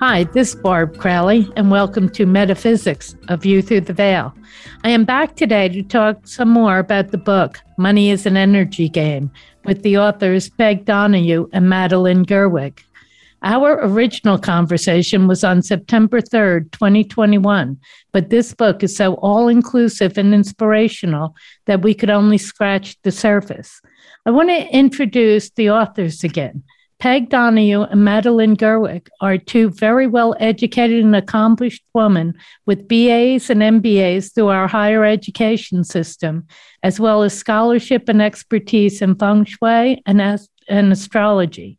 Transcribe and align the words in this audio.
Hi, 0.00 0.24
this 0.24 0.54
is 0.54 0.54
Barb 0.54 0.96
Crowley, 0.96 1.46
and 1.56 1.70
welcome 1.70 2.08
to 2.12 2.24
Metaphysics, 2.24 3.14
A 3.28 3.36
View 3.36 3.60
Through 3.60 3.82
the 3.82 3.92
Veil. 3.92 4.34
I 4.82 4.88
am 4.88 5.04
back 5.04 5.36
today 5.36 5.68
to 5.68 5.82
talk 5.82 6.26
some 6.26 6.48
more 6.48 6.78
about 6.78 7.10
the 7.10 7.18
book, 7.18 7.58
Money 7.76 8.08
is 8.08 8.24
an 8.24 8.34
Energy 8.34 8.88
Game, 8.88 9.30
with 9.66 9.82
the 9.82 9.98
authors 9.98 10.48
Peg 10.48 10.86
Donahue 10.86 11.50
and 11.52 11.68
Madeline 11.68 12.24
Gerwick. 12.24 12.82
Our 13.42 13.78
original 13.86 14.38
conversation 14.38 15.28
was 15.28 15.44
on 15.44 15.60
September 15.60 16.22
3rd, 16.22 16.72
2021, 16.72 17.78
but 18.10 18.30
this 18.30 18.54
book 18.54 18.82
is 18.82 18.96
so 18.96 19.16
all 19.16 19.48
inclusive 19.48 20.16
and 20.16 20.32
inspirational 20.32 21.36
that 21.66 21.82
we 21.82 21.92
could 21.92 22.08
only 22.08 22.38
scratch 22.38 22.96
the 23.02 23.12
surface. 23.12 23.82
I 24.24 24.30
want 24.30 24.48
to 24.48 24.66
introduce 24.74 25.50
the 25.50 25.68
authors 25.68 26.24
again. 26.24 26.62
Peg 27.00 27.30
Donahue 27.30 27.84
and 27.84 28.04
Madeline 28.04 28.54
Gerwick 28.54 29.08
are 29.22 29.38
two 29.38 29.70
very 29.70 30.06
well 30.06 30.36
educated 30.38 31.02
and 31.02 31.16
accomplished 31.16 31.82
women 31.94 32.34
with 32.66 32.86
BAs 32.88 33.48
and 33.48 33.62
MBAs 33.62 34.34
through 34.34 34.48
our 34.48 34.68
higher 34.68 35.06
education 35.06 35.82
system, 35.82 36.46
as 36.82 37.00
well 37.00 37.22
as 37.22 37.36
scholarship 37.36 38.10
and 38.10 38.20
expertise 38.20 39.00
in 39.00 39.14
feng 39.14 39.46
shui 39.46 40.02
and, 40.04 40.20
and 40.68 40.92
astrology. 40.92 41.78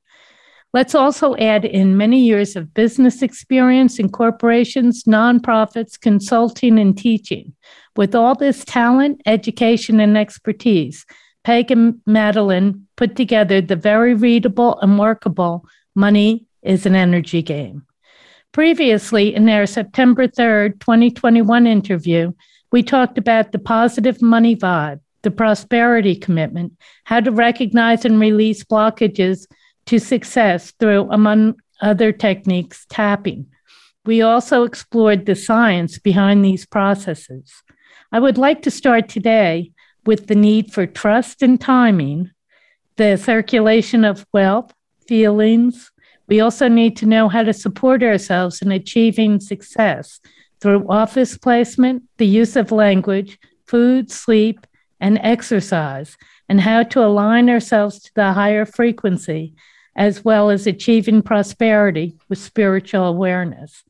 Let's 0.73 0.95
also 0.95 1.36
add 1.36 1.66
in 1.66 1.97
many 1.97 2.22
years 2.22 2.55
of 2.55 2.73
business 2.73 3.22
experience 3.22 3.99
in 3.99 4.09
corporations, 4.09 5.03
nonprofits, 5.03 5.99
consulting, 5.99 6.80
and 6.80 6.97
teaching. 6.97 7.53
With 7.95 8.16
all 8.16 8.33
this 8.33 8.66
talent, 8.66 9.22
education, 9.27 9.99
and 9.99 10.17
expertise, 10.17 11.05
Peg 11.44 11.69
and 11.69 12.02
Madeline 12.05 12.88
put 13.02 13.16
together 13.16 13.61
the 13.61 13.75
very 13.75 14.13
readable 14.13 14.80
and 14.80 14.99
workable 14.99 15.66
Money 15.95 16.45
is 16.61 16.85
an 16.85 16.94
Energy 16.94 17.41
Game. 17.41 17.81
Previously, 18.52 19.33
in 19.33 19.49
our 19.49 19.66
September 19.66 20.27
3rd, 20.27 20.80
2021 20.80 21.66
interview, 21.66 22.31
we 22.71 22.83
talked 22.83 23.17
about 23.17 23.53
the 23.53 23.58
positive 23.58 24.21
money 24.21 24.55
vibe, 24.55 24.99
the 25.23 25.31
prosperity 25.31 26.16
commitment, 26.16 26.73
how 27.05 27.19
to 27.19 27.31
recognize 27.31 28.05
and 28.05 28.19
release 28.19 28.63
blockages 28.63 29.47
to 29.88 29.97
success 29.97 30.71
through, 30.80 31.09
among 31.09 31.55
other 31.81 32.11
techniques, 32.11 32.86
tapping. 32.88 33.47
We 34.05 34.21
also 34.21 34.61
explored 34.61 35.25
the 35.25 35.36
science 35.36 35.97
behind 35.97 36.45
these 36.45 36.67
processes. 36.67 37.52
I 38.11 38.19
would 38.19 38.38
like 38.38 38.61
to 38.61 38.69
start 38.69 39.09
today 39.09 39.71
with 40.05 40.27
the 40.27 40.36
need 40.36 40.71
for 40.71 40.86
trust 40.86 41.41
and 41.41 41.59
timing, 41.59 42.30
the 43.02 43.17
circulation 43.17 44.05
of 44.05 44.27
wealth, 44.31 44.71
feelings. 45.07 45.91
We 46.27 46.39
also 46.39 46.67
need 46.67 46.95
to 46.97 47.08
know 47.08 47.30
how 47.30 47.41
to 47.41 47.52
support 47.52 48.03
ourselves 48.03 48.61
in 48.61 48.71
achieving 48.71 49.39
success 49.39 50.19
through 50.59 50.88
office 50.88 51.35
placement, 51.35 52.03
the 52.17 52.27
use 52.27 52.55
of 52.55 52.71
language, 52.71 53.39
food, 53.66 54.11
sleep, 54.11 54.67
and 54.99 55.19
exercise, 55.23 56.16
and 56.47 56.61
how 56.61 56.83
to 56.83 57.03
align 57.03 57.49
ourselves 57.49 58.03
to 58.03 58.11
the 58.13 58.33
higher 58.33 58.67
frequency, 58.67 59.55
as 59.95 60.23
well 60.23 60.52
as 60.52 60.67
achieving 60.67 61.23
prosperity 61.23 62.15
with 62.30 62.37
spiritual 62.37 63.05
awareness. 63.05 63.83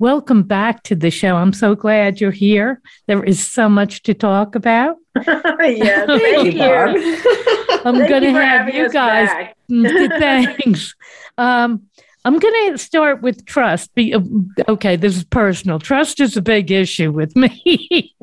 Welcome 0.00 0.44
back 0.44 0.84
to 0.84 0.94
the 0.94 1.10
show. 1.10 1.34
I'm 1.34 1.52
so 1.52 1.74
glad 1.74 2.20
you're 2.20 2.30
here. 2.30 2.80
There 3.08 3.24
is 3.24 3.44
so 3.44 3.68
much 3.68 4.04
to 4.04 4.14
talk 4.14 4.54
about. 4.54 4.96
yeah, 5.16 5.26
thank 6.06 6.54
you. 6.54 6.62
I'm 7.84 8.06
going 8.06 8.22
to 8.22 8.30
have 8.30 8.72
you 8.72 8.88
guys. 8.90 9.28
Thanks. 9.68 10.94
Um, 11.36 11.82
I'm 12.24 12.38
going 12.38 12.72
to 12.72 12.78
start 12.78 13.22
with 13.22 13.44
trust. 13.44 13.92
Be, 13.96 14.14
okay, 14.68 14.94
this 14.94 15.16
is 15.16 15.24
personal. 15.24 15.80
Trust 15.80 16.20
is 16.20 16.36
a 16.36 16.42
big 16.42 16.70
issue 16.70 17.10
with 17.10 17.34
me. 17.34 18.14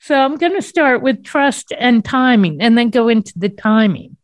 so 0.00 0.20
I'm 0.20 0.36
going 0.36 0.54
to 0.54 0.62
start 0.62 1.00
with 1.00 1.24
trust 1.24 1.72
and 1.78 2.04
timing 2.04 2.60
and 2.60 2.76
then 2.76 2.90
go 2.90 3.08
into 3.08 3.32
the 3.38 3.48
timing. 3.48 4.18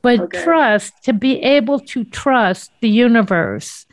But 0.00 0.20
okay. 0.20 0.44
trust, 0.44 0.92
to 1.04 1.12
be 1.12 1.42
able 1.42 1.80
to 1.80 2.04
trust 2.04 2.70
the 2.80 2.88
universe 2.88 3.84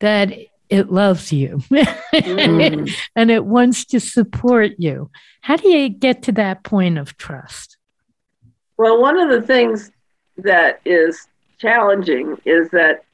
that 0.00 0.32
it 0.70 0.90
loves 0.90 1.32
you 1.32 1.62
mm. 1.70 2.94
and 3.16 3.30
it 3.30 3.44
wants 3.44 3.84
to 3.86 4.00
support 4.00 4.72
you. 4.78 5.10
How 5.40 5.56
do 5.56 5.68
you 5.68 5.88
get 5.88 6.22
to 6.24 6.32
that 6.32 6.62
point 6.62 6.98
of 6.98 7.16
trust? 7.16 7.78
Well, 8.76 9.00
one 9.00 9.18
of 9.18 9.28
the 9.28 9.42
things 9.42 9.90
that 10.36 10.80
is 10.84 11.26
challenging 11.58 12.36
is 12.44 12.70
that 12.70 13.04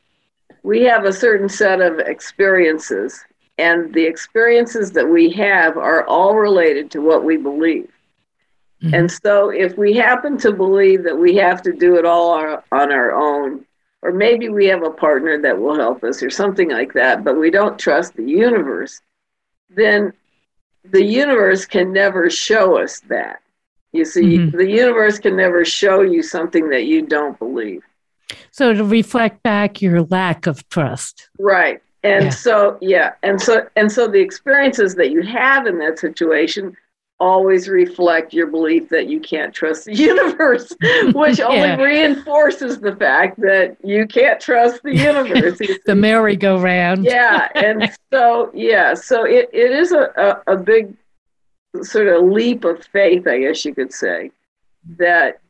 we 0.62 0.82
have 0.82 1.04
a 1.04 1.12
certain 1.12 1.48
set 1.48 1.80
of 1.80 1.98
experiences, 1.98 3.24
and 3.58 3.92
the 3.94 4.04
experiences 4.04 4.92
that 4.92 5.08
we 5.08 5.30
have 5.30 5.76
are 5.76 6.06
all 6.06 6.36
related 6.36 6.90
to 6.92 7.00
what 7.00 7.24
we 7.24 7.36
believe. 7.36 7.90
Mm-hmm. 8.82 8.94
And 8.94 9.12
so, 9.12 9.50
if 9.50 9.76
we 9.78 9.94
happen 9.94 10.36
to 10.38 10.52
believe 10.52 11.04
that 11.04 11.16
we 11.16 11.36
have 11.36 11.62
to 11.62 11.72
do 11.72 11.96
it 11.96 12.04
all 12.04 12.32
our, 12.32 12.64
on 12.72 12.92
our 12.92 13.12
own, 13.12 13.64
or 14.04 14.12
maybe 14.12 14.50
we 14.50 14.66
have 14.66 14.82
a 14.82 14.90
partner 14.90 15.40
that 15.40 15.58
will 15.58 15.74
help 15.74 16.04
us 16.04 16.22
or 16.22 16.28
something 16.28 16.70
like 16.70 16.92
that, 16.92 17.24
but 17.24 17.38
we 17.38 17.50
don't 17.50 17.78
trust 17.78 18.14
the 18.14 18.22
universe, 18.22 19.00
then 19.70 20.12
the 20.84 21.02
universe 21.02 21.64
can 21.64 21.90
never 21.90 22.28
show 22.28 22.78
us 22.78 23.00
that. 23.08 23.40
You 23.92 24.04
see, 24.04 24.38
mm-hmm. 24.38 24.56
the 24.56 24.68
universe 24.68 25.18
can 25.18 25.36
never 25.36 25.64
show 25.64 26.02
you 26.02 26.22
something 26.22 26.68
that 26.68 26.84
you 26.84 27.06
don't 27.06 27.38
believe. 27.38 27.82
So 28.50 28.74
to 28.74 28.84
reflect 28.84 29.42
back 29.42 29.80
your 29.80 30.02
lack 30.02 30.46
of 30.46 30.68
trust. 30.68 31.30
Right. 31.38 31.80
And 32.02 32.24
yeah. 32.24 32.30
so 32.30 32.76
yeah, 32.82 33.12
and 33.22 33.40
so 33.40 33.66
and 33.76 33.90
so 33.90 34.06
the 34.06 34.20
experiences 34.20 34.94
that 34.96 35.10
you 35.10 35.22
have 35.22 35.66
in 35.66 35.78
that 35.78 35.98
situation 35.98 36.76
always 37.20 37.68
reflect 37.68 38.32
your 38.32 38.46
belief 38.46 38.88
that 38.88 39.08
you 39.08 39.20
can't 39.20 39.54
trust 39.54 39.84
the 39.84 39.94
universe, 39.94 40.72
which 41.14 41.38
yeah. 41.38 41.46
only 41.46 41.84
reinforces 41.84 42.80
the 42.80 42.94
fact 42.96 43.40
that 43.40 43.76
you 43.82 44.06
can't 44.06 44.40
trust 44.40 44.82
the 44.82 44.94
universe. 44.94 45.60
the 45.86 45.94
merry-go-round. 45.94 47.04
yeah. 47.04 47.48
And 47.54 47.90
so, 48.12 48.50
yeah, 48.54 48.94
so 48.94 49.24
it, 49.24 49.48
it 49.52 49.70
is 49.70 49.92
a, 49.92 50.42
a, 50.46 50.54
a 50.54 50.56
big 50.56 50.94
sort 51.82 52.08
of 52.08 52.24
leap 52.24 52.64
of 52.64 52.84
faith, 52.84 53.26
I 53.26 53.40
guess 53.40 53.64
you 53.64 53.74
could 53.74 53.92
say, 53.92 54.30
that 54.98 55.40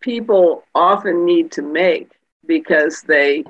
people 0.00 0.64
often 0.74 1.24
need 1.24 1.52
to 1.52 1.62
make 1.62 2.12
because 2.46 3.02
they 3.02 3.44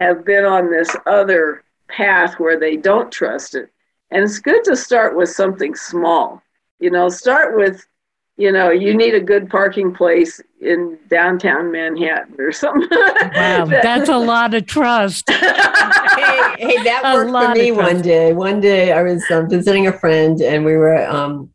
have 0.00 0.24
been 0.24 0.44
on 0.44 0.70
this 0.70 0.94
other 1.06 1.62
path 1.88 2.38
where 2.38 2.58
they 2.58 2.76
don't 2.76 3.12
trust 3.12 3.54
it 3.54 3.70
and 4.14 4.22
it's 4.22 4.38
good 4.38 4.62
to 4.64 4.76
start 4.76 5.16
with 5.16 5.28
something 5.28 5.74
small. 5.74 6.40
You 6.78 6.90
know, 6.90 7.08
start 7.08 7.56
with, 7.56 7.84
you 8.36 8.52
know, 8.52 8.70
you 8.70 8.96
need 8.96 9.14
a 9.14 9.20
good 9.20 9.50
parking 9.50 9.92
place 9.92 10.40
in 10.60 10.98
downtown 11.08 11.72
Manhattan 11.72 12.36
or 12.38 12.52
something. 12.52 12.88
Wow, 12.90 13.64
that's 13.68 14.08
a 14.08 14.16
lot 14.16 14.54
of 14.54 14.66
trust. 14.66 15.28
hey, 15.30 15.36
hey, 16.58 16.82
that 16.84 17.02
worked 17.12 17.30
for 17.30 17.54
me 17.54 17.72
one 17.72 18.02
day. 18.02 18.32
One 18.32 18.60
day 18.60 18.92
I 18.92 19.02
was 19.02 19.22
um, 19.32 19.50
visiting 19.50 19.88
a 19.88 19.92
friend 19.92 20.40
and 20.40 20.64
we 20.64 20.76
were, 20.76 21.04
um, 21.06 21.50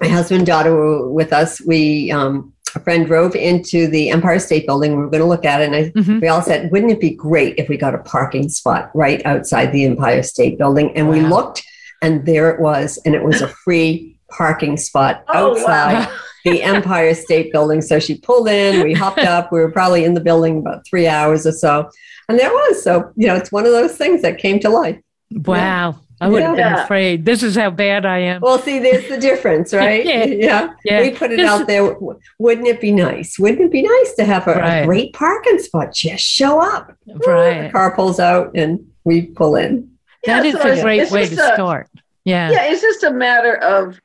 my 0.00 0.06
husband 0.06 0.40
and 0.40 0.46
daughter 0.46 0.72
were 0.72 1.10
with 1.10 1.32
us. 1.32 1.60
We, 1.60 2.12
um, 2.12 2.54
a 2.76 2.80
friend 2.80 3.06
drove 3.06 3.34
into 3.34 3.88
the 3.88 4.10
Empire 4.10 4.38
State 4.38 4.66
Building. 4.66 4.92
We 4.92 4.98
were 4.98 5.10
going 5.10 5.22
to 5.22 5.26
look 5.26 5.44
at 5.44 5.62
it, 5.62 5.64
and 5.64 5.74
I, 5.74 5.90
mm-hmm. 5.90 6.20
we 6.20 6.28
all 6.28 6.42
said, 6.42 6.70
"Wouldn't 6.70 6.92
it 6.92 7.00
be 7.00 7.10
great 7.10 7.58
if 7.58 7.68
we 7.68 7.78
got 7.78 7.94
a 7.94 7.98
parking 7.98 8.50
spot 8.50 8.90
right 8.94 9.24
outside 9.24 9.72
the 9.72 9.84
Empire 9.84 10.22
State 10.22 10.58
Building?" 10.58 10.94
And 10.94 11.08
wow. 11.08 11.14
we 11.14 11.20
looked, 11.22 11.64
and 12.02 12.26
there 12.26 12.50
it 12.50 12.60
was, 12.60 12.98
and 13.04 13.14
it 13.14 13.22
was 13.22 13.40
a 13.40 13.48
free 13.64 14.18
parking 14.30 14.76
spot 14.76 15.24
oh, 15.28 15.52
outside 15.52 16.06
wow. 16.06 16.18
the 16.44 16.62
Empire 16.62 17.14
State 17.14 17.52
Building. 17.52 17.80
So 17.80 17.98
she 17.98 18.18
pulled 18.18 18.48
in, 18.48 18.82
we 18.82 18.94
hopped 18.94 19.20
up, 19.20 19.50
we 19.50 19.60
were 19.60 19.70
probably 19.70 20.04
in 20.04 20.14
the 20.14 20.20
building 20.20 20.58
about 20.58 20.86
three 20.86 21.06
hours 21.06 21.46
or 21.46 21.52
so. 21.52 21.90
And 22.28 22.38
there 22.38 22.50
was. 22.50 22.82
So, 22.82 23.10
you 23.16 23.26
know, 23.26 23.36
it's 23.36 23.50
one 23.50 23.64
of 23.64 23.72
those 23.72 23.96
things 23.96 24.22
that 24.22 24.38
came 24.38 24.60
to 24.60 24.68
life. 24.68 25.00
Wow. 25.30 25.90
Yeah. 25.90 25.92
I 26.20 26.28
would 26.28 26.42
have 26.42 26.56
been 26.56 26.72
afraid. 26.72 27.24
This 27.24 27.44
is 27.44 27.54
how 27.54 27.70
bad 27.70 28.04
I 28.04 28.18
am. 28.18 28.40
Well, 28.40 28.58
see, 28.58 28.80
there's 28.80 29.08
the 29.08 29.18
difference, 29.18 29.72
right? 29.72 30.04
yeah. 30.04 30.24
yeah. 30.24 30.74
yeah. 30.84 31.00
We 31.00 31.10
put 31.12 31.30
it 31.30 31.36
this, 31.36 31.48
out 31.48 31.68
there. 31.68 31.96
Wouldn't 32.38 32.66
it 32.66 32.80
be 32.80 32.90
nice? 32.90 33.38
Wouldn't 33.38 33.60
it 33.60 33.70
be 33.70 33.82
nice 33.82 34.14
to 34.14 34.24
have 34.24 34.48
a, 34.48 34.54
right. 34.54 34.78
a 34.78 34.86
great 34.86 35.12
parking 35.12 35.58
spot? 35.58 35.94
Just 35.94 36.24
show 36.24 36.60
up. 36.60 36.92
Right. 37.06 37.66
The 37.66 37.70
car 37.70 37.94
pulls 37.94 38.18
out 38.18 38.50
and 38.56 38.90
we 39.04 39.26
pull 39.26 39.54
in. 39.54 39.97
That 40.28 40.46
is 40.46 40.54
so 40.54 40.70
a 40.70 40.80
great 40.82 41.10
way 41.10 41.26
to 41.26 41.34
a, 41.34 41.54
start. 41.54 41.88
Yeah. 42.24 42.50
Yeah. 42.50 42.64
It's 42.64 42.82
just 42.82 43.02
a 43.02 43.10
matter 43.10 43.56
of 43.56 44.00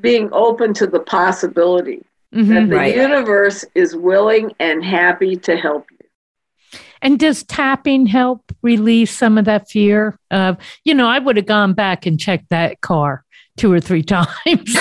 being 0.00 0.28
open 0.32 0.74
to 0.74 0.86
the 0.86 1.00
possibility. 1.00 2.04
Mm-hmm. 2.34 2.54
That 2.54 2.68
the 2.68 2.76
right. 2.76 2.96
universe 2.96 3.64
is 3.74 3.94
willing 3.94 4.52
and 4.58 4.84
happy 4.84 5.36
to 5.36 5.56
help 5.56 5.86
you. 5.90 5.96
And 7.00 7.18
does 7.18 7.44
tapping 7.44 8.06
help 8.06 8.52
release 8.62 9.16
some 9.16 9.38
of 9.38 9.44
that 9.44 9.70
fear 9.70 10.18
of, 10.30 10.56
you 10.84 10.92
know, 10.94 11.06
I 11.08 11.18
would 11.18 11.36
have 11.36 11.46
gone 11.46 11.72
back 11.72 12.04
and 12.04 12.18
checked 12.18 12.48
that 12.50 12.80
car 12.80 13.24
two 13.56 13.72
or 13.72 13.80
three 13.80 14.02
times. 14.14 14.36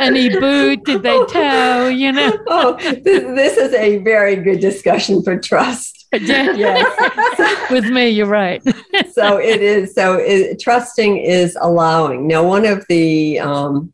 Any 0.00 0.28
boot 0.28 0.84
did 0.84 1.02
they 1.02 1.24
tow, 1.26 1.88
you 1.88 2.12
know? 2.12 2.38
oh, 2.46 2.76
this 2.80 3.56
is 3.56 3.72
a 3.74 3.98
very 3.98 4.36
good 4.36 4.60
discussion 4.60 5.22
for 5.22 5.38
trust. 5.38 6.06
yes. 6.12 7.70
With 7.70 7.86
me, 7.86 8.08
you're 8.08 8.26
right. 8.26 8.62
so 9.12 9.38
it 9.38 9.60
is. 9.60 9.94
So 9.94 10.14
it, 10.14 10.60
trusting 10.60 11.16
is 11.18 11.58
allowing. 11.60 12.28
Now, 12.28 12.46
one 12.46 12.64
of 12.66 12.86
the 12.88 13.40
um, 13.40 13.92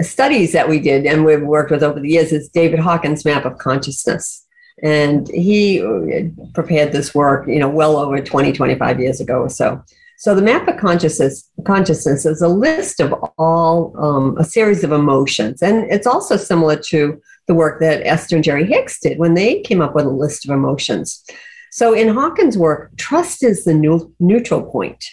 studies 0.00 0.52
that 0.52 0.68
we 0.68 0.80
did 0.80 1.04
and 1.04 1.24
we've 1.24 1.42
worked 1.42 1.70
with 1.70 1.82
over 1.82 2.00
the 2.00 2.08
years 2.08 2.32
is 2.32 2.48
David 2.48 2.78
Hawkins' 2.78 3.24
map 3.24 3.44
of 3.44 3.58
consciousness. 3.58 4.46
And 4.82 5.28
he 5.28 6.30
prepared 6.54 6.92
this 6.92 7.14
work, 7.14 7.46
you 7.48 7.58
know, 7.58 7.68
well 7.68 7.96
over 7.96 8.20
20, 8.20 8.52
25 8.52 9.00
years 9.00 9.20
ago 9.20 9.40
or 9.40 9.48
so. 9.48 9.82
So 10.18 10.34
the 10.34 10.42
map 10.42 10.66
of 10.66 10.78
consciousness 10.78 11.50
consciousness 11.64 12.24
is 12.24 12.40
a 12.40 12.48
list 12.48 13.00
of 13.00 13.12
all 13.38 13.94
um, 13.98 14.36
a 14.38 14.44
series 14.44 14.82
of 14.82 14.92
emotions, 14.92 15.62
and 15.62 15.90
it's 15.90 16.06
also 16.06 16.36
similar 16.36 16.76
to 16.88 17.20
the 17.46 17.54
work 17.54 17.80
that 17.80 18.06
Esther 18.06 18.36
and 18.36 18.44
Jerry 18.44 18.66
Hicks 18.66 18.98
did 19.00 19.18
when 19.18 19.34
they 19.34 19.60
came 19.60 19.80
up 19.80 19.94
with 19.94 20.06
a 20.06 20.10
list 20.10 20.44
of 20.46 20.50
emotions. 20.52 21.24
So 21.70 21.92
in 21.92 22.08
Hawkins' 22.08 22.56
work, 22.56 22.96
trust 22.96 23.44
is 23.44 23.64
the 23.64 23.74
new, 23.74 24.14
neutral 24.18 24.62
point. 24.62 25.04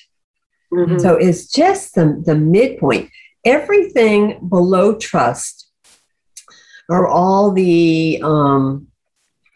Mm-hmm. 0.73 0.99
So 0.99 1.15
it's 1.15 1.51
just 1.51 1.95
the, 1.95 2.23
the 2.25 2.35
midpoint. 2.35 3.09
Everything 3.45 4.47
below 4.47 4.95
trust 4.97 5.69
are 6.89 7.07
all 7.07 7.51
the 7.51 8.21
um, 8.23 8.87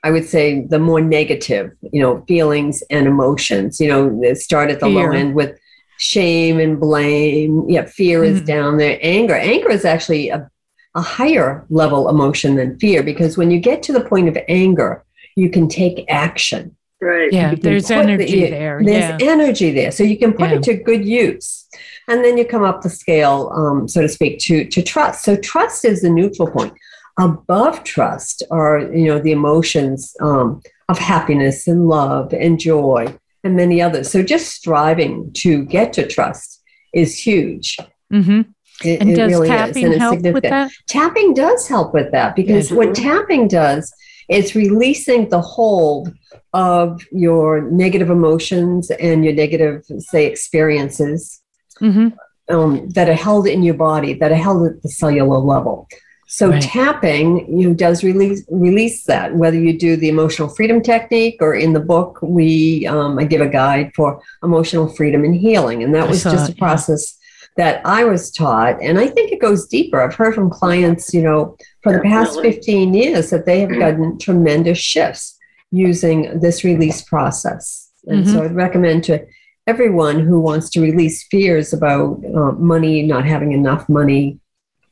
I 0.04 0.12
would 0.12 0.26
say 0.26 0.62
the 0.62 0.80
more 0.80 1.02
negative, 1.02 1.72
you 1.82 2.02
know, 2.02 2.24
feelings 2.28 2.84
and 2.90 3.08
emotions. 3.08 3.80
You 3.80 3.90
know, 3.90 4.34
start 4.34 4.70
at 4.70 4.80
the 4.80 4.86
fear. 4.86 5.12
low 5.12 5.12
end 5.12 5.36
with 5.36 5.58
shame 5.98 6.60
and 6.60 6.80
blame. 6.80 7.70
Yeah, 7.70 7.86
fear 7.86 8.22
mm-hmm. 8.22 8.38
is 8.38 8.42
down 8.42 8.78
there. 8.78 9.00
Anger. 9.02 9.36
Anger 9.36 9.72
is 9.72 9.86
actually 9.86 10.30
a, 10.30 10.50
a 10.96 11.02
higher 11.02 11.66
level 11.70 12.10
emotion 12.10 12.56
than 12.56 12.80
fear 12.80 13.04
because 13.04 13.38
when 13.38 13.52
you 13.52 13.60
get 13.60 13.84
to 13.84 13.94
the 13.94 14.04
point 14.04 14.28
of 14.28 14.38
anger, 14.48 15.04
you 15.36 15.50
can 15.50 15.68
take 15.68 16.06
action. 16.10 16.76
Right. 17.00 17.32
Yeah, 17.32 17.54
there's 17.54 17.92
energy 17.92 18.42
the, 18.42 18.50
there. 18.50 18.82
There's 18.84 19.22
yeah. 19.22 19.30
energy 19.30 19.72
there. 19.72 19.92
So 19.92 20.04
you 20.04 20.18
can 20.18 20.34
put 20.34 20.50
yeah. 20.50 20.56
it 20.56 20.64
to 20.64 20.74
good 20.76 21.06
use. 21.06 21.68
And 22.08 22.24
then 22.24 22.38
you 22.38 22.46
come 22.46 22.64
up 22.64 22.82
the 22.82 22.90
scale, 22.90 23.52
um, 23.54 23.88
so 23.88 24.02
to 24.02 24.10
speak, 24.10 24.40
to, 24.40 24.66
to 24.66 24.82
trust. 24.82 25.24
So 25.24 25.36
trust 25.36 25.86
is 25.86 26.02
the 26.02 26.10
neutral 26.10 26.50
point 26.50 26.74
above 27.20 27.84
trust 27.84 28.44
are 28.52 28.80
you 28.80 29.06
know 29.06 29.20
the 29.20 29.32
emotions 29.32 30.16
um, 30.22 30.62
of 30.90 30.98
happiness 30.98 31.68
and 31.68 31.88
love 31.88 32.34
and 32.34 32.60
joy 32.60 33.08
and 33.44 33.56
many 33.56 33.82
others 33.82 34.12
so 34.12 34.22
just 34.24 34.54
striving 34.54 35.32
to 35.34 35.66
get 35.66 35.94
to 35.94 36.08
trust 36.08 36.62
is 36.94 37.18
huge 37.18 37.78
mm-hmm. 38.12 38.42
It, 38.84 39.02
and 39.02 39.10
it 39.10 39.16
does 39.16 39.32
really 39.32 39.48
tapping 39.48 39.92
help 39.94 40.22
with 40.22 40.44
that? 40.44 40.72
Tapping 40.88 41.34
does 41.34 41.68
help 41.68 41.96
with 41.96 42.12
that 42.12 42.36
because 42.36 42.72
what 42.72 42.94
tapping 42.94 43.48
does 43.48 43.92
is 44.30 44.56
releasing 44.56 45.30
the 45.30 45.42
hold 45.42 46.14
of 46.54 47.02
your 47.12 47.62
negative 47.62 48.10
emotions 48.10 48.92
and 48.92 49.24
your 49.24 49.34
negative, 49.34 49.84
say, 50.00 50.26
experiences 50.26 51.42
mm-hmm. 51.82 52.10
um, 52.54 52.90
that 52.90 53.10
are 53.10 53.14
held 53.14 53.48
in 53.48 53.64
your 53.64 53.74
body, 53.74 54.14
that 54.14 54.32
are 54.32 54.36
held 54.36 54.68
at 54.68 54.82
the 54.84 54.90
cellular 54.90 55.40
level. 55.40 55.88
So 56.30 56.50
right. 56.50 56.62
tapping, 56.62 57.58
you 57.58 57.70
know, 57.70 57.74
does 57.74 58.04
release 58.04 58.44
release 58.50 59.06
that. 59.06 59.34
Whether 59.36 59.58
you 59.58 59.78
do 59.78 59.96
the 59.96 60.10
emotional 60.10 60.50
freedom 60.50 60.82
technique 60.82 61.38
or 61.40 61.56
in 61.56 61.72
the 61.72 61.80
book, 61.80 62.20
we 62.22 62.86
um, 62.86 63.18
I 63.18 63.24
give 63.24 63.40
a 63.40 63.48
guide 63.48 63.94
for 63.96 64.22
emotional 64.44 64.90
freedom 64.90 65.24
and 65.24 65.34
healing, 65.34 65.84
and 65.84 65.96
that 65.96 66.04
I 66.04 66.10
was 66.10 66.24
just 66.24 66.52
a 66.52 66.56
process 66.56 67.18
yeah. 67.58 67.64
that 67.64 67.86
I 67.86 68.04
was 68.04 68.30
taught, 68.30 68.78
and 68.82 69.00
I 69.00 69.08
think 69.08 69.32
it 69.32 69.40
goes 69.40 69.68
deeper. 69.68 70.02
I've 70.02 70.16
heard 70.16 70.36
from 70.36 70.50
clients, 70.50 71.14
you 71.14 71.22
know, 71.22 71.56
for 71.82 71.94
the 71.94 72.02
past 72.02 72.42
fifteen 72.42 72.94
years 72.94 73.30
that 73.30 73.46
they 73.46 73.62
have 73.62 73.72
gotten 73.72 74.20
tremendous 74.20 74.80
shifts 74.80 75.38
using 75.72 76.42
this 76.42 76.66
release 76.66 77.02
process, 77.04 77.90
and 78.06 78.26
mm-hmm. 78.26 78.34
so 78.34 78.44
I'd 78.44 78.52
recommend 78.52 79.06
to 79.06 79.26
everyone 79.66 80.20
who 80.20 80.42
wants 80.42 80.70
to 80.72 80.82
release 80.82 81.26
fears 81.32 81.72
about 81.72 82.22
uh, 82.36 82.52
money, 82.52 83.04
not 83.04 83.26
having 83.26 83.54
enough 83.54 83.88
money, 83.88 84.40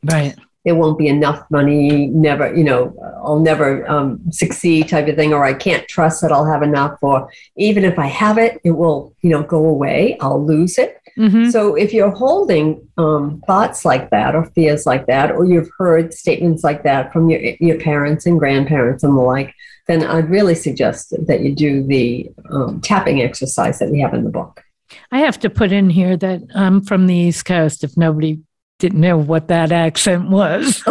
right 0.06 0.38
there 0.66 0.76
won't 0.76 0.98
be 0.98 1.08
enough 1.08 1.46
money, 1.52 2.08
never, 2.08 2.54
you 2.56 2.64
know, 2.64 2.94
I'll 3.24 3.40
never 3.40 3.88
um, 3.90 4.20
succeed 4.32 4.90
type 4.90 5.08
of 5.08 5.16
thing, 5.16 5.32
or 5.34 5.46
I 5.46 5.54
can't 5.54 5.88
trust 5.88 6.22
that 6.22 6.32
I'll 6.32 6.46
have 6.46 6.64
enough, 6.64 6.98
or 7.02 7.30
even 7.56 7.86
if 7.86 8.00
I 8.00 8.08
have 8.08 8.38
it, 8.40 8.60
it 8.64 8.72
will, 8.72 9.16
you 9.22 9.30
know, 9.30 9.44
go 9.44 9.64
away, 9.66 10.18
I'll 10.20 10.44
lose 10.44 10.78
it. 10.78 11.00
Mm-hmm. 11.18 11.50
So 11.52 11.76
if 11.76 11.94
you're 11.94 12.12
holding 12.12 12.86
um, 12.98 13.42
thoughts 13.48 13.86
like 13.86 14.10
that, 14.10 14.36
or 14.36 14.46
fears 14.56 14.86
like 14.86 15.06
that, 15.06 15.32
or 15.32 15.46
you've 15.46 15.70
heard 15.78 16.14
statements 16.14 16.64
like 16.64 16.84
that 16.84 17.14
from 17.14 17.30
your, 17.30 17.42
your 17.60 17.80
parents 17.80 18.26
and 18.26 18.40
grandparents 18.40 19.04
and 19.04 19.16
the 19.16 19.22
like, 19.22 19.54
then 19.88 20.04
I'd 20.04 20.30
really 20.32 20.56
suggest 20.56 21.14
that 21.28 21.42
you 21.42 21.54
do 21.54 21.84
the 21.84 22.32
um, 22.50 22.82
tapping 22.82 23.22
exercise 23.22 23.78
that 23.80 23.92
we 23.92 24.02
have 24.02 24.16
in 24.16 24.24
the 24.24 24.32
book. 24.32 24.64
I 25.12 25.20
have 25.20 25.40
to 25.40 25.50
put 25.50 25.72
in 25.72 25.90
here 25.90 26.18
that 26.18 26.42
I'm 26.56 26.82
from 26.82 27.08
the 27.08 27.16
East 27.16 27.46
Coast, 27.46 27.84
if 27.84 27.96
nobody 27.96 28.40
didn't 28.80 29.00
know 29.00 29.18
what 29.18 29.48
that 29.48 29.72
accent 29.72 30.30
was. 30.30 30.84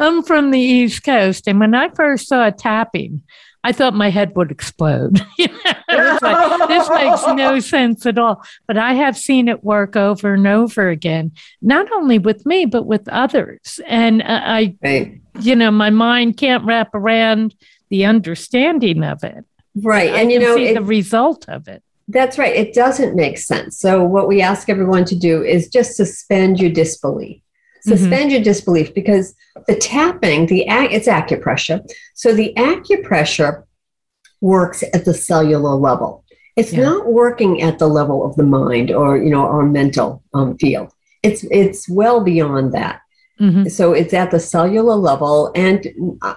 I'm 0.00 0.22
from 0.22 0.50
the 0.50 0.60
East 0.60 1.02
Coast, 1.02 1.48
and 1.48 1.58
when 1.60 1.74
I 1.74 1.88
first 1.90 2.28
saw 2.28 2.50
tapping, 2.50 3.22
I 3.64 3.72
thought 3.72 3.94
my 3.94 4.10
head 4.10 4.36
would 4.36 4.50
explode. 4.50 5.20
like, 5.38 6.68
this 6.68 6.88
makes 6.90 7.26
no 7.26 7.58
sense 7.60 8.06
at 8.06 8.18
all. 8.18 8.42
But 8.66 8.78
I 8.78 8.94
have 8.94 9.16
seen 9.16 9.48
it 9.48 9.64
work 9.64 9.96
over 9.96 10.34
and 10.34 10.46
over 10.46 10.88
again, 10.88 11.32
not 11.60 11.90
only 11.92 12.18
with 12.18 12.46
me, 12.46 12.66
but 12.66 12.86
with 12.86 13.08
others. 13.08 13.80
And 13.86 14.22
uh, 14.22 14.40
I, 14.44 14.76
right. 14.82 15.20
you 15.40 15.56
know, 15.56 15.70
my 15.70 15.90
mind 15.90 16.36
can't 16.36 16.64
wrap 16.64 16.94
around 16.94 17.54
the 17.90 18.04
understanding 18.04 19.02
of 19.02 19.24
it. 19.24 19.44
Right. 19.74 20.14
I 20.14 20.20
and, 20.20 20.32
you 20.32 20.38
know, 20.38 20.56
see 20.56 20.68
it, 20.68 20.74
the 20.74 20.82
result 20.82 21.48
of 21.48 21.68
it. 21.68 21.82
That's 22.08 22.38
right. 22.38 22.54
It 22.54 22.72
doesn't 22.74 23.14
make 23.14 23.38
sense. 23.38 23.78
So, 23.78 24.02
what 24.02 24.28
we 24.28 24.40
ask 24.40 24.68
everyone 24.68 25.04
to 25.06 25.16
do 25.16 25.42
is 25.42 25.68
just 25.68 25.96
suspend 25.96 26.58
your 26.58 26.70
disbelief. 26.70 27.42
Suspend 27.82 28.12
mm-hmm. 28.12 28.30
your 28.30 28.42
disbelief 28.42 28.94
because 28.94 29.34
the 29.66 29.76
tapping, 29.76 30.46
the 30.46 30.64
it's 30.66 31.06
acupressure. 31.06 31.86
So, 32.14 32.32
the 32.32 32.54
acupressure 32.56 33.64
works 34.40 34.82
at 34.94 35.04
the 35.04 35.14
cellular 35.14 35.74
level. 35.74 36.24
It's 36.56 36.72
yeah. 36.72 36.84
not 36.84 37.12
working 37.12 37.62
at 37.62 37.78
the 37.78 37.86
level 37.86 38.24
of 38.24 38.34
the 38.36 38.42
mind 38.42 38.90
or 38.90 39.16
you 39.16 39.30
know 39.30 39.46
our 39.46 39.64
mental 39.64 40.24
um, 40.34 40.56
field. 40.58 40.90
It's 41.22 41.44
it's 41.50 41.88
well 41.88 42.24
beyond 42.24 42.72
that. 42.72 43.00
Mm-hmm. 43.40 43.68
So 43.68 43.92
it's 43.92 44.12
at 44.12 44.32
the 44.32 44.40
cellular 44.40 44.96
level, 44.96 45.52
and 45.54 45.86
uh, 46.22 46.34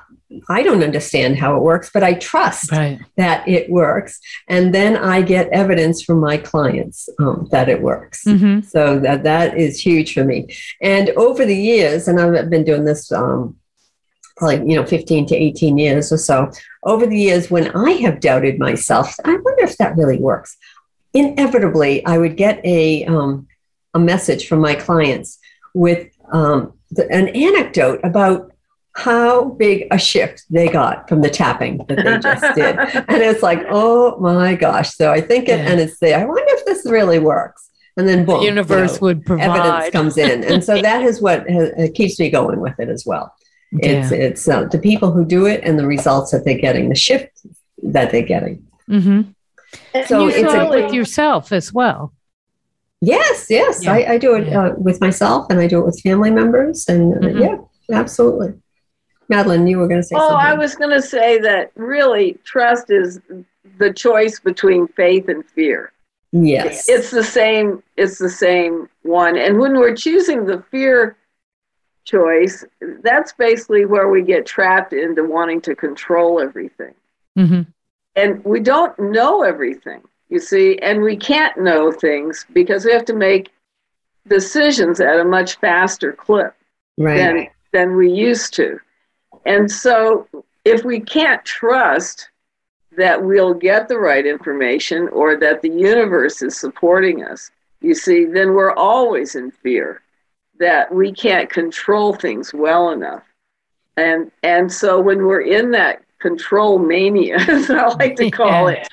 I 0.49 0.63
don't 0.63 0.83
understand 0.83 1.37
how 1.37 1.55
it 1.55 1.61
works, 1.61 1.89
but 1.93 2.03
I 2.03 2.13
trust 2.13 2.71
right. 2.71 2.99
that 3.17 3.47
it 3.47 3.69
works. 3.69 4.19
And 4.47 4.73
then 4.73 4.95
I 4.97 5.21
get 5.21 5.49
evidence 5.49 6.03
from 6.03 6.19
my 6.19 6.37
clients 6.37 7.09
um, 7.19 7.47
that 7.51 7.69
it 7.69 7.81
works. 7.81 8.23
Mm-hmm. 8.25 8.61
So 8.61 8.99
that, 8.99 9.23
that 9.23 9.57
is 9.57 9.79
huge 9.79 10.13
for 10.13 10.23
me. 10.23 10.47
And 10.81 11.09
over 11.11 11.45
the 11.45 11.55
years, 11.55 12.07
and 12.07 12.19
I've 12.19 12.49
been 12.49 12.63
doing 12.63 12.85
this 12.85 13.11
um, 13.11 13.57
probably, 14.37 14.71
you 14.71 14.79
know, 14.79 14.85
15 14.85 15.27
to 15.27 15.35
18 15.35 15.77
years 15.77 16.11
or 16.11 16.17
so, 16.17 16.51
over 16.83 17.05
the 17.05 17.19
years 17.19 17.51
when 17.51 17.69
I 17.75 17.91
have 17.91 18.19
doubted 18.19 18.59
myself, 18.59 19.15
I 19.25 19.35
wonder 19.35 19.63
if 19.63 19.77
that 19.77 19.97
really 19.97 20.17
works. 20.17 20.57
Inevitably, 21.13 22.05
I 22.05 22.17
would 22.17 22.37
get 22.37 22.63
a, 22.65 23.05
um, 23.05 23.47
a 23.93 23.99
message 23.99 24.47
from 24.47 24.59
my 24.59 24.75
clients 24.75 25.39
with 25.73 26.09
um, 26.31 26.73
the, 26.89 27.09
an 27.11 27.29
anecdote 27.29 27.99
about 28.03 28.50
how 28.93 29.45
big 29.51 29.87
a 29.91 29.97
shift 29.97 30.43
they 30.49 30.67
got 30.67 31.07
from 31.07 31.21
the 31.21 31.29
tapping 31.29 31.77
that 31.87 31.95
they 31.95 32.19
just 32.19 32.55
did. 32.55 32.77
and 33.09 33.21
it's 33.21 33.41
like, 33.41 33.63
oh 33.69 34.17
my 34.19 34.55
gosh. 34.55 34.93
So 34.95 35.11
I 35.11 35.21
think 35.21 35.47
it, 35.47 35.59
yeah. 35.59 35.71
and 35.71 35.79
it's 35.79 35.99
the, 35.99 36.13
I 36.13 36.25
wonder 36.25 36.43
if 36.47 36.65
this 36.65 36.85
really 36.85 37.19
works. 37.19 37.69
And 37.97 38.07
then 38.07 38.25
boom, 38.25 38.39
the 38.39 38.45
universe 38.45 38.93
you 38.93 38.95
know, 38.95 39.01
would 39.01 39.25
provide 39.25 39.49
evidence 39.49 39.91
comes 39.91 40.17
in, 40.17 40.45
and 40.45 40.63
so 40.63 40.81
that 40.81 41.03
is 41.03 41.21
what 41.21 41.47
has, 41.49 41.91
keeps 41.93 42.17
me 42.19 42.29
going 42.29 42.61
with 42.61 42.79
it 42.79 42.87
as 42.87 43.05
well. 43.05 43.35
It's 43.73 44.11
yeah. 44.11 44.17
it's 44.17 44.47
uh, 44.47 44.63
the 44.65 44.79
people 44.79 45.11
who 45.11 45.25
do 45.25 45.45
it 45.45 45.61
and 45.65 45.77
the 45.77 45.85
results 45.85 46.31
that 46.31 46.45
they're 46.45 46.57
getting, 46.57 46.87
the 46.87 46.95
shift 46.95 47.41
that 47.83 48.11
they're 48.11 48.21
getting. 48.21 48.65
Mm-hmm. 48.89 49.31
So 50.05 50.27
you 50.27 50.29
it's 50.29 50.53
a, 50.53 50.69
with 50.69 50.93
yourself 50.93 51.51
as 51.51 51.73
well. 51.73 52.13
Yes, 53.01 53.47
yes, 53.49 53.83
yeah. 53.83 53.93
I, 53.93 54.13
I, 54.13 54.17
do 54.17 54.35
it 54.35 54.53
uh, 54.53 54.73
with 54.77 55.01
myself, 55.01 55.47
and 55.49 55.59
I 55.59 55.67
do 55.67 55.79
it 55.79 55.85
with 55.85 55.99
family 56.01 56.31
members, 56.31 56.85
and 56.87 57.13
uh, 57.13 57.17
mm-hmm. 57.17 57.39
yeah, 57.39 57.57
absolutely. 57.97 58.53
Madeline, 59.31 59.65
you 59.65 59.79
were 59.79 59.87
going 59.87 60.01
to 60.01 60.07
say 60.07 60.15
oh, 60.15 60.29
something. 60.29 60.47
I 60.47 60.53
was 60.53 60.75
going 60.75 60.91
to 60.91 61.01
say 61.01 61.39
that 61.39 61.71
really 61.75 62.37
trust 62.43 62.91
is 62.91 63.19
the 63.79 63.91
choice 63.91 64.39
between 64.39 64.87
faith 64.89 65.29
and 65.29 65.43
fear. 65.45 65.91
Yes. 66.31 66.87
It's 66.87 67.11
the 67.11 67.23
same 67.23 67.83
it's 67.97 68.17
the 68.17 68.29
same 68.29 68.87
one. 69.01 69.37
And 69.37 69.59
when 69.59 69.73
we're 69.77 69.95
choosing 69.95 70.45
the 70.45 70.63
fear 70.71 71.17
choice, 72.05 72.63
that's 73.03 73.33
basically 73.33 73.85
where 73.85 74.09
we 74.09 74.21
get 74.21 74.45
trapped 74.45 74.93
into 74.93 75.23
wanting 75.23 75.61
to 75.61 75.75
control 75.75 76.39
everything. 76.39 76.93
Mm-hmm. 77.37 77.61
And 78.15 78.43
we 78.43 78.59
don't 78.59 78.97
know 78.99 79.43
everything, 79.43 80.01
you 80.29 80.39
see, 80.39 80.77
and 80.79 81.01
we 81.01 81.15
can't 81.15 81.57
know 81.57 81.91
things 81.91 82.45
because 82.53 82.85
we 82.85 82.91
have 82.91 83.05
to 83.05 83.13
make 83.13 83.51
decisions 84.27 84.99
at 84.99 85.19
a 85.19 85.23
much 85.23 85.55
faster 85.59 86.13
clip 86.13 86.53
right. 86.97 87.17
than, 87.17 87.47
than 87.71 87.95
we 87.95 88.11
used 88.11 88.53
to. 88.55 88.79
And 89.45 89.69
so 89.69 90.27
if 90.65 90.83
we 90.83 90.99
can't 90.99 91.43
trust 91.45 92.29
that 92.97 93.23
we'll 93.23 93.53
get 93.53 93.87
the 93.87 93.97
right 93.97 94.25
information 94.25 95.07
or 95.09 95.37
that 95.37 95.61
the 95.61 95.69
universe 95.69 96.41
is 96.41 96.57
supporting 96.57 97.23
us, 97.23 97.49
you 97.81 97.95
see, 97.95 98.25
then 98.25 98.53
we're 98.53 98.73
always 98.73 99.35
in 99.35 99.51
fear 99.51 100.01
that 100.59 100.93
we 100.93 101.11
can't 101.11 101.49
control 101.49 102.13
things 102.13 102.53
well 102.53 102.91
enough. 102.91 103.23
And 103.97 104.31
and 104.43 104.71
so 104.71 105.01
when 105.01 105.25
we're 105.25 105.41
in 105.41 105.71
that 105.71 106.03
control 106.19 106.79
mania, 106.79 107.35
as 107.39 107.69
I 107.69 107.87
like 107.87 108.15
to 108.17 108.29
call 108.31 108.67
it, 108.67 108.87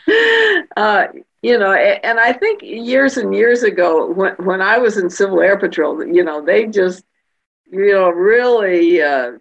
uh, 0.77 1.09
you 1.43 1.59
know, 1.59 1.73
and 1.73 2.19
I 2.19 2.33
think 2.33 2.63
years 2.63 3.17
and 3.17 3.35
years 3.35 3.63
ago 3.63 4.11
when 4.11 4.35
when 4.37 4.61
I 4.61 4.79
was 4.79 4.97
in 4.97 5.11
Civil 5.11 5.41
Air 5.41 5.59
Patrol, 5.59 6.05
you 6.05 6.25
know, 6.25 6.45
they 6.45 6.67
just 6.67 7.05
you 7.71 7.93
know 7.93 8.09
really 8.09 9.03
uh, 9.03 9.33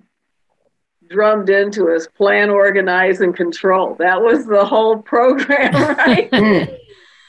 drummed 1.07 1.49
into 1.49 1.89
us 1.89 2.07
plan, 2.07 2.49
organize, 2.49 3.21
and 3.21 3.35
control. 3.35 3.95
That 3.95 4.21
was 4.21 4.45
the 4.45 4.65
whole 4.65 4.97
program, 4.97 5.73
right? 5.97 6.29
Hmm. 6.33 6.73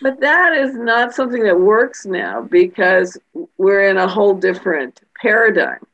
But 0.00 0.20
that 0.20 0.54
is 0.54 0.74
not 0.74 1.12
something 1.12 1.42
that 1.42 1.58
works 1.58 2.06
now 2.06 2.42
because 2.42 3.18
we're 3.56 3.88
in 3.88 3.96
a 3.96 4.06
whole 4.06 4.34
different 4.34 5.00
paradigm. 5.20 5.84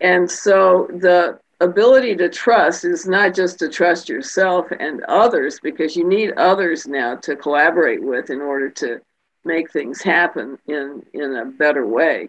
And 0.00 0.28
so 0.28 0.88
the 0.90 1.38
ability 1.60 2.16
to 2.16 2.28
trust 2.28 2.84
is 2.84 3.06
not 3.06 3.34
just 3.34 3.60
to 3.60 3.68
trust 3.68 4.08
yourself 4.08 4.66
and 4.78 5.04
others, 5.04 5.60
because 5.60 5.96
you 5.96 6.04
need 6.04 6.32
others 6.32 6.88
now 6.88 7.14
to 7.16 7.36
collaborate 7.36 8.02
with 8.02 8.30
in 8.30 8.40
order 8.40 8.68
to 8.68 9.00
make 9.44 9.70
things 9.70 10.02
happen 10.02 10.58
in, 10.66 11.04
in 11.12 11.36
a 11.36 11.44
better 11.44 11.86
way. 11.86 12.28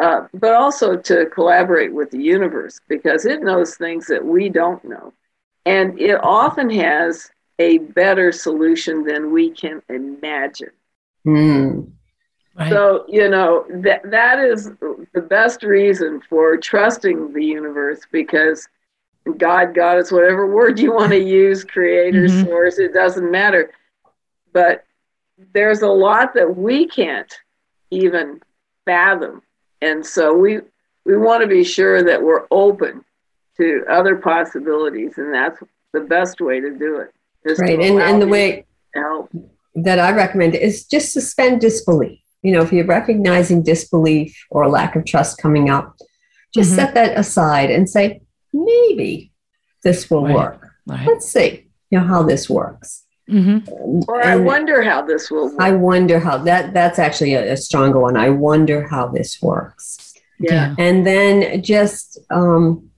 Uh, 0.00 0.28
but 0.34 0.54
also 0.54 0.96
to 0.96 1.26
collaborate 1.26 1.92
with 1.92 2.10
the 2.10 2.22
universe 2.22 2.80
because 2.88 3.24
it 3.24 3.42
knows 3.42 3.74
things 3.74 4.06
that 4.06 4.24
we 4.24 4.48
don't 4.48 4.84
know. 4.84 5.12
And 5.66 5.98
it 5.98 6.22
often 6.22 6.70
has 6.70 7.30
a 7.58 7.78
better 7.78 8.30
solution 8.30 9.02
than 9.02 9.32
we 9.32 9.50
can 9.50 9.82
imagine. 9.88 10.70
Mm. 11.26 11.90
Right. 12.54 12.70
So, 12.70 13.06
you 13.08 13.28
know, 13.28 13.66
that, 13.68 14.08
that 14.10 14.38
is 14.38 14.70
the 15.14 15.20
best 15.20 15.62
reason 15.62 16.20
for 16.28 16.56
trusting 16.56 17.32
the 17.32 17.44
universe 17.44 18.00
because 18.12 18.68
God, 19.36 19.74
God 19.74 19.98
is 19.98 20.12
whatever 20.12 20.46
word 20.46 20.78
you 20.78 20.92
want 20.92 21.10
to 21.10 21.18
use, 21.18 21.64
creator, 21.64 22.26
mm-hmm. 22.26 22.44
source, 22.44 22.78
it 22.78 22.94
doesn't 22.94 23.30
matter. 23.30 23.72
But 24.52 24.84
there's 25.52 25.82
a 25.82 25.88
lot 25.88 26.34
that 26.34 26.56
we 26.56 26.86
can't 26.86 27.32
even 27.90 28.40
fathom. 28.84 29.42
And 29.80 30.04
so 30.04 30.34
we 30.34 30.60
we 31.04 31.16
want 31.16 31.42
to 31.42 31.46
be 31.46 31.64
sure 31.64 32.02
that 32.02 32.22
we're 32.22 32.46
open 32.50 33.04
to 33.56 33.84
other 33.88 34.16
possibilities, 34.16 35.18
and 35.18 35.32
that's 35.32 35.60
the 35.92 36.00
best 36.00 36.40
way 36.40 36.60
to 36.60 36.76
do 36.76 36.98
it 36.98 37.12
right 37.58 37.80
and, 37.80 38.00
and 38.00 38.20
the 38.20 38.26
way 38.26 38.64
that 39.74 39.98
i 39.98 40.10
recommend 40.12 40.54
is 40.54 40.86
just 40.86 41.12
suspend 41.12 41.60
disbelief 41.60 42.20
you 42.42 42.52
know 42.52 42.62
if 42.62 42.72
you're 42.72 42.84
recognizing 42.84 43.62
disbelief 43.62 44.36
or 44.50 44.68
lack 44.68 44.96
of 44.96 45.04
trust 45.04 45.38
coming 45.38 45.70
up 45.70 45.96
just 46.54 46.70
mm-hmm. 46.70 46.80
set 46.80 46.94
that 46.94 47.16
aside 47.16 47.70
and 47.70 47.88
say 47.88 48.20
maybe 48.52 49.32
this 49.82 50.10
will 50.10 50.24
right. 50.24 50.34
work 50.34 50.68
right. 50.86 51.06
let's 51.06 51.30
see 51.30 51.66
you 51.90 51.98
know 51.98 52.06
how 52.06 52.22
this 52.22 52.50
works 52.50 53.04
mm-hmm. 53.28 54.00
or 54.08 54.24
i 54.24 54.36
wonder 54.36 54.82
how 54.82 55.02
this 55.02 55.30
will 55.30 55.46
work. 55.46 55.60
i 55.60 55.70
wonder 55.70 56.18
how 56.18 56.38
that 56.38 56.72
that's 56.72 56.98
actually 56.98 57.34
a, 57.34 57.52
a 57.52 57.56
stronger 57.56 57.98
one 57.98 58.16
i 58.16 58.28
wonder 58.28 58.86
how 58.88 59.06
this 59.06 59.40
works 59.42 60.14
yeah 60.38 60.74
and 60.78 61.06
then 61.06 61.62
just 61.62 62.18
um, 62.30 62.88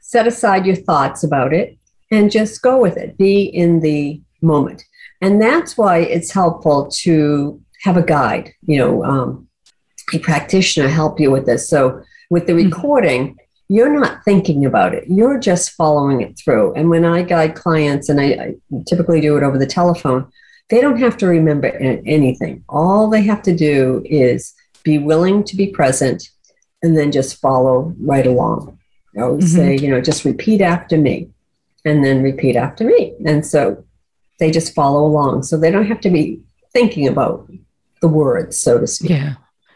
set 0.00 0.26
aside 0.26 0.66
your 0.66 0.76
thoughts 0.76 1.24
about 1.24 1.54
it 1.54 1.78
and 2.12 2.30
just 2.30 2.62
go 2.62 2.78
with 2.78 2.98
it, 2.98 3.16
be 3.16 3.44
in 3.44 3.80
the 3.80 4.20
moment. 4.42 4.84
And 5.22 5.40
that's 5.40 5.78
why 5.78 5.98
it's 5.98 6.30
helpful 6.30 6.88
to 7.02 7.60
have 7.80 7.96
a 7.96 8.02
guide, 8.02 8.52
you 8.66 8.76
know, 8.76 9.02
um, 9.02 9.48
a 10.12 10.18
practitioner 10.18 10.88
help 10.88 11.18
you 11.18 11.30
with 11.30 11.46
this. 11.46 11.68
So 11.68 12.02
with 12.28 12.46
the 12.46 12.52
mm-hmm. 12.52 12.68
recording, 12.68 13.38
you're 13.72 13.92
not 13.92 14.22
thinking 14.24 14.66
about 14.66 14.94
it, 14.94 15.04
you're 15.08 15.38
just 15.38 15.70
following 15.70 16.20
it 16.20 16.38
through. 16.38 16.74
And 16.74 16.90
when 16.90 17.04
I 17.04 17.22
guide 17.22 17.54
clients, 17.54 18.08
and 18.08 18.20
I, 18.20 18.24
I 18.24 18.54
typically 18.86 19.20
do 19.20 19.36
it 19.36 19.42
over 19.42 19.56
the 19.56 19.66
telephone, 19.66 20.30
they 20.68 20.80
don't 20.80 20.98
have 20.98 21.16
to 21.18 21.26
remember 21.26 21.68
anything. 21.68 22.64
All 22.68 23.08
they 23.08 23.22
have 23.22 23.42
to 23.42 23.56
do 23.56 24.02
is 24.04 24.54
be 24.82 24.98
willing 24.98 25.44
to 25.44 25.56
be 25.56 25.68
present 25.68 26.28
and 26.82 26.96
then 26.96 27.12
just 27.12 27.40
follow 27.40 27.94
right 27.98 28.26
along. 28.26 28.78
I 29.16 29.22
always 29.22 29.54
mm-hmm. 29.54 29.56
say, 29.56 29.76
you 29.76 29.90
know, 29.90 30.00
just 30.00 30.24
repeat 30.24 30.60
after 30.60 30.98
me 30.98 31.28
and 31.84 32.04
then 32.04 32.22
repeat 32.22 32.56
after 32.56 32.84
me. 32.84 33.14
And 33.26 33.44
so 33.44 33.84
they 34.38 34.50
just 34.50 34.74
follow 34.74 35.04
along. 35.04 35.44
So 35.44 35.56
they 35.56 35.70
don't 35.70 35.86
have 35.86 36.00
to 36.02 36.10
be 36.10 36.40
thinking 36.72 37.06
about 37.06 37.50
the 38.00 38.08
words, 38.08 38.58
so 38.58 38.78
to 38.78 38.86
speak. 38.86 39.10
Yeah. 39.10 39.34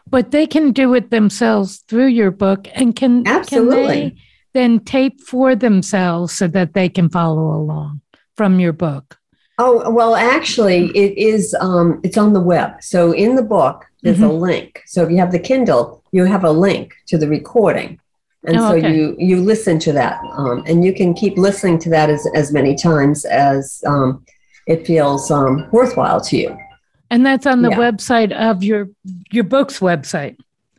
But 0.09 0.31
they 0.31 0.47
can 0.47 0.73
do 0.73 0.95
it 0.95 1.11
themselves 1.11 1.79
through 1.89 2.07
your 2.07 2.31
book 2.31 2.69
and 2.75 2.95
can, 2.95 3.27
Absolutely. 3.27 4.11
Can 4.11 4.19
then 4.55 4.81
tape 4.81 5.21
for 5.21 5.55
themselves 5.55 6.33
so 6.33 6.47
that 6.49 6.75
they 6.75 6.89
can 6.89 7.09
follow 7.09 7.55
along 7.55 8.01
from 8.37 8.61
your 8.61 8.73
book. 8.73 9.19
Oh, 9.59 9.91
well, 9.91 10.15
actually, 10.15 10.91
it 10.95 11.17
is, 11.17 11.55
um, 11.61 12.01
it's 12.05 12.19
on 12.19 12.35
the 12.35 12.41
web. 12.41 12.83
So 12.83 13.13
in 13.13 13.37
the 13.37 13.43
book, 13.43 13.87
there's 14.03 14.19
mm-hmm. 14.19 14.27
a 14.27 14.33
link. 14.33 14.83
So 14.87 15.03
if 15.03 15.11
you 15.11 15.17
have 15.17 15.33
the 15.33 15.39
Kindle, 15.39 16.03
you 16.13 16.25
have 16.25 16.45
a 16.45 16.51
link 16.51 16.95
to 17.07 17.19
the 17.19 17.29
recording 17.29 17.99
and 18.47 18.57
oh, 18.57 18.71
so 18.71 18.77
okay. 18.77 18.95
you 18.95 19.17
you 19.19 19.41
listen 19.41 19.79
to 19.79 19.93
that 19.93 20.21
um, 20.33 20.63
and 20.67 20.85
you 20.85 20.95
can 20.95 21.13
keep 21.13 21.37
listening 21.37 21.79
to 21.81 21.91
that 21.91 22.09
as, 22.09 22.27
as 22.35 22.53
many 22.53 22.75
times 22.75 23.25
as 23.25 23.83
um, 23.87 24.25
it 24.67 24.87
feels 24.87 25.31
um, 25.31 25.69
worthwhile 25.73 26.21
to 26.21 26.37
you 26.37 26.59
and 27.11 27.25
that's 27.25 27.47
on 27.47 27.63
the 27.63 27.71
yeah. 27.71 27.79
website 27.79 28.33
of 28.33 28.63
your 28.63 28.89
your 29.31 29.45
book's 29.45 29.81
website 29.81 30.37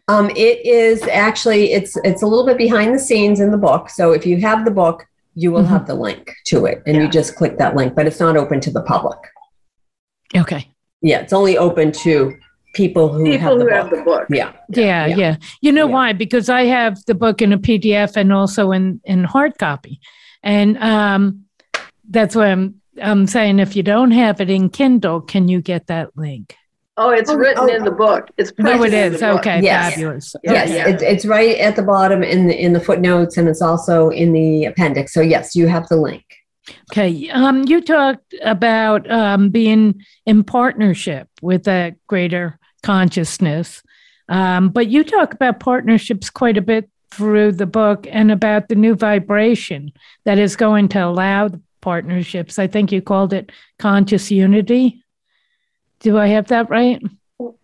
um, 0.10 0.30
it 0.32 0.66
is 0.66 1.04
actually 1.04 1.74
it's 1.74 1.98
it's 2.04 2.22
a 2.22 2.28
little 2.28 2.46
bit 2.46 2.58
behind 2.58 2.94
the 2.94 3.00
scenes 3.00 3.40
in 3.40 3.52
the 3.52 3.58
book 3.58 3.90
so 3.90 4.12
if 4.12 4.26
you 4.26 4.40
have 4.40 4.66
the 4.66 4.72
book 4.72 5.06
you 5.36 5.52
will 5.52 5.62
mm-hmm. 5.62 5.70
have 5.70 5.86
the 5.88 5.94
link 5.94 6.34
to 6.46 6.66
it 6.66 6.82
and 6.86 6.96
yeah. 6.96 7.04
you 7.04 7.10
just 7.10 7.36
click 7.36 7.58
that 7.58 7.76
link 7.76 7.96
but 7.96 8.08
it's 8.08 8.20
not 8.20 8.38
open 8.38 8.60
to 8.60 8.72
the 8.72 8.82
public 8.82 9.20
okay 10.36 10.70
yeah 11.02 11.20
it's 11.20 11.34
only 11.34 11.58
open 11.58 11.92
to 11.92 12.38
people 12.78 13.12
who, 13.12 13.26
people 13.26 13.40
have, 13.40 13.58
the 13.58 13.66
who 13.66 13.72
have 13.72 13.90
the 13.90 14.02
book. 14.04 14.28
Yeah. 14.30 14.54
Yeah, 14.70 15.08
yeah. 15.08 15.16
yeah. 15.16 15.36
You 15.62 15.72
know 15.72 15.88
yeah. 15.88 15.94
why? 15.94 16.14
Because 16.14 16.48
I 16.48 16.66
have 16.66 17.04
the 17.06 17.16
book 17.16 17.42
in 17.42 17.52
a 17.52 17.58
PDF 17.58 18.16
and 18.16 18.32
also 18.32 18.72
in 18.72 19.02
in 19.04 19.24
hard 19.24 19.58
copy. 19.58 20.00
And 20.44 20.78
um 20.78 21.46
that's 22.10 22.36
why 22.36 22.48
I'm 22.52 22.77
I'm 23.02 23.28
saying 23.28 23.60
if 23.60 23.76
you 23.76 23.84
don't 23.84 24.12
have 24.12 24.42
it 24.42 24.50
in 24.50 24.70
Kindle, 24.70 25.22
can 25.22 25.48
you 25.48 25.62
get 25.62 25.88
that 25.88 26.18
link? 26.18 26.56
Oh, 27.00 27.12
it's 27.12 27.30
oh, 27.30 27.36
written 27.36 27.70
oh, 27.70 27.76
in 27.76 27.84
the 27.84 27.92
book. 27.92 28.30
It's 28.38 28.52
no, 28.58 28.84
it 28.84 28.94
is. 28.94 29.22
Okay, 29.22 29.62
yes. 29.62 29.94
fabulous. 29.94 30.36
Yes, 30.44 30.70
okay. 30.70 30.92
it, 30.92 31.02
it's 31.02 31.26
right 31.26 31.56
at 31.58 31.76
the 31.76 31.84
bottom 31.84 32.24
in 32.24 32.48
the 32.48 32.60
in 32.60 32.74
the 32.74 32.80
footnotes, 32.80 33.38
and 33.38 33.48
it's 33.48 33.62
also 33.62 34.10
in 34.10 34.34
the 34.34 34.66
appendix. 34.66 35.14
So 35.14 35.22
yes, 35.22 35.56
you 35.56 35.68
have 35.68 35.88
the 35.90 35.98
link. 35.98 36.26
Okay. 36.92 37.30
Um, 37.30 37.64
you 37.68 37.82
talked 37.82 38.34
about 38.44 39.10
um, 39.10 39.50
being 39.50 40.04
in 40.26 40.44
partnership 40.44 41.30
with 41.42 41.68
a 41.68 41.96
greater 42.08 42.60
consciousness. 42.84 43.84
Um, 44.30 44.70
but 44.70 44.88
you 44.88 45.04
talk 45.04 45.34
about 45.34 45.60
partnerships 45.60 46.30
quite 46.30 46.58
a 46.58 46.62
bit 46.62 46.90
through 47.12 47.54
the 47.54 47.66
book 47.66 48.06
and 48.10 48.32
about 48.32 48.68
the 48.68 48.76
new 48.76 48.96
vibration 48.96 49.92
that 50.26 50.38
is 50.38 50.56
going 50.56 50.90
to 50.90 51.00
allow 51.00 51.50
partnerships. 51.82 52.60
I 52.60 52.68
think 52.68 52.92
you 52.92 53.02
called 53.02 53.34
it 53.34 53.52
conscious 53.80 54.32
unity. 54.32 55.04
Do 56.00 56.18
I 56.18 56.28
have 56.28 56.48
that 56.48 56.70
right? 56.70 57.02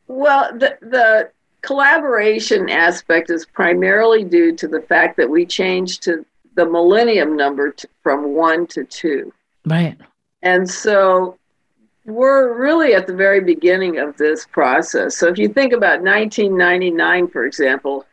Well, 0.08 0.52
the, 0.58 0.78
the 0.82 1.32
collaboration 1.62 2.70
aspect 2.70 3.30
is 3.30 3.46
primarily 3.46 4.24
due 4.24 4.56
to 4.56 4.68
the 4.68 4.82
fact 4.82 5.18
that 5.18 5.30
we 5.30 5.46
changed 5.46 6.04
to 6.04 6.26
the 6.56 6.66
millennium 6.66 7.36
number 7.36 7.72
to, 7.72 7.88
from 8.02 8.34
one 8.36 8.68
to 8.68 8.84
two. 8.84 9.34
Right. 9.66 9.98
And 10.42 10.70
so 10.70 11.38
we're 12.06 12.58
really 12.58 12.94
at 12.94 13.08
the 13.08 13.16
very 13.16 13.40
beginning 13.40 13.98
of 13.98 14.18
this 14.18 14.46
process. 14.46 15.18
So 15.18 15.28
if 15.28 15.38
you 15.38 15.48
think 15.48 15.74
about 15.74 16.02
1999, 16.02 17.30
for 17.30 17.46
example, 17.46 18.06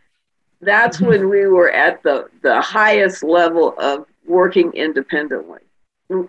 that's 0.60 0.98
mm-hmm. 0.98 1.06
when 1.06 1.28
we 1.28 1.46
were 1.46 1.70
at 1.70 2.02
the, 2.02 2.28
the 2.42 2.60
highest 2.60 3.22
level 3.22 3.74
of 3.78 4.06
working 4.26 4.72
independently. 4.72 5.60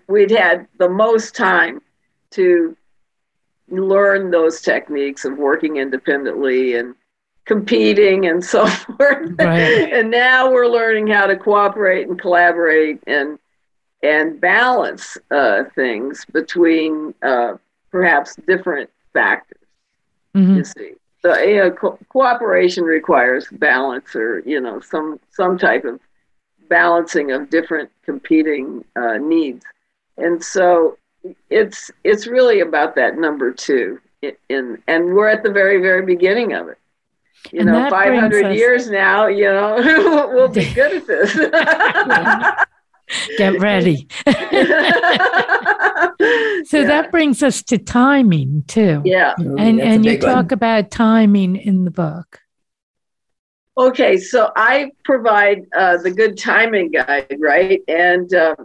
We'd 0.06 0.30
had 0.30 0.68
the 0.78 0.88
most 0.88 1.34
time 1.34 1.82
to 2.30 2.76
learn 3.68 4.30
those 4.30 4.60
techniques 4.60 5.24
of 5.24 5.38
working 5.38 5.76
independently 5.76 6.76
and 6.76 6.94
competing 7.44 8.26
and 8.26 8.44
so 8.44 8.66
forth. 8.98 9.30
Right. 9.38 9.92
and 9.92 10.10
now 10.10 10.50
we're 10.50 10.68
learning 10.68 11.08
how 11.08 11.26
to 11.26 11.36
cooperate 11.36 12.08
and 12.08 12.18
collaborate 12.18 13.02
and 13.06 13.38
and 14.02 14.40
balance 14.40 15.16
uh, 15.30 15.62
things 15.76 16.24
between 16.32 17.14
uh, 17.22 17.54
perhaps 17.90 18.34
different 18.48 18.90
factors. 19.12 19.60
Mm-hmm. 20.34 20.56
You 20.56 20.64
see, 20.64 20.92
so 21.20 21.38
you 21.38 21.56
know, 21.58 21.70
co- 21.70 21.98
cooperation 22.08 22.84
requires 22.84 23.46
balance, 23.52 24.16
or 24.16 24.40
you 24.40 24.60
know, 24.60 24.80
some 24.80 25.20
some 25.30 25.56
type 25.56 25.84
of 25.84 26.00
balancing 26.68 27.30
of 27.30 27.48
different 27.50 27.90
competing 28.04 28.84
uh, 28.96 29.18
needs, 29.18 29.64
and 30.16 30.42
so 30.42 30.98
it's 31.50 31.90
it's 32.04 32.26
really 32.26 32.60
about 32.60 32.94
that 32.96 33.16
number 33.18 33.52
two. 33.52 34.00
In, 34.20 34.32
in 34.48 34.82
and 34.86 35.14
we're 35.14 35.28
at 35.28 35.42
the 35.42 35.50
very 35.50 35.80
very 35.80 36.04
beginning 36.04 36.52
of 36.52 36.68
it. 36.68 36.78
You 37.50 37.60
and 37.60 37.70
know, 37.70 37.90
five 37.90 38.14
hundred 38.14 38.54
years 38.54 38.88
now. 38.90 39.26
You 39.26 39.46
know, 39.46 39.76
we'll 40.32 40.48
be 40.48 40.72
good 40.74 40.96
at 40.96 41.06
this. 41.06 41.34
Get 43.36 43.60
ready. 43.60 44.08
so 44.26 44.32
yeah. 46.78 46.86
that 46.86 47.08
brings 47.10 47.42
us 47.42 47.62
to 47.64 47.78
timing 47.78 48.64
too. 48.68 49.02
Yeah. 49.04 49.34
and 49.36 49.80
and 49.80 50.04
you 50.04 50.18
talk 50.18 50.46
one. 50.46 50.52
about 50.52 50.90
timing 50.90 51.56
in 51.56 51.84
the 51.84 51.90
book. 51.90 52.40
Okay, 53.76 54.18
so 54.18 54.52
I 54.54 54.92
provide 55.02 55.64
uh, 55.74 55.96
the 55.96 56.10
good 56.10 56.36
timing 56.36 56.90
guide, 56.90 57.36
right? 57.38 57.80
And 57.88 58.32
uh, 58.34 58.56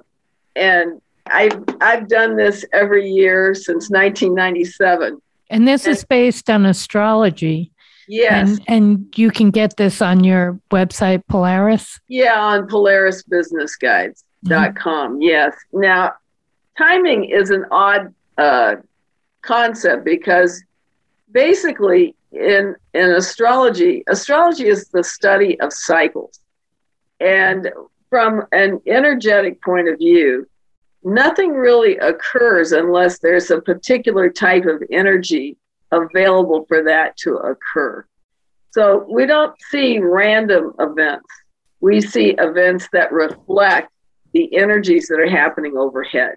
and 0.55 1.01
I've 1.31 1.63
I've 1.81 2.07
done 2.07 2.35
this 2.35 2.65
every 2.73 3.09
year 3.09 3.53
since 3.53 3.89
1997. 3.89 5.21
And 5.49 5.67
this 5.67 5.85
and, 5.85 5.95
is 5.95 6.03
based 6.03 6.49
on 6.49 6.65
astrology. 6.65 7.71
Yes. 8.07 8.49
And, 8.49 8.63
and 8.67 9.17
you 9.17 9.31
can 9.31 9.51
get 9.51 9.77
this 9.77 10.01
on 10.01 10.23
your 10.23 10.59
website, 10.71 11.23
Polaris? 11.27 11.99
Yeah, 12.07 12.39
on 12.39 12.67
Polaris 12.67 13.23
Business 13.23 13.75
Guides 13.75 14.23
dot 14.43 14.75
com. 14.75 15.13
Mm-hmm. 15.13 15.21
Yes. 15.23 15.55
Now, 15.73 16.13
timing 16.77 17.25
is 17.25 17.49
an 17.49 17.65
odd 17.71 18.13
uh, 18.37 18.75
concept 19.41 20.05
because 20.05 20.63
basically 21.31 22.15
in 22.31 22.75
in 22.93 23.11
astrology, 23.11 24.03
astrology 24.07 24.67
is 24.67 24.87
the 24.89 25.03
study 25.03 25.59
of 25.59 25.73
cycles, 25.73 26.39
and 27.19 27.71
from 28.09 28.45
an 28.51 28.79
energetic 28.87 29.61
point 29.61 29.89
of 29.89 29.97
view, 29.97 30.47
nothing 31.07 31.53
really 31.53 31.97
occurs 31.97 32.71
unless 32.71 33.19
there's 33.19 33.49
a 33.49 33.61
particular 33.61 34.29
type 34.29 34.65
of 34.65 34.83
energy 34.91 35.57
available 35.91 36.65
for 36.67 36.83
that 36.83 37.15
to 37.17 37.35
occur. 37.35 38.05
So 38.71 39.05
we 39.09 39.25
don't 39.25 39.55
see 39.71 39.99
random 39.99 40.73
events. 40.79 41.27
We 41.79 42.01
see 42.01 42.35
events 42.37 42.89
that 42.91 43.11
reflect 43.11 43.91
the 44.33 44.55
energies 44.55 45.07
that 45.07 45.19
are 45.19 45.29
happening 45.29 45.77
overhead. 45.77 46.35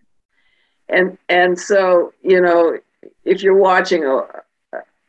And 0.89 1.19
and 1.29 1.59
so, 1.59 2.13
you 2.23 2.41
know, 2.41 2.79
if 3.25 3.43
you're 3.43 3.57
watching 3.57 4.05
a 4.05 4.23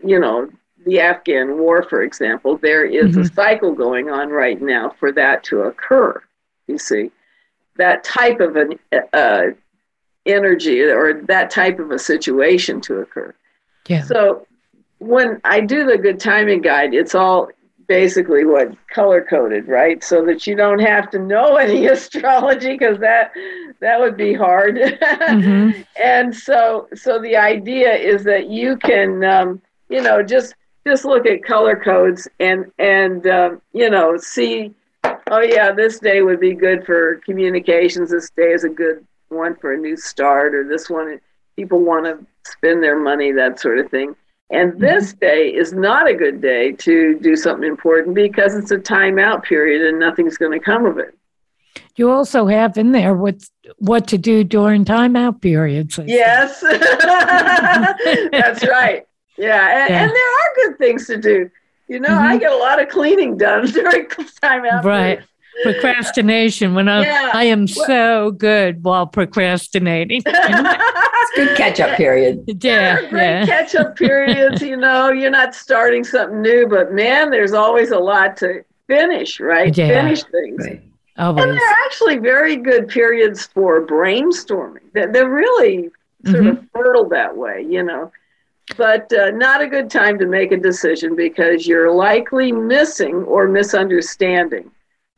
you 0.04 0.20
know, 0.20 0.50
the 0.86 1.00
Afghan 1.00 1.60
war, 1.60 1.84
for 1.84 2.02
example, 2.02 2.58
there 2.58 2.86
is 2.86 3.12
mm-hmm. 3.12 3.22
a 3.22 3.26
cycle 3.34 3.74
going 3.74 4.10
on 4.10 4.30
right 4.30 4.60
now 4.60 4.96
for 5.00 5.12
that 5.12 5.44
to 5.46 5.62
occur. 5.62 6.22
You 6.68 6.80
see, 6.80 7.12
that 7.78 8.04
type 8.04 8.40
of 8.40 8.56
an 8.56 8.80
uh, 9.14 9.44
energy 10.26 10.82
or 10.82 11.22
that 11.24 11.50
type 11.50 11.80
of 11.80 11.92
a 11.92 12.00
situation 12.00 12.82
to 12.82 13.00
occur. 13.00 13.34
Yeah. 13.88 14.04
So 14.04 14.48
when 15.00 15.42
I 15.44 15.62
do 15.62 15.86
the 15.86 15.98
good 15.98 16.20
timing 16.20 16.62
guide, 16.62 16.94
it's 16.94 17.16
all 17.16 17.50
basically 17.88 18.46
what 18.46 18.74
color 18.88 19.22
coded, 19.22 19.68
right? 19.68 20.02
So 20.04 20.24
that 20.26 20.48
you 20.48 20.56
don't 20.56 20.80
have 20.80 21.10
to 21.12 21.20
know 21.20 21.56
any 21.66 21.88
astrology 21.88 22.74
because 22.78 23.00
that 23.00 23.34
that 23.80 24.00
would 24.00 24.16
be 24.16 24.34
hard. 24.34 24.76
Mm-hmm. 24.78 25.82
and 26.02 26.36
so 26.36 26.88
so 26.94 27.20
the 27.20 27.36
idea 27.36 27.94
is 27.94 28.24
that 28.24 28.48
you 28.48 28.78
can 28.78 29.24
um, 29.24 29.62
you 29.90 30.02
know 30.02 30.24
just 30.24 30.54
just 30.88 31.04
look 31.04 31.26
at 31.26 31.44
color 31.44 31.76
codes 31.76 32.28
and 32.40 32.72
and 32.80 33.28
um, 33.28 33.62
you 33.74 33.90
know 33.90 34.18
see 34.18 34.74
oh 35.32 35.42
yeah 35.42 35.72
this 35.72 36.00
day 36.00 36.22
would 36.22 36.40
be 36.40 36.54
good 36.54 36.86
for 36.86 37.16
communications 37.26 38.12
this 38.12 38.30
day 38.30 38.52
is 38.52 38.64
a 38.64 38.70
good 38.70 39.06
one 39.30 39.56
for 39.56 39.74
a 39.74 39.78
new 39.78 39.98
start 39.98 40.54
or 40.54 40.68
this 40.68 40.90
one 40.90 41.20
people 41.56 41.80
want 41.80 42.06
to 42.06 42.24
spend 42.46 42.84
their 42.84 43.00
money 43.00 43.32
that 43.32 43.60
sort 43.60 43.80
of 43.80 43.90
thing 43.90 44.16
and 44.52 44.74
mm-hmm. 44.74 44.82
this 44.82 45.14
day 45.14 45.48
is 45.48 45.74
not 45.74 46.10
a 46.10 46.14
good 46.14 46.42
day 46.42 46.74
to 46.74 47.18
do 47.20 47.36
something 47.36 47.68
important 47.68 48.14
because 48.14 48.54
it's 48.54 48.72
a 48.72 48.78
timeout 48.78 49.44
period 49.44 49.88
and 49.88 50.00
nothing's 50.00 50.38
going 50.38 50.52
to 50.52 50.60
come 50.60 50.86
of 50.86 50.98
it. 50.98 51.18
You 51.96 52.12
also 52.12 52.48
have 52.48 52.78
in 52.78 52.92
there 52.92 53.16
what 53.16 53.42
what 53.78 54.08
to 54.08 54.18
do 54.18 54.44
during 54.44 54.84
timeout 54.84 55.42
periods. 55.42 56.00
Yes, 56.06 56.60
that's 58.32 58.68
right. 58.68 59.06
Yeah. 59.38 59.84
And, 59.84 59.90
yeah. 59.90 60.04
and, 60.04 60.12
there 60.12 60.32
are 60.32 60.56
good 60.56 60.78
things 60.78 61.08
to 61.08 61.18
do. 61.18 61.50
You 61.92 62.00
know, 62.00 62.08
mm-hmm. 62.08 62.24
I 62.24 62.38
get 62.38 62.54
a 62.54 62.56
lot 62.56 62.82
of 62.82 62.88
cleaning 62.88 63.36
done 63.36 63.66
during 63.72 64.06
timeout. 64.06 64.86
Right. 64.86 65.20
Periods. 65.20 65.28
Procrastination 65.82 66.74
when 66.74 66.88
I 66.88 67.02
yeah. 67.02 67.32
I 67.34 67.44
am 67.44 67.68
so 67.68 68.32
good 68.32 68.82
while 68.82 69.06
procrastinating. 69.06 70.24
It's 71.24 71.36
good 71.36 71.56
catch 71.56 71.80
up 71.80 71.98
period. 71.98 72.44
Yeah, 72.64 73.08
great 73.10 73.22
yeah. 73.22 73.46
catch 73.46 73.76
up 73.76 73.96
periods. 73.96 74.62
You 74.62 74.76
know, 74.76 75.12
you're 75.12 75.30
not 75.30 75.54
starting 75.54 76.04
something 76.04 76.42
new, 76.42 76.66
but 76.68 76.94
man, 76.94 77.30
there's 77.30 77.54
always 77.54 77.92
a 77.92 78.00
lot 78.00 78.38
to 78.38 78.64
finish, 78.88 79.40
right? 79.40 79.78
Yeah. 79.78 80.02
Finish 80.02 80.24
things. 80.24 80.66
Right. 80.66 80.82
Always. 81.18 81.44
And 81.44 81.54
they're 81.54 81.78
actually 81.86 82.18
very 82.18 82.56
good 82.56 82.88
periods 82.88 83.46
for 83.46 83.86
brainstorming. 83.86 84.80
They're, 84.94 85.12
they're 85.12 85.30
really 85.30 85.90
sort 86.26 86.38
mm-hmm. 86.38 86.48
of 86.48 86.66
fertile 86.74 87.10
that 87.10 87.38
way, 87.38 87.66
you 87.70 87.84
know. 87.84 88.12
But 88.78 89.12
uh, 89.14 89.32
not 89.32 89.62
a 89.62 89.68
good 89.68 89.90
time 89.90 90.18
to 90.20 90.26
make 90.26 90.52
a 90.52 90.58
decision 90.58 91.16
because 91.16 91.68
you're 91.68 91.92
likely 91.92 92.52
missing 92.52 93.16
or 93.24 93.48
misunderstanding 93.48 94.72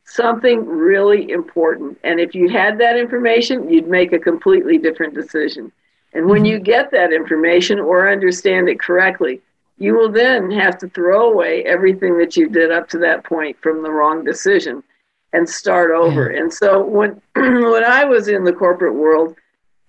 something 0.04 0.66
really 0.66 1.30
important. 1.30 1.98
And 2.04 2.20
if 2.20 2.34
you 2.34 2.48
had 2.48 2.78
that 2.78 2.96
information, 2.96 3.68
you'd 3.70 3.88
make 3.88 4.12
a 4.12 4.18
completely 4.18 4.78
different 4.78 5.14
decision. 5.14 5.72
And 6.12 6.26
when 6.26 6.44
you 6.44 6.56
mm-hmm. 6.56 6.64
get 6.64 6.90
that 6.92 7.12
information 7.12 7.80
or 7.80 8.10
understand 8.10 8.68
it 8.68 8.78
correctly, 8.78 9.40
you 9.78 9.94
will 9.94 10.10
then 10.10 10.50
have 10.52 10.78
to 10.78 10.88
throw 10.88 11.32
away 11.32 11.64
everything 11.64 12.16
that 12.18 12.36
you 12.36 12.48
did 12.48 12.70
up 12.70 12.88
to 12.90 12.98
that 12.98 13.24
point 13.24 13.56
from 13.60 13.82
the 13.82 13.90
wrong 13.90 14.24
decision 14.24 14.84
and 15.32 15.48
start 15.48 15.90
over. 15.90 16.28
And 16.28 16.52
so 16.52 16.84
when 16.84 17.20
when 17.34 17.84
I 17.84 18.04
was 18.04 18.28
in 18.28 18.44
the 18.44 18.52
corporate 18.52 18.94
world, 18.94 19.34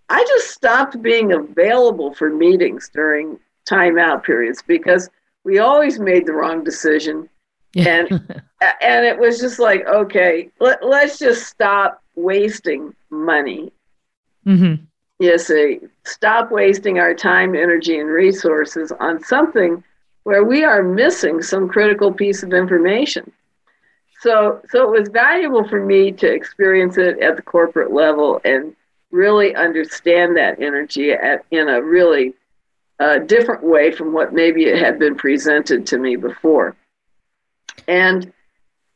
I 0.09 0.23
just 0.27 0.49
stopped 0.49 1.01
being 1.03 1.33
available 1.33 2.15
for 2.15 2.31
meetings 2.31 2.89
during 2.91 3.39
timeout 3.65 4.23
periods 4.23 4.61
because 4.65 5.09
we 5.43 5.59
always 5.59 5.99
made 5.99 6.25
the 6.25 6.33
wrong 6.33 6.63
decision. 6.63 7.29
Yeah. 7.73 8.05
And 8.09 8.11
and 8.81 9.05
it 9.05 9.17
was 9.17 9.39
just 9.39 9.59
like, 9.59 9.85
okay, 9.87 10.49
let, 10.59 10.85
let's 10.85 11.19
just 11.19 11.47
stop 11.47 12.01
wasting 12.15 12.95
money. 13.09 13.71
Mm-hmm 14.45 14.83
you 15.19 15.37
see, 15.37 15.79
stop 16.03 16.51
wasting 16.51 16.99
our 16.99 17.13
time, 17.13 17.55
energy, 17.55 17.99
and 17.99 18.09
resources 18.09 18.91
on 18.99 19.23
something 19.23 19.83
where 20.23 20.43
we 20.43 20.63
are 20.63 20.83
missing 20.83 21.41
some 21.41 21.69
critical 21.69 22.11
piece 22.11 22.43
of 22.43 22.53
information. 22.53 23.31
So, 24.21 24.61
so 24.69 24.81
it 24.83 24.99
was 24.99 25.09
valuable 25.09 25.67
for 25.67 25.85
me 25.85 26.11
to 26.13 26.27
experience 26.27 26.97
it 26.97 27.19
at 27.19 27.35
the 27.35 27.41
corporate 27.41 27.93
level 27.93 28.41
and 28.43 28.75
really 29.11 29.55
understand 29.55 30.35
that 30.35 30.59
energy 30.59 31.11
at, 31.11 31.45
in 31.51 31.69
a 31.69 31.81
really 31.81 32.33
uh, 32.99 33.19
different 33.19 33.63
way 33.63 33.91
from 33.91 34.13
what 34.13 34.33
maybe 34.33 34.65
it 34.65 34.81
had 34.81 34.99
been 34.99 35.15
presented 35.15 35.85
to 35.87 35.97
me 35.97 36.15
before. 36.15 36.75
And, 37.87 38.31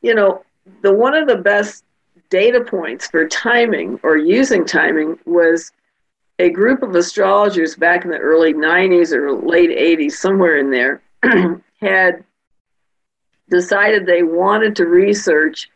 you 0.02 0.16
know, 0.16 0.44
the 0.82 0.94
one 0.94 1.14
of 1.14 1.28
the 1.28 1.36
best 1.36 1.84
data 2.30 2.62
points 2.62 3.08
for 3.08 3.28
timing 3.28 4.00
or 4.04 4.18
using 4.18 4.66
timing 4.66 5.18
was 5.26 5.72
a 6.38 6.50
group 6.50 6.82
of 6.82 6.96
astrologers 6.96 7.76
back 7.76 8.06
in 8.06 8.12
the 8.12 8.18
early 8.18 8.54
90s 8.54 9.12
or 9.12 9.34
late 9.34 9.72
80s, 9.72 10.14
somewhere 10.14 10.58
in 10.58 10.72
there, 10.72 11.02
had 11.82 12.24
decided 13.50 14.06
they 14.06 14.24
wanted 14.24 14.76
to 14.78 14.86
research 14.86 15.70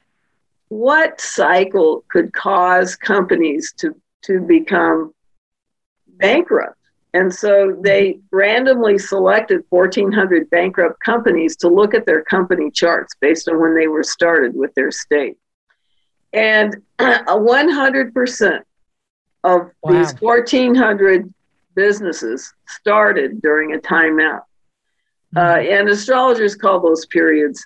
what 0.69 1.19
cycle 1.19 2.03
could 2.07 2.33
cause 2.33 2.95
companies 2.95 3.73
to, 3.77 3.95
to 4.23 4.39
become 4.39 5.13
bankrupt. 6.07 6.77
And 7.13 7.33
so 7.33 7.77
they 7.81 8.19
randomly 8.31 8.97
selected 8.97 9.63
1,400 9.69 10.49
bankrupt 10.49 10.99
companies 10.99 11.55
to 11.57 11.67
look 11.67 11.93
at 11.93 12.07
their 12.07 12.23
company 12.23 12.71
charts 12.71 13.13
based 13.21 13.47
on 13.47 13.61
when 13.61 13.75
they 13.75 13.87
were 13.87 14.03
started 14.03 14.55
with 14.55 14.73
their 14.73 14.89
state. 14.91 15.37
And 16.33 16.81
100% 16.99 18.59
of 19.43 19.71
wow. 19.83 19.91
these 19.91 20.13
1,400 20.19 21.31
businesses 21.75 22.53
started 22.67 23.41
during 23.41 23.75
a 23.75 23.77
timeout. 23.77 24.41
Uh, 25.35 25.39
mm-hmm. 25.39 25.71
and 25.71 25.89
astrologers 25.89 26.55
call 26.55 26.79
those 26.79 27.07
periods 27.07 27.65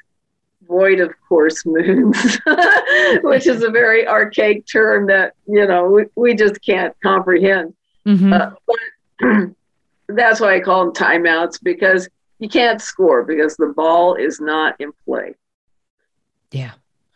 void 0.67 0.99
of 0.99 1.13
course 1.27 1.65
moons, 1.65 2.39
which 3.23 3.47
is 3.47 3.63
a 3.63 3.69
very 3.69 4.07
archaic 4.07 4.65
term 4.65 5.07
that, 5.07 5.33
you 5.47 5.65
know, 5.65 5.89
we, 5.89 6.05
we 6.15 6.35
just 6.35 6.61
can't 6.61 6.95
comprehend. 7.01 7.73
Mm-hmm. 8.05 8.33
Uh, 8.33 8.51
but 8.65 8.75
that's 10.07 10.39
why 10.39 10.55
I 10.55 10.59
call 10.59 10.85
them 10.85 10.93
timeouts 10.93 11.61
because 11.61 12.07
you 12.39 12.49
can't 12.49 12.81
score 12.81 13.23
because 13.23 13.55
the 13.57 13.73
ball 13.75 14.15
is 14.15 14.39
not 14.39 14.79
in 14.79 14.91
play. 15.05 15.35
Yeah. 16.51 16.71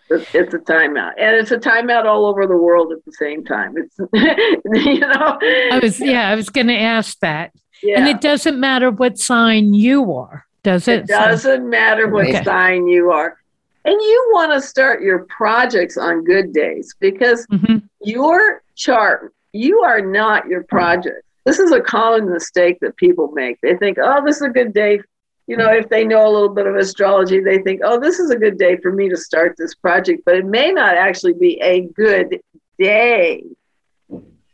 It's 0.10 0.54
a 0.54 0.60
timeout, 0.60 1.14
and 1.18 1.38
it's 1.38 1.52
a 1.52 1.58
timeout 1.58 2.04
all 2.04 2.26
over 2.26 2.46
the 2.46 2.58
world 2.58 2.92
at 2.92 3.04
the 3.06 3.14
same 3.14 3.46
time. 3.46 3.76
It's 3.78 3.98
you 4.86 5.00
know. 5.00 5.40
I 5.42 5.80
was 5.82 6.02
yeah, 6.02 6.28
I 6.28 6.36
was 6.36 6.50
going 6.50 6.68
to 6.68 6.78
ask 6.78 7.18
that. 7.20 7.54
Yeah. 7.82 8.00
And 8.00 8.10
it 8.10 8.20
doesn't 8.20 8.60
matter 8.60 8.92
what 8.92 9.18
sign 9.18 9.74
you 9.74 10.14
are, 10.14 10.46
does 10.64 10.90
it? 10.90 11.04
It 11.04 11.08
doesn't 11.08 11.70
matter 11.70 12.10
what 12.10 12.28
okay. 12.28 12.44
sign 12.44 12.88
you 12.88 13.12
are. 13.12 13.38
And 13.86 13.94
you 13.94 14.30
want 14.34 14.52
to 14.52 14.62
start 14.62 15.02
your 15.02 15.26
projects 15.26 15.98
on 15.98 16.24
good 16.24 16.54
days 16.54 16.94
because 17.00 17.48
mm-hmm. 17.48 17.78
your 18.02 18.64
chart, 18.76 19.34
you 19.54 19.80
are 19.80 20.02
not 20.02 20.48
your 20.48 20.64
project. 20.64 21.24
This 21.46 21.60
is 21.60 21.72
a 21.72 21.82
common 21.82 22.32
mistake 22.32 22.78
that 22.82 22.96
people 22.98 23.32
make. 23.32 23.60
They 23.62 23.76
think, 23.76 23.98
oh, 24.02 24.24
this 24.26 24.38
is 24.38 24.44
a 24.44 24.50
good 24.50 24.74
day 24.74 25.02
you 25.52 25.58
know, 25.58 25.70
if 25.70 25.90
they 25.90 26.06
know 26.06 26.26
a 26.26 26.32
little 26.32 26.48
bit 26.48 26.66
of 26.66 26.76
astrology, 26.78 27.42
they 27.42 27.58
think, 27.58 27.82
oh, 27.84 28.00
this 28.00 28.20
is 28.20 28.30
a 28.30 28.38
good 28.38 28.58
day 28.58 28.78
for 28.78 28.94
me 28.94 29.10
to 29.10 29.18
start 29.18 29.56
this 29.58 29.76
project, 29.76 30.22
but 30.26 30.36
it 30.36 30.46
may 30.46 30.72
not 30.72 30.96
actually 30.96 31.34
be 31.34 31.60
a 31.62 31.82
good 31.94 32.40
day, 32.80 33.44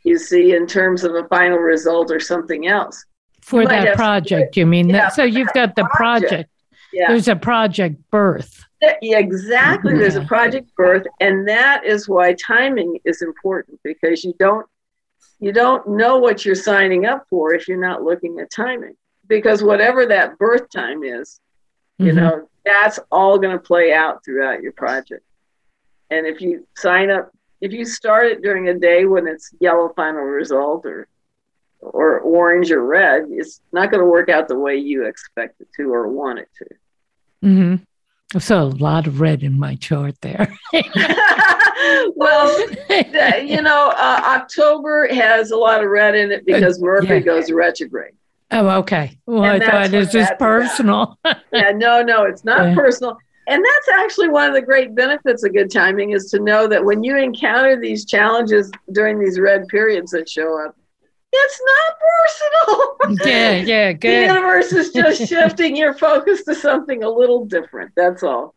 you 0.02 0.18
see, 0.18 0.56
in 0.56 0.66
terms 0.66 1.04
of 1.04 1.14
a 1.14 1.22
final 1.28 1.58
result 1.58 2.10
or 2.10 2.18
something 2.18 2.66
else. 2.66 3.04
For 3.42 3.62
you 3.62 3.68
that 3.68 3.96
project, 3.96 4.56
you 4.56 4.66
mean? 4.66 4.88
Yeah, 4.88 5.08
so 5.08 5.22
you've 5.22 5.52
got 5.52 5.76
the 5.76 5.84
project. 5.84 6.30
project. 6.30 6.50
Yeah. 6.92 7.08
There's 7.08 7.28
a 7.28 7.36
project 7.36 8.10
birth. 8.10 8.64
Yeah, 9.00 9.18
exactly. 9.18 9.96
There's 9.96 10.16
a 10.16 10.20
mm-hmm. 10.20 10.26
project 10.26 10.74
birth, 10.74 11.06
and 11.20 11.46
that 11.46 11.84
is 11.84 12.08
why 12.08 12.32
timing 12.32 12.98
is 13.04 13.22
important 13.22 13.78
because 13.84 14.24
you 14.24 14.34
don't 14.38 14.66
you 15.40 15.52
don't 15.52 15.88
know 15.88 16.18
what 16.18 16.44
you're 16.44 16.54
signing 16.54 17.06
up 17.06 17.26
for 17.30 17.54
if 17.54 17.68
you're 17.68 17.80
not 17.80 18.02
looking 18.02 18.40
at 18.40 18.50
timing 18.50 18.96
because 19.28 19.62
whatever 19.62 20.06
that 20.06 20.38
birth 20.38 20.68
time 20.70 21.04
is, 21.04 21.40
you 21.98 22.12
mm-hmm. 22.12 22.16
know, 22.16 22.48
that's 22.64 22.98
all 23.10 23.38
going 23.38 23.56
to 23.56 23.62
play 23.62 23.92
out 23.92 24.24
throughout 24.24 24.62
your 24.62 24.72
project. 24.72 25.24
And 26.10 26.26
if 26.26 26.40
you 26.40 26.66
sign 26.76 27.10
up, 27.10 27.30
if 27.60 27.72
you 27.72 27.84
start 27.84 28.26
it 28.26 28.42
during 28.42 28.68
a 28.68 28.78
day 28.78 29.04
when 29.04 29.26
it's 29.26 29.52
yellow 29.60 29.92
final 29.94 30.22
result 30.22 30.86
or 30.86 31.08
or 31.80 32.18
orange 32.20 32.72
or 32.72 32.84
red, 32.84 33.26
it's 33.30 33.60
not 33.72 33.90
going 33.90 34.00
to 34.02 34.08
work 34.08 34.28
out 34.28 34.48
the 34.48 34.58
way 34.58 34.76
you 34.76 35.06
expect 35.06 35.60
it 35.60 35.68
to 35.76 35.92
or 35.92 36.08
want 36.08 36.40
it 36.40 36.48
to. 36.58 36.64
Mm-hmm. 37.46 38.38
So 38.38 38.62
a 38.62 38.64
lot 38.64 39.06
of 39.06 39.20
red 39.20 39.42
in 39.42 39.58
my 39.58 39.76
chart 39.76 40.20
there. 40.20 40.52
well, 42.16 42.70
you 43.40 43.62
know, 43.62 43.92
uh, 43.96 44.20
October 44.24 45.08
has 45.12 45.50
a 45.50 45.56
lot 45.56 45.82
of 45.82 45.90
red 45.90 46.14
in 46.14 46.32
it 46.32 46.46
because 46.46 46.80
Mercury 46.80 47.18
yeah. 47.18 47.24
goes 47.24 47.50
retrograde. 47.50 48.14
Oh, 48.50 48.68
okay. 48.78 49.18
Well, 49.26 49.44
and 49.44 49.62
I 49.62 49.70
thought 49.70 49.94
it's 49.94 50.12
just 50.12 50.38
personal. 50.38 51.18
yeah, 51.52 51.70
no, 51.70 52.02
no, 52.02 52.24
it's 52.24 52.44
not 52.44 52.68
yeah. 52.68 52.74
personal. 52.74 53.18
And 53.46 53.64
that's 53.64 53.88
actually 53.88 54.28
one 54.28 54.48
of 54.48 54.54
the 54.54 54.62
great 54.62 54.94
benefits 54.94 55.44
of 55.44 55.54
good 55.54 55.70
timing 55.70 56.10
is 56.10 56.30
to 56.30 56.40
know 56.40 56.66
that 56.66 56.84
when 56.84 57.02
you 57.02 57.16
encounter 57.16 57.80
these 57.80 58.04
challenges 58.04 58.70
during 58.92 59.18
these 59.18 59.38
red 59.38 59.66
periods 59.68 60.10
that 60.12 60.28
show 60.28 60.64
up, 60.66 60.76
it's 61.32 61.60
not 61.64 61.98
personal. 61.98 62.94
Yeah, 63.26 63.52
yeah, 63.52 63.92
good. 63.92 64.28
The 64.28 64.34
universe 64.34 64.72
is 64.72 64.90
just 64.90 65.26
shifting 65.28 65.76
your 65.76 65.94
focus 65.94 66.44
to 66.44 66.54
something 66.54 67.04
a 67.04 67.08
little 67.08 67.46
different. 67.46 67.92
That's 67.96 68.22
all. 68.22 68.54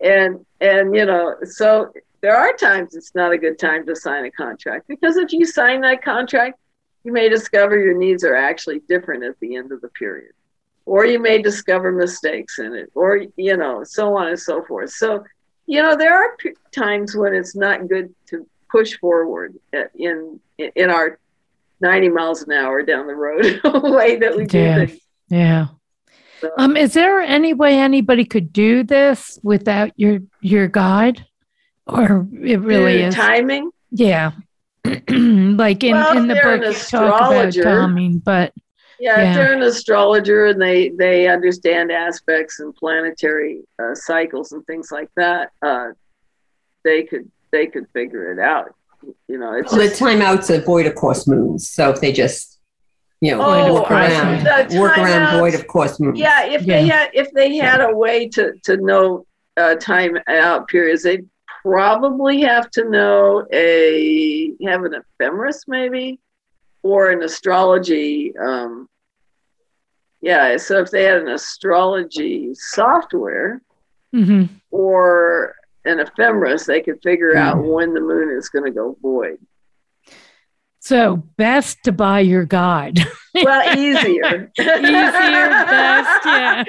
And 0.00 0.44
and 0.60 0.94
you 0.94 1.06
know, 1.06 1.36
so 1.44 1.92
there 2.22 2.36
are 2.36 2.52
times 2.52 2.94
it's 2.94 3.14
not 3.14 3.32
a 3.32 3.38
good 3.38 3.58
time 3.58 3.84
to 3.86 3.96
sign 3.96 4.24
a 4.24 4.30
contract 4.30 4.86
because 4.88 5.16
if 5.16 5.32
you 5.32 5.44
sign 5.44 5.80
that 5.80 6.02
contract, 6.02 6.58
you 7.04 7.12
may 7.12 7.28
discover 7.28 7.78
your 7.78 7.98
needs 7.98 8.24
are 8.24 8.36
actually 8.36 8.80
different 8.88 9.24
at 9.24 9.38
the 9.40 9.56
end 9.56 9.72
of 9.72 9.80
the 9.80 9.88
period. 9.88 10.32
Or 10.86 11.04
you 11.04 11.18
may 11.20 11.40
discover 11.42 11.92
mistakes 11.92 12.58
in 12.58 12.74
it, 12.74 12.90
or, 12.94 13.24
you 13.36 13.56
know, 13.56 13.84
so 13.84 14.16
on 14.16 14.28
and 14.28 14.38
so 14.38 14.64
forth. 14.64 14.90
So, 14.90 15.24
you 15.66 15.80
know, 15.80 15.96
there 15.96 16.14
are 16.14 16.36
p- 16.38 16.54
times 16.72 17.16
when 17.16 17.34
it's 17.34 17.54
not 17.54 17.88
good 17.88 18.12
to 18.28 18.46
push 18.70 18.98
forward 18.98 19.54
in 19.94 20.40
in 20.58 20.90
our 20.90 21.18
90 21.80 22.08
miles 22.08 22.42
an 22.42 22.52
hour 22.52 22.82
down 22.82 23.06
the 23.06 23.14
road 23.14 23.60
way 23.64 24.16
that 24.16 24.36
we 24.36 24.46
yeah. 24.50 24.78
do 24.78 24.86
things. 24.86 25.00
Yeah. 25.28 25.66
So. 26.40 26.50
Um, 26.58 26.76
is 26.76 26.94
there 26.94 27.20
any 27.20 27.54
way 27.54 27.78
anybody 27.78 28.24
could 28.24 28.52
do 28.52 28.82
this 28.82 29.38
without 29.44 29.92
your 29.96 30.18
your 30.40 30.66
guide, 30.66 31.24
or 31.86 32.26
it 32.32 32.60
really 32.60 33.02
is 33.02 33.14
timing? 33.14 33.70
Yeah. 33.90 34.32
like 34.84 35.84
in, 35.84 35.92
well, 35.92 36.16
in 36.16 36.26
the 36.26 36.40
book 36.42 36.62
you 36.64 36.72
talk 36.72 37.32
about 37.32 37.52
timing, 37.52 38.18
but 38.18 38.52
yeah, 38.98 39.16
yeah, 39.16 39.30
if 39.30 39.36
they're 39.36 39.52
an 39.54 39.62
astrologer 39.62 40.46
and 40.46 40.60
they 40.60 40.90
they 40.90 41.28
understand 41.28 41.90
aspects 41.90 42.60
and 42.60 42.74
planetary 42.74 43.62
uh, 43.80 43.94
cycles 43.94 44.52
and 44.52 44.64
things 44.66 44.90
like 44.92 45.08
that, 45.16 45.50
uh, 45.60 45.88
they 46.84 47.02
could 47.02 47.30
they 47.50 47.66
could 47.66 47.86
figure 47.92 48.32
it 48.32 48.38
out. 48.38 48.74
You 49.28 49.38
know, 49.38 49.54
it's 49.54 49.72
well, 49.72 49.80
just, 49.82 49.98
the 49.98 50.04
timeouts 50.04 50.56
of 50.56 50.64
void 50.64 50.86
of 50.86 50.94
course 50.94 51.26
moons. 51.26 51.68
So 51.68 51.90
if 51.90 52.00
they 52.00 52.12
just 52.12 52.60
you 53.20 53.36
know 53.36 53.42
oh, 53.42 53.74
work 53.74 53.90
around 53.90 54.72
work 54.72 54.98
around 54.98 55.38
void 55.38 55.54
of 55.54 55.66
course 55.66 55.98
moons. 55.98 56.18
Yeah, 56.18 56.44
if 56.44 56.62
yeah. 56.62 56.80
they 56.80 56.88
had 56.88 57.10
if 57.12 57.32
they 57.32 57.56
had 57.56 57.80
a 57.80 57.94
way 57.94 58.28
to 58.28 58.52
to 58.64 58.76
know 58.76 59.26
uh, 59.56 59.74
time 59.76 60.18
out 60.28 60.68
periods, 60.68 61.02
they'd 61.02 61.28
probably 61.62 62.40
have 62.42 62.70
to 62.70 62.88
know 62.88 63.46
a 63.52 64.52
have 64.64 64.84
an 64.84 64.94
ephemeris 64.94 65.64
maybe 65.68 66.18
or 66.82 67.10
an 67.10 67.22
astrology 67.22 68.36
um, 68.36 68.88
yeah 70.20 70.56
so 70.56 70.80
if 70.80 70.90
they 70.90 71.04
had 71.04 71.18
an 71.18 71.28
astrology 71.28 72.50
software 72.54 73.62
mm-hmm. 74.14 74.52
or 74.70 75.54
an 75.84 76.00
ephemeris 76.00 76.66
they 76.66 76.80
could 76.80 77.00
figure 77.02 77.34
mm-hmm. 77.34 77.58
out 77.58 77.64
when 77.64 77.94
the 77.94 78.00
moon 78.00 78.36
is 78.36 78.48
going 78.48 78.64
to 78.64 78.70
go 78.70 78.96
void 79.00 79.38
so 80.84 81.22
best 81.36 81.84
to 81.84 81.92
buy 81.92 82.18
your 82.18 82.44
guide. 82.44 82.98
well, 83.36 83.78
easier. 83.78 84.50
easier, 84.58 85.48
best, 85.48 86.24
yeah. 86.26 86.64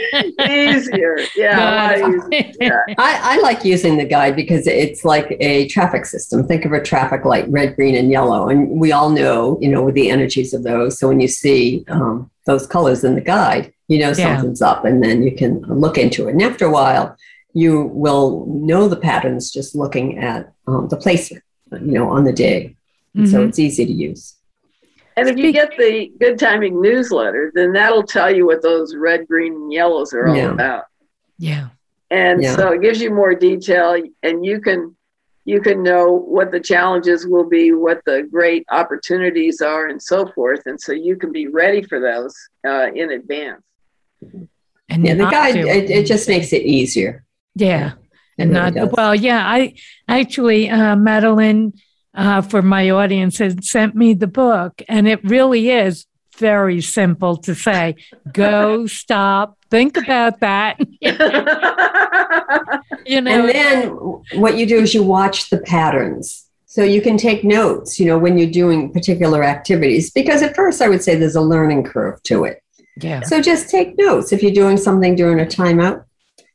easier, 0.48 1.18
yeah. 1.36 1.98
Easier. 1.98 2.54
yeah. 2.62 2.80
I, 3.00 3.20
I 3.24 3.42
like 3.42 3.66
using 3.66 3.98
the 3.98 4.06
guide 4.06 4.36
because 4.36 4.68
it's 4.68 5.04
like 5.04 5.36
a 5.40 5.68
traffic 5.68 6.06
system. 6.06 6.48
Think 6.48 6.64
of 6.64 6.74
a 6.74 6.82
traffic 6.82 7.26
light, 7.26 7.50
red, 7.50 7.76
green, 7.76 7.96
and 7.96 8.12
yellow, 8.12 8.50
and 8.50 8.70
we 8.70 8.92
all 8.92 9.10
know, 9.10 9.58
you 9.60 9.70
know, 9.70 9.90
the 9.90 10.12
energies 10.12 10.54
of 10.54 10.62
those. 10.62 11.00
So 11.00 11.08
when 11.08 11.20
you 11.20 11.28
see 11.28 11.84
um, 11.88 12.30
those 12.46 12.68
colors 12.68 13.04
in 13.04 13.16
the 13.16 13.22
guide, 13.22 13.74
you 13.88 13.98
know 13.98 14.14
something's 14.14 14.62
yeah. 14.62 14.68
up, 14.68 14.86
and 14.86 15.04
then 15.04 15.24
you 15.24 15.36
can 15.36 15.62
look 15.62 15.98
into 15.98 16.28
it. 16.28 16.34
And 16.34 16.42
after 16.44 16.66
a 16.68 16.72
while, 16.72 17.18
you 17.56 17.86
will 17.86 18.46
know 18.46 18.88
the 18.88 18.96
patterns 18.96 19.52
just 19.52 19.74
looking 19.74 20.20
at 20.20 20.54
um, 20.68 20.88
the 20.90 20.98
placement, 20.98 21.44
you 21.72 21.94
know, 21.94 22.12
on 22.12 22.26
the 22.26 22.34
day. 22.34 22.76
Mm-hmm. 23.16 23.26
So 23.28 23.44
it's 23.44 23.60
easy 23.60 23.86
to 23.86 23.92
use. 23.92 24.36
And 25.16 25.30
if 25.30 25.38
you 25.38 25.52
get 25.52 25.72
the 25.78 26.12
Good 26.20 26.40
Timing 26.40 26.82
newsletter, 26.82 27.52
then 27.54 27.72
that'll 27.74 28.04
tell 28.04 28.34
you 28.34 28.48
what 28.48 28.62
those 28.62 28.96
red, 28.96 29.28
green, 29.28 29.54
and 29.54 29.74
yellows 29.74 30.14
are 30.14 30.28
all 30.28 30.36
yeah. 30.36 30.52
about. 30.52 30.86
Yeah. 31.38 31.70
And 32.10 32.42
yeah. 32.42 32.56
so 32.56 32.72
it 32.72 32.82
gives 32.82 33.00
you 33.00 33.12
more 33.12 33.36
detail, 33.36 34.02
and 34.24 34.46
you 34.46 34.60
can 34.60 34.96
you 35.46 35.60
can 35.60 35.84
know 35.84 36.12
what 36.12 36.52
the 36.52 36.60
challenges 36.60 37.28
will 37.28 37.48
be, 37.48 37.74
what 37.74 38.02
the 38.06 38.28
great 38.32 38.66
opportunities 38.72 39.62
are, 39.62 39.88
and 39.88 40.02
so 40.02 40.28
forth. 40.28 40.62
And 40.66 40.80
so 40.80 40.94
you 40.94 41.18
can 41.18 41.32
be 41.32 41.48
ready 41.48 41.82
for 41.82 42.00
those 42.00 42.36
uh, 42.66 42.92
in 42.94 43.12
advance. 43.12 43.62
And 44.90 45.06
yeah, 45.06 45.16
the 45.16 45.26
guide 45.30 45.56
it, 45.58 45.90
it, 45.90 46.06
just 46.06 46.30
makes 46.30 46.54
it 46.54 46.64
easier. 46.64 47.26
Yeah, 47.56 47.94
and 48.38 48.52
really 48.52 48.62
not 48.62 48.74
does. 48.74 48.90
well. 48.96 49.16
Yeah, 49.16 49.44
I 49.46 49.76
actually, 50.08 50.70
uh, 50.70 50.96
Madeline 50.96 51.74
uh, 52.14 52.42
for 52.42 52.62
my 52.62 52.90
audience 52.90 53.38
had 53.38 53.64
sent 53.64 53.96
me 53.96 54.14
the 54.14 54.28
book, 54.28 54.82
and 54.88 55.08
it 55.08 55.24
really 55.24 55.70
is 55.70 56.06
very 56.38 56.82
simple 56.82 57.38
to 57.38 57.54
say 57.54 57.96
go, 58.32 58.88
stop, 58.88 59.58
think 59.70 59.98
about 59.98 60.40
that. 60.40 60.80
you 63.06 63.22
know, 63.22 63.32
and 63.32 63.50
then 63.50 63.88
what 64.40 64.58
you 64.58 64.66
do 64.66 64.78
is 64.80 64.94
you 64.94 65.04
watch 65.04 65.50
the 65.50 65.60
patterns. 65.60 66.48
So 66.66 66.84
you 66.84 67.02
can 67.02 67.18
take 67.18 67.44
notes, 67.44 68.00
you 68.00 68.08
know, 68.08 68.18
when 68.18 68.36
you're 68.38 68.50
doing 68.50 68.92
particular 68.92 69.44
activities, 69.44 70.10
because 70.10 70.42
at 70.42 70.56
first 70.56 70.82
I 70.82 70.90
would 70.90 71.04
say 71.04 71.16
there's 71.16 71.36
a 71.36 71.42
learning 71.42 71.84
curve 71.84 72.22
to 72.24 72.46
it. 72.46 72.64
Yeah. 73.00 73.22
So 73.22 73.42
just 73.42 73.70
take 73.70 73.96
notes. 73.98 74.32
If 74.32 74.42
you're 74.42 74.54
doing 74.54 74.78
something 74.78 75.16
during 75.16 75.40
a 75.40 75.46
timeout, 75.46 76.04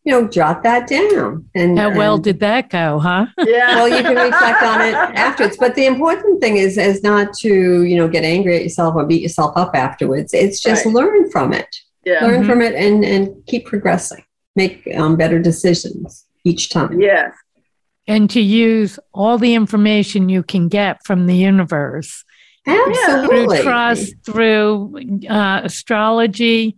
you 0.08 0.14
know, 0.14 0.26
jot 0.26 0.62
that 0.62 0.88
down. 0.88 1.46
And 1.54 1.78
how 1.78 1.94
well 1.94 2.14
and, 2.14 2.24
did 2.24 2.40
that 2.40 2.70
go, 2.70 2.98
huh? 2.98 3.26
Yeah. 3.44 3.74
well, 3.76 3.88
you 3.88 4.02
can 4.02 4.16
reflect 4.16 4.62
on 4.62 4.80
it 4.80 4.94
afterwards. 5.18 5.58
But 5.58 5.74
the 5.74 5.84
important 5.84 6.40
thing 6.40 6.56
is, 6.56 6.78
is 6.78 7.02
not 7.02 7.34
to, 7.40 7.82
you 7.82 7.94
know, 7.94 8.08
get 8.08 8.24
angry 8.24 8.56
at 8.56 8.62
yourself 8.62 8.94
or 8.96 9.04
beat 9.04 9.20
yourself 9.20 9.54
up 9.54 9.72
afterwards. 9.74 10.32
It's 10.32 10.62
just 10.62 10.86
Right. 10.86 10.94
learn 10.94 11.30
from 11.30 11.52
it. 11.52 11.76
Yeah. 12.06 12.24
Learn 12.24 12.42
Mhm. 12.44 12.46
from 12.46 12.62
it 12.62 12.74
and 12.74 13.04
and 13.04 13.28
keep 13.46 13.66
progressing. 13.66 14.24
Make 14.56 14.88
um, 14.96 15.16
better 15.16 15.38
decisions 15.38 16.24
each 16.42 16.70
time. 16.70 16.98
Yes. 16.98 17.32
And 18.06 18.30
to 18.30 18.40
use 18.40 18.98
all 19.12 19.36
the 19.36 19.52
information 19.54 20.30
you 20.30 20.42
can 20.42 20.68
get 20.68 21.04
from 21.04 21.26
the 21.26 21.36
universe 21.36 22.24
Absolutely. 22.66 23.58
through 23.58 23.62
trust, 23.62 24.14
through 24.24 25.00
uh, 25.28 25.60
astrology, 25.64 26.76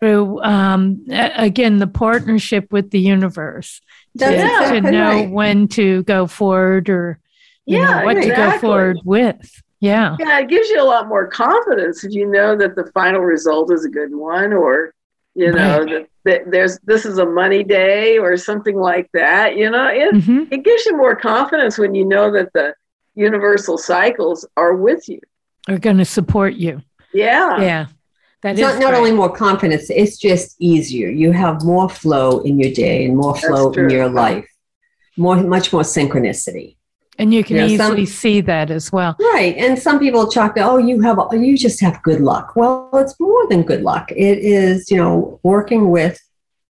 through 0.00 0.40
um, 0.42 1.04
again 1.10 1.78
the 1.78 1.86
partnership 1.86 2.72
with 2.72 2.90
the 2.90 3.00
universe 3.00 3.80
to, 4.18 4.24
to 4.26 4.34
exactly 4.34 4.80
know 4.92 5.08
right. 5.10 5.30
when 5.30 5.68
to 5.68 6.02
go 6.04 6.26
forward 6.26 6.88
or 6.88 7.18
you 7.66 7.78
Yeah, 7.78 7.98
know 8.00 8.04
what 8.04 8.14
to 8.22 8.30
go 8.30 8.58
forward 8.58 8.98
with. 9.04 9.62
Yeah. 9.80 10.16
Yeah, 10.18 10.40
it 10.40 10.48
gives 10.48 10.68
you 10.68 10.82
a 10.82 10.84
lot 10.84 11.08
more 11.08 11.26
confidence 11.28 12.02
if 12.04 12.12
you 12.12 12.26
know 12.26 12.56
that 12.56 12.74
the 12.74 12.86
final 12.92 13.20
result 13.20 13.72
is 13.72 13.84
a 13.84 13.88
good 13.88 14.14
one, 14.14 14.52
or 14.52 14.92
you 15.34 15.52
know 15.52 15.78
Right. 15.80 15.88
that, 15.90 16.06
that 16.24 16.50
there's 16.50 16.78
this 16.80 17.04
is 17.06 17.18
a 17.18 17.26
money 17.26 17.62
day 17.62 18.18
or 18.18 18.36
something 18.36 18.76
like 18.76 19.08
that. 19.12 19.56
You 19.56 19.70
know, 19.70 19.86
it 19.88 20.14
hmm 20.24 20.44
it 20.50 20.64
gives 20.64 20.86
you 20.86 20.96
more 20.96 21.14
confidence 21.14 21.78
when 21.78 21.94
you 21.94 22.04
know 22.04 22.32
that 22.32 22.52
the 22.54 22.74
universal 23.14 23.78
cycles 23.78 24.46
are 24.56 24.74
with 24.74 25.08
you. 25.08 25.20
Are 25.68 25.78
going 25.78 25.98
to 25.98 26.04
support 26.04 26.54
you. 26.54 26.80
Yeah. 27.12 27.60
Yeah. 27.60 27.86
That 28.42 28.52
It's 28.58 28.60
is 28.60 28.74
not, 28.74 28.80
not 28.80 28.94
only 28.94 29.10
more 29.12 29.32
confidence, 29.34 29.90
it's 29.90 30.16
just 30.16 30.54
easier. 30.60 31.08
You 31.10 31.32
have 31.32 31.64
more 31.64 31.88
flow 31.88 32.38
in 32.40 32.58
your 32.60 32.72
day 32.72 33.04
and 33.06 33.16
more 33.16 33.34
flow 33.36 33.70
in 33.72 33.90
your 33.90 34.08
life. 34.08 34.46
More 35.16 35.36
much 35.36 35.72
more 35.72 35.82
synchronicity. 35.82 36.76
and 37.20 37.34
you 37.34 37.42
can 37.42 37.56
Yeah, 37.56 37.66
some- 37.76 37.92
easily 37.94 38.06
see 38.06 38.40
that 38.42 38.70
as 38.70 38.92
well. 38.92 39.16
Right. 39.34 39.56
And 39.56 39.76
some 39.76 39.98
people 39.98 40.30
chalk 40.30 40.56
it, 40.56 40.60
oh, 40.60 40.78
you 40.78 41.00
have 41.00 41.18
you 41.32 41.58
just 41.58 41.80
have 41.80 42.00
good 42.04 42.20
luck. 42.20 42.54
Well, 42.54 42.88
it's 42.94 43.18
more 43.18 43.44
than 43.48 43.62
good 43.64 43.82
luck. 43.82 44.12
It 44.12 44.38
is, 44.38 44.88
you 44.88 44.96
know, 44.98 45.40
working 45.42 45.90
with 45.90 46.16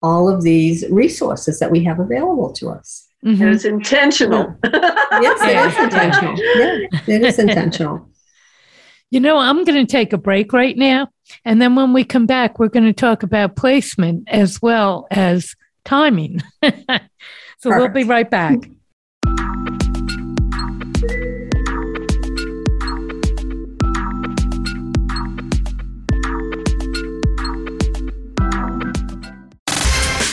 all 0.03 0.27
of 0.33 0.43
these 0.43 0.87
resources 0.89 1.59
that 1.59 1.71
we 1.71 1.85
have 1.85 2.01
available 2.01 2.51
to 2.55 2.71
us. 2.71 3.07
Mhm. 3.27 3.41
And 3.43 3.51
it's 3.55 3.67
intentional. 3.67 4.55
Yes, 4.65 5.43
it 5.43 5.51
Yeah. 5.53 5.69
is 5.69 5.77
intentional. 5.87 6.35
Yeah, 6.39 7.15
it 7.17 7.23
is 7.25 7.39
intentional. 7.39 8.07
You 9.11 9.21
know, 9.21 9.39
I'm 9.39 9.65
going 9.65 9.87
to 9.87 9.91
take 9.91 10.13
a 10.13 10.19
break 10.19 10.53
right 10.53 10.77
now. 10.77 11.09
And 11.45 11.61
then 11.61 11.75
when 11.75 11.93
we 11.93 12.05
come 12.05 12.27
back, 12.27 12.59
we're 12.59 12.69
going 12.69 12.87
to 12.87 12.93
talk 12.93 13.23
about 13.23 13.57
placement 13.57 14.29
as 14.29 14.61
well 14.63 15.07
as 15.11 15.55
timing. 15.85 16.43
so 16.63 17.71
we'll 17.71 17.89
be 17.89 18.05
right 18.05 18.29
back. 18.29 18.59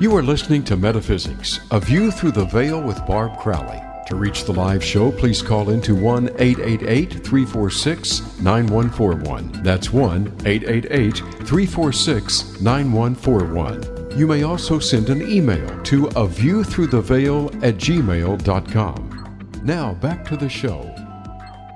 You 0.00 0.14
are 0.14 0.22
listening 0.22 0.62
to 0.66 0.76
Metaphysics, 0.76 1.58
A 1.72 1.80
View 1.80 2.12
Through 2.12 2.30
the 2.30 2.44
Veil 2.44 2.80
with 2.80 3.04
Barb 3.04 3.36
Crowley. 3.36 3.82
To 4.06 4.14
reach 4.14 4.44
the 4.44 4.52
live 4.52 4.84
show, 4.84 5.10
please 5.10 5.42
call 5.42 5.70
into 5.70 5.96
1 5.96 6.28
888 6.38 7.14
346 7.14 8.38
9141. 8.40 9.64
That's 9.64 9.92
1 9.92 10.42
888 10.46 11.16
346 11.16 12.60
9141. 12.60 14.16
You 14.16 14.28
may 14.28 14.44
also 14.44 14.78
send 14.78 15.10
an 15.10 15.20
email 15.28 15.82
to 15.82 16.06
a 16.14 16.28
view 16.28 16.62
through 16.62 16.86
the 16.86 17.00
veil 17.00 17.46
at 17.64 17.74
gmail.com. 17.78 19.60
Now 19.64 19.94
back 19.94 20.24
to 20.28 20.36
the 20.36 20.48
show. 20.48 20.94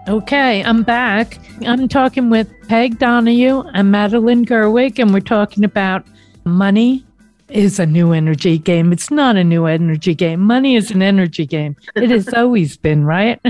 Okay, 0.07 0.63
I'm 0.63 0.85
back. 0.85 1.41
I'm 1.67 1.89
talking 1.89 2.31
with 2.31 2.49
Peg 2.69 3.01
Donahue 3.01 3.65
and 3.75 3.91
Madeline 3.91 4.45
Gerwick, 4.45 5.01
and 5.01 5.13
we're 5.13 5.19
talking 5.19 5.65
about 5.65 6.07
money 6.45 7.05
is 7.53 7.79
a 7.79 7.87
new 7.87 8.13
energy 8.13 8.59
game. 8.59 8.93
It's 8.93 9.11
not 9.11 9.37
a 9.37 9.45
new 9.45 9.67
energy 9.67 10.15
game. 10.15 10.41
Money 10.41 10.77
is 10.77 10.91
an 10.91 11.03
energy 11.03 11.47
game. 11.47 11.77
It 11.95 12.11
has 12.11 12.29
always 12.35 12.77
been, 12.77 13.05
right? 13.05 13.41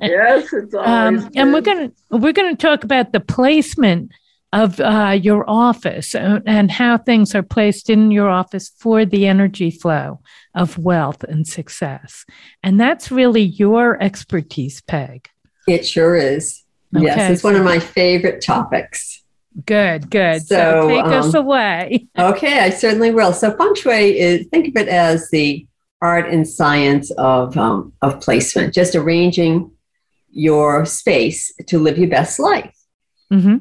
yes, 0.00 0.52
it's 0.52 0.74
always. 0.74 1.24
Um, 1.24 1.30
and 1.34 1.52
we're 1.52 1.60
gonna 1.60 1.92
we're 2.10 2.32
gonna 2.32 2.56
talk 2.56 2.84
about 2.84 3.12
the 3.12 3.20
placement 3.20 4.12
of 4.52 4.80
uh, 4.80 5.18
your 5.20 5.48
office 5.48 6.14
and 6.14 6.70
how 6.70 6.96
things 6.96 7.34
are 7.34 7.42
placed 7.42 7.90
in 7.90 8.10
your 8.10 8.28
office 8.28 8.70
for 8.78 9.04
the 9.04 9.26
energy 9.26 9.70
flow 9.70 10.20
of 10.54 10.78
wealth 10.78 11.22
and 11.24 11.46
success. 11.46 12.24
And 12.62 12.80
that's 12.80 13.10
really 13.10 13.42
your 13.42 14.02
expertise, 14.02 14.80
Peg. 14.80 15.28
It 15.68 15.86
sure 15.86 16.16
is. 16.16 16.62
Okay, 16.94 17.06
yes, 17.06 17.30
it's 17.30 17.44
one 17.44 17.56
of 17.56 17.64
my 17.64 17.78
favorite 17.78 18.40
topics. 18.40 19.22
Good, 19.64 20.10
good. 20.10 20.42
So, 20.46 20.82
So, 20.82 20.88
take 20.88 21.04
us 21.04 21.34
um, 21.34 21.44
away. 21.46 22.08
Okay, 22.18 22.60
I 22.60 22.70
certainly 22.70 23.10
will. 23.10 23.32
So 23.32 23.56
feng 23.56 23.74
shui 23.74 24.18
is 24.18 24.46
think 24.48 24.68
of 24.68 24.76
it 24.82 24.88
as 24.88 25.30
the 25.30 25.66
art 26.02 26.28
and 26.28 26.46
science 26.46 27.10
of 27.12 27.56
um, 27.56 27.92
of 28.02 28.20
placement, 28.20 28.74
just 28.74 28.94
arranging 28.94 29.70
your 30.30 30.84
space 30.84 31.54
to 31.68 31.78
live 31.78 31.96
your 31.98 32.08
best 32.08 32.38
life. 32.38 32.74
hmm 33.30 33.56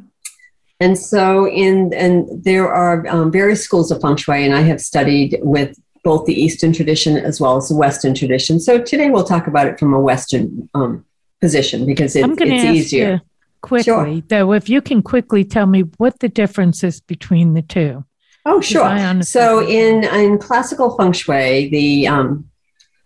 And 0.82 0.98
so, 0.98 1.48
in 1.48 1.94
and 1.94 2.44
there 2.44 2.72
are 2.74 3.08
um, 3.08 3.32
various 3.32 3.64
schools 3.64 3.92
of 3.92 4.02
feng 4.02 4.18
shui, 4.18 4.44
and 4.44 4.54
I 4.54 4.62
have 4.62 4.82
studied 4.82 5.40
with 5.42 5.78
both 6.04 6.26
the 6.26 6.40
Eastern 6.40 6.72
tradition 6.74 7.18
as 7.18 7.40
well 7.40 7.58
as 7.58 7.70
the 7.70 7.76
Western 7.76 8.14
tradition. 8.14 8.60
So 8.60 8.80
today 8.80 9.10
we'll 9.10 9.24
talk 9.24 9.48
about 9.48 9.68
it 9.68 9.80
from 9.80 9.94
a 9.94 10.00
Western 10.00 10.70
um, 10.76 11.04
position 11.42 11.86
because 11.86 12.16
it, 12.16 12.26
it's 12.42 12.64
easier. 12.64 13.12
you 13.14 13.35
quickly, 13.66 14.24
though, 14.28 14.54
if 14.54 14.70
you 14.70 14.82
can 14.82 15.02
quickly 15.02 15.44
tell 15.44 15.66
me 15.66 15.82
what 15.98 16.20
the 16.20 16.30
difference 16.30 16.84
is 16.84 17.02
between 17.02 17.54
the 17.54 17.62
two. 17.62 18.06
Oh, 18.46 18.62
sure. 18.62 19.24
So 19.24 19.68
in 19.68 20.04
in 20.04 20.38
classical 20.38 20.96
feng 20.96 21.14
shui, 21.14 21.70
the 21.70 22.08
um, 22.08 22.50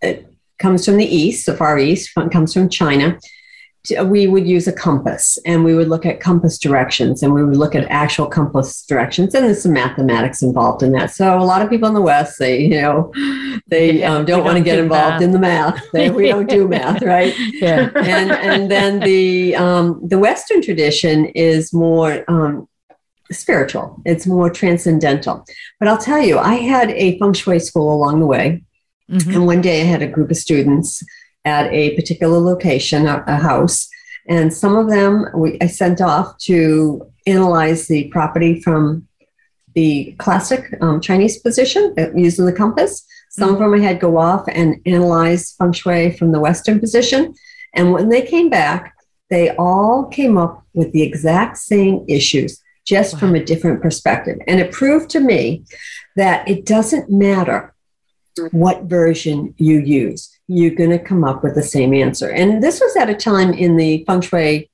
it 0.02 0.30
comes 0.58 0.84
from 0.84 0.98
the 0.98 1.06
east, 1.06 1.46
the 1.46 1.56
far 1.56 1.78
east, 1.78 2.14
comes 2.30 2.52
from 2.52 2.68
China, 2.68 3.18
we 4.04 4.26
would 4.26 4.46
use 4.46 4.68
a 4.68 4.72
compass 4.72 5.38
and 5.46 5.64
we 5.64 5.74
would 5.74 5.88
look 5.88 6.04
at 6.04 6.20
compass 6.20 6.58
directions 6.58 7.22
and 7.22 7.32
we 7.32 7.42
would 7.42 7.56
look 7.56 7.74
at 7.74 7.84
actual 7.88 8.26
compass 8.26 8.84
directions 8.84 9.34
and 9.34 9.46
there's 9.46 9.62
some 9.62 9.72
mathematics 9.72 10.42
involved 10.42 10.82
in 10.82 10.92
that. 10.92 11.10
So 11.10 11.38
a 11.38 11.40
lot 11.40 11.62
of 11.62 11.70
people 11.70 11.88
in 11.88 11.94
the 11.94 12.02
west 12.02 12.38
they 12.38 12.60
you 12.60 12.80
know 12.80 13.10
they 13.68 14.04
um, 14.04 14.26
don't, 14.26 14.38
don't 14.38 14.44
want 14.44 14.58
to 14.58 14.64
get 14.64 14.78
involved 14.78 15.14
math. 15.14 15.22
in 15.22 15.32
the 15.32 15.38
math. 15.38 15.82
They, 15.92 16.10
we 16.10 16.28
don't 16.28 16.48
do 16.48 16.68
math 16.68 17.02
right? 17.02 17.34
Yeah. 17.54 17.90
And 17.96 18.30
and 18.32 18.70
then 18.70 19.00
the 19.00 19.56
um, 19.56 20.00
the 20.06 20.18
western 20.18 20.60
tradition 20.60 21.26
is 21.26 21.72
more 21.72 22.24
um, 22.28 22.68
spiritual. 23.32 24.00
It's 24.04 24.26
more 24.26 24.50
transcendental. 24.50 25.46
But 25.78 25.88
i'll 25.88 25.98
tell 25.98 26.20
you 26.20 26.38
i 26.38 26.56
had 26.56 26.90
a 26.90 27.18
feng 27.18 27.32
shui 27.32 27.58
school 27.58 27.94
along 27.94 28.20
the 28.20 28.26
way. 28.26 28.62
Mm-hmm. 29.10 29.30
and 29.34 29.44
one 29.44 29.60
day 29.60 29.80
i 29.80 29.84
had 29.84 30.02
a 30.02 30.06
group 30.06 30.30
of 30.30 30.36
students 30.36 31.02
at 31.44 31.72
a 31.72 31.94
particular 31.96 32.38
location, 32.38 33.06
a, 33.06 33.24
a 33.26 33.36
house. 33.36 33.88
And 34.28 34.52
some 34.52 34.76
of 34.76 34.88
them 34.88 35.26
we, 35.34 35.58
I 35.60 35.66
sent 35.66 36.00
off 36.00 36.36
to 36.38 37.10
analyze 37.26 37.86
the 37.86 38.08
property 38.08 38.60
from 38.60 39.06
the 39.74 40.14
classic 40.18 40.76
um, 40.80 41.00
Chinese 41.00 41.38
position 41.38 41.94
uh, 41.98 42.12
using 42.14 42.46
the 42.46 42.52
compass. 42.52 43.06
Some 43.30 43.54
mm-hmm. 43.54 43.62
of 43.62 43.70
them 43.70 43.80
I 43.80 43.84
had 43.84 44.00
go 44.00 44.18
off 44.18 44.44
and 44.48 44.80
analyze 44.86 45.52
feng 45.52 45.72
shui 45.72 46.12
from 46.12 46.32
the 46.32 46.40
Western 46.40 46.80
position. 46.80 47.34
And 47.74 47.92
when 47.92 48.08
they 48.08 48.22
came 48.22 48.50
back, 48.50 48.94
they 49.30 49.54
all 49.56 50.06
came 50.06 50.36
up 50.36 50.64
with 50.74 50.92
the 50.92 51.02
exact 51.02 51.56
same 51.56 52.04
issues, 52.08 52.60
just 52.84 53.14
wow. 53.14 53.20
from 53.20 53.34
a 53.36 53.44
different 53.44 53.80
perspective. 53.80 54.38
And 54.48 54.60
it 54.60 54.72
proved 54.72 55.08
to 55.10 55.20
me 55.20 55.64
that 56.16 56.48
it 56.48 56.66
doesn't 56.66 57.10
matter 57.10 57.72
what 58.50 58.84
version 58.84 59.54
you 59.56 59.78
use 59.78 60.29
you're 60.50 60.74
going 60.74 60.90
to 60.90 60.98
come 60.98 61.22
up 61.22 61.44
with 61.44 61.54
the 61.54 61.62
same 61.62 61.94
answer. 61.94 62.28
And 62.28 62.60
this 62.60 62.80
was 62.80 62.96
at 62.96 63.08
a 63.08 63.14
time 63.14 63.52
in 63.52 63.76
the 63.76 64.04
feng 64.04 64.20
shui, 64.20 64.68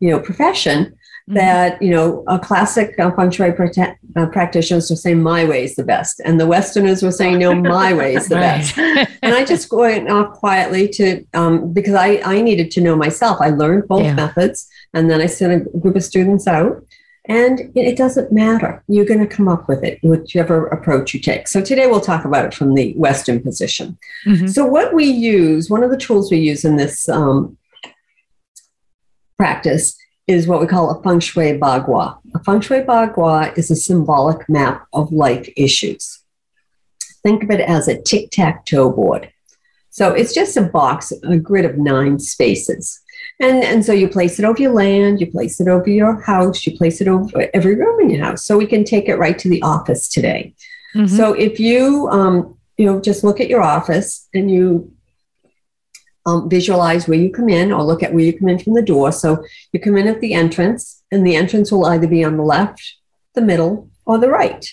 you 0.00 0.10
know, 0.10 0.18
profession 0.18 0.86
mm-hmm. 0.86 1.34
that 1.34 1.80
you 1.80 1.90
know 1.90 2.24
a 2.26 2.36
classic 2.36 2.98
uh, 2.98 3.12
feng 3.12 3.30
shui 3.30 3.52
prote- 3.52 3.94
uh, 4.16 4.26
practitioners 4.26 4.90
were 4.90 4.96
saying 4.96 5.22
my 5.22 5.44
way 5.44 5.62
is 5.62 5.76
the 5.76 5.84
best, 5.84 6.20
and 6.24 6.40
the 6.40 6.48
Westerners 6.48 7.00
were 7.04 7.12
saying 7.12 7.38
no, 7.38 7.54
my 7.54 7.94
way 7.94 8.16
is 8.16 8.28
the 8.28 8.34
best. 8.46 8.76
and 8.76 9.34
I 9.34 9.44
just 9.44 9.72
went 9.72 10.10
off 10.10 10.32
quietly 10.32 10.88
to 10.88 11.24
um, 11.32 11.72
because 11.72 11.94
I 11.94 12.20
I 12.24 12.40
needed 12.40 12.72
to 12.72 12.80
know 12.80 12.96
myself. 12.96 13.38
I 13.40 13.50
learned 13.50 13.86
both 13.86 14.02
yeah. 14.02 14.14
methods, 14.14 14.68
and 14.94 15.08
then 15.08 15.20
I 15.20 15.26
sent 15.26 15.52
a 15.52 15.78
group 15.78 15.94
of 15.94 16.02
students 16.02 16.48
out 16.48 16.82
and 17.30 17.70
it 17.76 17.96
doesn't 17.96 18.32
matter. 18.32 18.82
You're 18.88 19.04
going 19.04 19.20
to 19.20 19.36
come 19.36 19.46
up 19.46 19.68
with 19.68 19.84
it, 19.84 20.00
whichever 20.02 20.66
approach 20.66 21.14
you 21.14 21.20
take. 21.20 21.46
So 21.46 21.60
today 21.60 21.86
we'll 21.86 22.00
talk 22.00 22.24
about 22.24 22.44
it 22.44 22.52
from 22.52 22.74
the 22.74 22.92
Western 22.94 23.40
position. 23.40 23.96
Mm-hmm. 24.26 24.48
So, 24.48 24.66
what 24.66 24.92
we 24.92 25.04
use, 25.04 25.70
one 25.70 25.84
of 25.84 25.90
the 25.90 25.96
tools 25.96 26.32
we 26.32 26.38
use 26.38 26.64
in 26.64 26.76
this 26.76 27.08
um, 27.08 27.56
practice 29.36 29.96
is 30.26 30.48
what 30.48 30.60
we 30.60 30.66
call 30.66 30.90
a 30.90 31.00
feng 31.04 31.20
shui 31.20 31.56
bagua. 31.56 32.18
A 32.34 32.42
feng 32.42 32.60
shui 32.60 32.80
bagua 32.80 33.56
is 33.56 33.70
a 33.70 33.76
symbolic 33.76 34.48
map 34.48 34.88
of 34.92 35.12
life 35.12 35.48
issues. 35.56 36.24
Think 37.22 37.44
of 37.44 37.50
it 37.52 37.60
as 37.60 37.86
a 37.86 38.02
tic 38.02 38.30
tac 38.32 38.66
toe 38.66 38.90
board. 38.90 39.32
So, 39.90 40.12
it's 40.12 40.34
just 40.34 40.56
a 40.56 40.62
box, 40.62 41.12
a 41.22 41.36
grid 41.36 41.64
of 41.64 41.78
nine 41.78 42.18
spaces. 42.18 42.99
And, 43.40 43.64
and 43.64 43.84
so 43.84 43.92
you 43.94 44.06
place 44.06 44.38
it 44.38 44.44
over 44.44 44.60
your 44.60 44.74
land, 44.74 45.20
you 45.20 45.30
place 45.30 45.60
it 45.60 45.68
over 45.68 45.88
your 45.88 46.20
house, 46.20 46.66
you 46.66 46.76
place 46.76 47.00
it 47.00 47.08
over 47.08 47.48
every 47.54 47.74
room 47.74 47.98
in 48.00 48.10
your 48.10 48.22
house. 48.22 48.44
So 48.44 48.58
we 48.58 48.66
can 48.66 48.84
take 48.84 49.08
it 49.08 49.16
right 49.16 49.38
to 49.38 49.48
the 49.48 49.62
office 49.62 50.10
today. 50.10 50.54
Mm-hmm. 50.94 51.16
So 51.16 51.32
if 51.32 51.58
you, 51.58 52.08
um, 52.10 52.58
you 52.76 52.84
know, 52.84 53.00
just 53.00 53.24
look 53.24 53.40
at 53.40 53.48
your 53.48 53.62
office 53.62 54.28
and 54.34 54.50
you 54.50 54.92
um, 56.26 56.50
visualize 56.50 57.08
where 57.08 57.18
you 57.18 57.30
come 57.30 57.48
in 57.48 57.72
or 57.72 57.82
look 57.82 58.02
at 58.02 58.12
where 58.12 58.24
you 58.24 58.38
come 58.38 58.50
in 58.50 58.58
from 58.58 58.74
the 58.74 58.82
door. 58.82 59.10
So 59.10 59.42
you 59.72 59.80
come 59.80 59.96
in 59.96 60.06
at 60.06 60.20
the 60.20 60.34
entrance, 60.34 61.02
and 61.10 61.26
the 61.26 61.34
entrance 61.34 61.72
will 61.72 61.86
either 61.86 62.06
be 62.06 62.22
on 62.22 62.36
the 62.36 62.42
left, 62.42 62.96
the 63.34 63.40
middle, 63.40 63.88
or 64.04 64.18
the 64.18 64.28
right. 64.28 64.70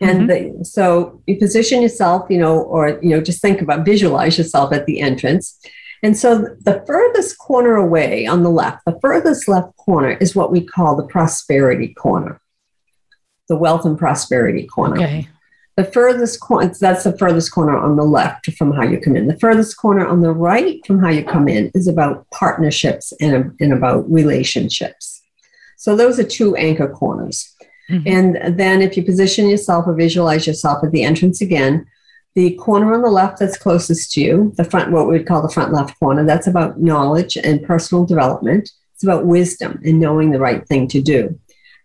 And 0.00 0.28
mm-hmm. 0.28 0.58
the, 0.58 0.64
so 0.64 1.22
you 1.26 1.38
position 1.38 1.82
yourself, 1.82 2.26
you 2.30 2.38
know, 2.38 2.60
or, 2.60 2.98
you 3.00 3.10
know, 3.10 3.20
just 3.20 3.40
think 3.40 3.62
about 3.62 3.84
visualize 3.84 4.36
yourself 4.38 4.72
at 4.72 4.86
the 4.86 5.00
entrance. 5.00 5.60
And 6.04 6.18
so 6.18 6.54
the 6.60 6.84
furthest 6.86 7.38
corner 7.38 7.76
away 7.76 8.26
on 8.26 8.42
the 8.42 8.50
left, 8.50 8.84
the 8.84 8.98
furthest 9.00 9.48
left 9.48 9.74
corner 9.78 10.10
is 10.20 10.36
what 10.36 10.52
we 10.52 10.60
call 10.60 10.96
the 10.96 11.06
prosperity 11.06 11.94
corner, 11.94 12.42
the 13.48 13.56
wealth 13.56 13.86
and 13.86 13.98
prosperity 13.98 14.66
corner. 14.66 14.96
Okay. 14.96 15.28
The 15.78 15.84
furthest 15.84 16.40
corner, 16.40 16.70
that's 16.78 17.04
the 17.04 17.16
furthest 17.16 17.52
corner 17.52 17.78
on 17.78 17.96
the 17.96 18.04
left 18.04 18.52
from 18.52 18.72
how 18.72 18.82
you 18.82 19.00
come 19.00 19.16
in. 19.16 19.28
The 19.28 19.38
furthest 19.38 19.78
corner 19.78 20.06
on 20.06 20.20
the 20.20 20.30
right 20.30 20.78
from 20.86 21.02
how 21.02 21.08
you 21.08 21.24
come 21.24 21.48
in 21.48 21.70
is 21.74 21.88
about 21.88 22.28
partnerships 22.30 23.14
and, 23.18 23.56
and 23.58 23.72
about 23.72 24.08
relationships. 24.12 25.22
So 25.78 25.96
those 25.96 26.20
are 26.20 26.24
two 26.24 26.54
anchor 26.56 26.86
corners. 26.86 27.50
Mm-hmm. 27.90 28.06
And 28.06 28.60
then 28.60 28.82
if 28.82 28.98
you 28.98 29.04
position 29.04 29.48
yourself 29.48 29.86
or 29.86 29.94
visualize 29.94 30.46
yourself 30.46 30.84
at 30.84 30.92
the 30.92 31.02
entrance 31.02 31.40
again, 31.40 31.86
the 32.34 32.54
corner 32.56 32.92
on 32.94 33.02
the 33.02 33.10
left 33.10 33.38
that's 33.38 33.56
closest 33.56 34.12
to 34.12 34.20
you, 34.20 34.52
the 34.56 34.64
front, 34.64 34.90
what 34.90 35.06
we 35.06 35.18
would 35.18 35.26
call 35.26 35.40
the 35.40 35.48
front 35.48 35.72
left 35.72 35.98
corner, 35.98 36.24
that's 36.24 36.48
about 36.48 36.80
knowledge 36.80 37.36
and 37.36 37.62
personal 37.62 38.04
development. 38.04 38.70
It's 38.94 39.04
about 39.04 39.26
wisdom 39.26 39.80
and 39.84 40.00
knowing 40.00 40.30
the 40.30 40.40
right 40.40 40.66
thing 40.66 40.88
to 40.88 41.00
do. 41.00 41.38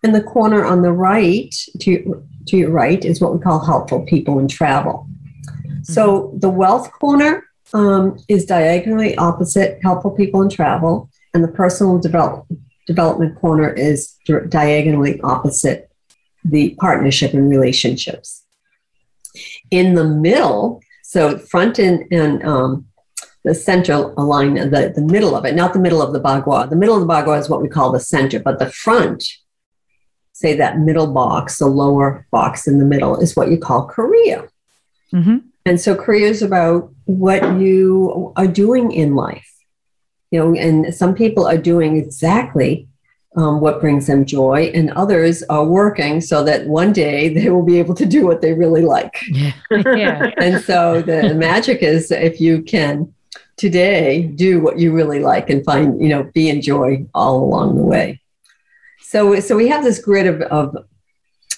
And 0.04 0.16
the 0.16 0.24
corner 0.24 0.66
on 0.66 0.82
the 0.82 0.92
right, 0.92 1.54
to, 1.82 2.26
to 2.48 2.58
your 2.58 2.72
right, 2.72 3.04
is 3.04 3.22
what 3.22 3.34
we 3.34 3.40
call 3.40 3.64
helpful 3.64 4.06
people 4.06 4.40
and 4.40 4.50
travel. 4.50 5.08
Mm-hmm. 5.46 5.84
So 5.84 6.34
the 6.38 6.50
wealth 6.50 6.92
corner 6.94 7.46
um, 7.74 8.18
is 8.28 8.46
diagonally 8.46 9.16
opposite 9.18 9.80
helpful 9.84 10.12
people 10.12 10.42
and 10.42 10.52
travel, 10.52 11.10
and 11.34 11.44
the 11.44 11.50
personal 11.50 12.00
develop, 12.00 12.48
development 12.88 13.40
corner 13.40 13.70
is 13.70 14.16
diagonally 14.50 15.22
opposite 15.22 15.92
the 16.44 16.76
partnership 16.80 17.34
and 17.34 17.50
relationships 17.50 18.39
in 19.72 19.96
the 19.96 20.04
middle, 20.04 20.82
so 21.04 21.38
front 21.38 21.80
and, 21.80 22.06
and 22.12 22.44
um, 22.44 22.86
the 23.44 23.56
center 23.56 23.98
line, 24.16 24.56
the, 24.56 24.92
the 24.94 25.02
middle 25.02 25.36
of 25.36 25.46
it, 25.46 25.56
not 25.56 25.74
the 25.74 25.80
middle 25.80 26.02
of 26.02 26.14
the 26.14 26.20
bagua. 26.20 26.70
The 26.70 26.76
middle 26.76 26.96
of 26.96 27.02
the 27.02 27.14
bagua 27.14 27.40
is 27.40 27.50
what 27.50 27.62
we 27.62 27.70
call 27.70 27.92
the 27.92 28.00
center, 28.00 28.40
but 28.40 28.60
the 28.60 28.70
front, 28.70 29.24
say 30.34 30.56
that 30.56 30.80
middle 30.80 31.08
box, 31.14 31.60
the 31.60 31.68
lower 31.68 32.28
box 32.32 32.68
in 32.68 32.80
the 32.80 32.86
middle, 32.86 33.20
is 33.20 33.36
what 33.36 33.50
you 33.50 33.58
call 33.58 33.88
career. 33.88 34.50
Mm-hmm. 35.14 35.38
And 35.66 35.80
so 35.80 35.96
career 35.96 36.28
is 36.28 36.42
about 36.42 36.92
what 37.06 37.60
you 37.60 38.34
are 38.36 38.48
doing 38.48 38.92
in 38.92 39.16
life. 39.16 39.46
You 40.32 40.40
know, 40.40 40.60
and 40.60 40.94
some 40.94 41.16
people 41.16 41.48
are 41.48 41.58
doing 41.58 41.98
exactly 41.98 42.89
um, 43.40 43.62
what 43.62 43.80
brings 43.80 44.08
them 44.08 44.26
joy, 44.26 44.70
and 44.74 44.92
others 44.92 45.44
are 45.44 45.64
working 45.64 46.20
so 46.20 46.44
that 46.44 46.68
one 46.68 46.92
day 46.92 47.30
they 47.34 47.50
will 47.50 47.66
be 47.66 47.80
able 47.80 47.96
to 47.96 48.06
do 48.06 48.26
what 48.26 48.42
they 48.42 48.54
really 48.54 48.82
like. 48.82 49.16
Yeah. 49.30 49.54
yeah. 49.72 50.32
and 50.38 50.62
so 50.64 51.02
the 51.02 51.34
magic 51.34 51.82
is 51.82 52.12
if 52.12 52.42
you 52.42 52.62
can 52.62 53.14
today 53.56 54.24
do 54.24 54.60
what 54.62 54.80
you 54.80 54.94
really 54.94 55.20
like 55.20 55.50
and 55.50 55.64
find, 55.66 56.02
you 56.02 56.10
know, 56.10 56.24
be 56.34 56.50
in 56.50 56.62
joy 56.62 57.06
all 57.14 57.44
along 57.44 57.76
the 57.76 57.84
way. 57.84 58.22
So, 59.02 59.40
so 59.40 59.56
we 59.56 59.68
have 59.68 59.84
this 59.84 60.00
grid 60.00 60.28
of, 60.28 60.42
of 60.44 60.78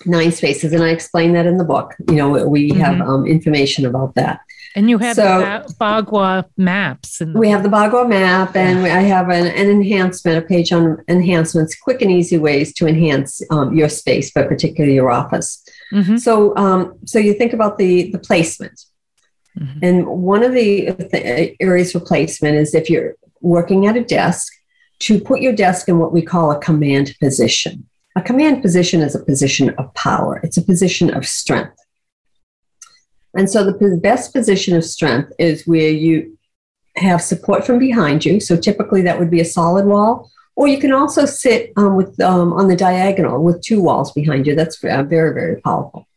nine 0.06 0.32
spaces, 0.32 0.74
and 0.74 0.84
I 0.84 0.90
explain 0.90 1.34
that 1.34 1.46
in 1.46 1.58
the 1.58 1.64
book. 1.64 1.96
You 2.08 2.16
know, 2.16 2.48
we 2.48 2.72
mm-hmm. 2.72 2.80
have 2.80 3.02
um, 3.02 3.26
information 3.26 3.86
about 3.86 4.16
that. 4.16 4.40
And 4.76 4.90
you 4.90 4.98
have 5.00 5.16
so, 5.16 5.24
the 5.24 5.74
Bagua 5.80 6.46
maps. 6.58 7.18
The 7.18 7.34
we 7.36 7.50
have 7.50 7.64
the 7.64 7.70
Bagua 7.70 8.08
map, 8.08 8.56
and. 8.56 8.86
I 8.86 9.02
have 9.02 9.30
an, 9.30 9.48
an, 9.48 9.70
enhancement, 9.70 10.38
a 10.38 10.42
page 10.42 10.72
on 10.72 11.04
enhancements, 11.08 11.76
quick 11.76 12.02
and 12.02 12.12
easy 12.12 12.38
ways 12.38 12.74
to 12.76 12.88
enhance 12.88 13.42
um, 13.52 13.74
your 13.74 13.90
space, 13.90 14.32
but 14.32 14.48
particularly 14.48 14.96
your 14.96 15.12
office. 15.12 15.64
Mm-hmm. 15.92 16.18
So, 16.18 16.56
um, 16.56 16.98
so 17.06 17.20
you 17.20 17.34
think 17.34 17.54
about 17.54 17.78
the 17.78 18.12
the 18.12 18.20
placement, 18.20 18.80
mm-hmm. 19.60 19.80
and 19.84 20.08
one 20.08 20.44
of 20.44 20.54
the, 20.54 20.92
the 20.92 21.56
areas 21.60 21.92
for 21.92 22.00
placement 22.00 22.56
is 22.56 22.74
if 22.74 22.90
you're 22.90 23.16
working 23.42 23.88
at 23.88 23.98
a 23.98 24.04
desk, 24.04 24.54
to 25.00 25.20
put 25.20 25.42
your 25.42 25.54
desk 25.54 25.90
in 25.90 25.98
what 25.98 26.14
we 26.14 26.22
call 26.22 26.52
a 26.52 26.60
command 26.60 27.16
position. 27.20 27.88
A 28.16 28.22
command 28.22 28.62
position 28.62 29.02
is 29.02 29.16
a 29.16 29.24
position 29.24 29.70
of 29.72 29.94
power. 29.94 30.40
It's 30.44 30.58
a 30.58 30.62
position 30.62 31.14
of 31.14 31.26
strength. 31.26 31.81
And 33.34 33.50
so 33.50 33.64
the 33.64 34.00
best 34.02 34.34
position 34.34 34.76
of 34.76 34.84
strength 34.84 35.32
is 35.40 35.66
where 35.66 35.90
you 35.90 36.38
have 36.98 37.22
support 37.22 37.66
from 37.66 37.80
behind 37.80 38.26
you. 38.26 38.40
So 38.40 38.58
typically 38.58 39.02
that 39.04 39.18
would 39.18 39.32
be 39.32 39.40
a 39.40 39.46
solid 39.46 39.86
wall, 39.86 40.30
or 40.58 40.68
you 40.68 40.80
can 40.80 40.92
also 40.92 41.26
sit 41.26 41.72
um, 41.78 41.96
with 41.96 42.20
um, 42.20 42.52
on 42.54 42.68
the 42.68 42.76
diagonal 42.76 43.42
with 43.42 43.62
two 43.62 43.82
walls 43.82 44.12
behind 44.12 44.46
you. 44.46 44.56
That's 44.56 44.84
uh, 44.84 45.04
very 45.04 45.34
very 45.34 45.62
powerful. 45.62 46.08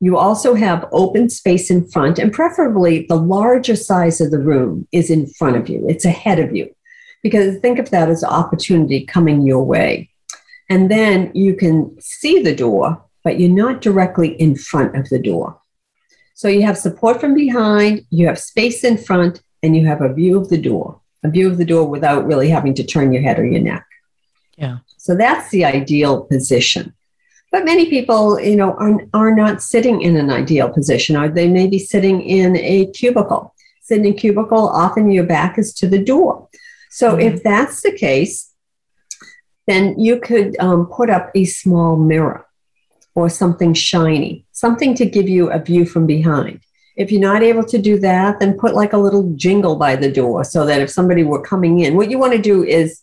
You 0.00 0.16
also 0.16 0.54
have 0.54 0.88
open 0.92 1.30
space 1.30 1.70
in 1.70 1.88
front, 1.88 2.18
and 2.18 2.32
preferably 2.32 3.06
the 3.08 3.16
larger 3.16 3.76
size 3.76 4.20
of 4.20 4.30
the 4.30 4.38
room 4.38 4.86
is 4.90 5.10
in 5.10 5.26
front 5.26 5.56
of 5.56 5.68
you. 5.68 5.86
It's 5.88 6.04
ahead 6.04 6.40
of 6.40 6.54
you, 6.54 6.74
because 7.22 7.58
think 7.58 7.78
of 7.78 7.90
that 7.90 8.08
as 8.08 8.24
opportunity 8.24 9.06
coming 9.06 9.46
your 9.46 9.64
way. 9.64 10.10
And 10.68 10.90
then 10.90 11.30
you 11.34 11.54
can 11.54 11.96
see 12.00 12.42
the 12.42 12.54
door, 12.54 13.02
but 13.24 13.38
you're 13.38 13.48
not 13.48 13.80
directly 13.80 14.30
in 14.40 14.56
front 14.56 14.96
of 14.96 15.08
the 15.08 15.18
door. 15.18 15.60
So 16.38 16.46
you 16.46 16.62
have 16.62 16.78
support 16.78 17.20
from 17.20 17.34
behind, 17.34 18.06
you 18.10 18.28
have 18.28 18.38
space 18.38 18.84
in 18.84 18.96
front, 18.96 19.42
and 19.64 19.74
you 19.76 19.84
have 19.88 20.02
a 20.02 20.14
view 20.14 20.38
of 20.38 20.48
the 20.48 20.62
door. 20.70 21.00
a 21.24 21.28
view 21.28 21.50
of 21.50 21.58
the 21.58 21.64
door 21.64 21.88
without 21.88 22.28
really 22.28 22.48
having 22.48 22.74
to 22.74 22.84
turn 22.84 23.12
your 23.12 23.22
head 23.22 23.40
or 23.40 23.44
your 23.44 23.60
neck. 23.60 23.84
Yeah. 24.56 24.78
So 24.98 25.16
that's 25.16 25.50
the 25.50 25.64
ideal 25.64 26.22
position. 26.26 26.94
But 27.50 27.64
many 27.64 27.90
people, 27.90 28.38
you 28.38 28.54
know, 28.54 28.74
are, 28.74 29.00
are 29.14 29.34
not 29.34 29.64
sitting 29.64 30.00
in 30.00 30.14
an 30.16 30.30
ideal 30.30 30.68
position, 30.70 31.16
or 31.16 31.28
they 31.28 31.48
may 31.48 31.66
be 31.66 31.80
sitting 31.80 32.22
in 32.22 32.56
a 32.56 32.86
cubicle. 32.92 33.52
Sitting 33.82 34.04
in 34.04 34.12
a 34.12 34.16
cubicle, 34.16 34.68
often 34.68 35.10
your 35.10 35.24
back 35.24 35.58
is 35.58 35.74
to 35.74 35.88
the 35.88 36.04
door. 36.12 36.48
So 36.88 37.16
mm-hmm. 37.16 37.28
if 37.28 37.42
that's 37.42 37.82
the 37.82 37.90
case, 37.90 38.54
then 39.66 39.98
you 39.98 40.20
could 40.20 40.56
um, 40.60 40.86
put 40.86 41.10
up 41.10 41.32
a 41.34 41.44
small 41.46 41.96
mirror 41.96 42.46
or 43.18 43.28
something 43.28 43.74
shiny, 43.74 44.44
something 44.52 44.94
to 44.94 45.04
give 45.04 45.28
you 45.28 45.50
a 45.50 45.58
view 45.58 45.84
from 45.84 46.06
behind. 46.06 46.60
If 46.96 47.10
you're 47.10 47.20
not 47.20 47.42
able 47.42 47.64
to 47.64 47.76
do 47.76 47.98
that, 47.98 48.38
then 48.38 48.56
put 48.56 48.76
like 48.76 48.92
a 48.92 48.98
little 48.98 49.32
jingle 49.34 49.74
by 49.74 49.96
the 49.96 50.10
door 50.10 50.44
so 50.44 50.64
that 50.66 50.80
if 50.80 50.88
somebody 50.88 51.24
were 51.24 51.42
coming 51.42 51.80
in, 51.80 51.96
what 51.96 52.10
you 52.10 52.18
want 52.18 52.34
to 52.34 52.40
do 52.40 52.62
is 52.62 53.02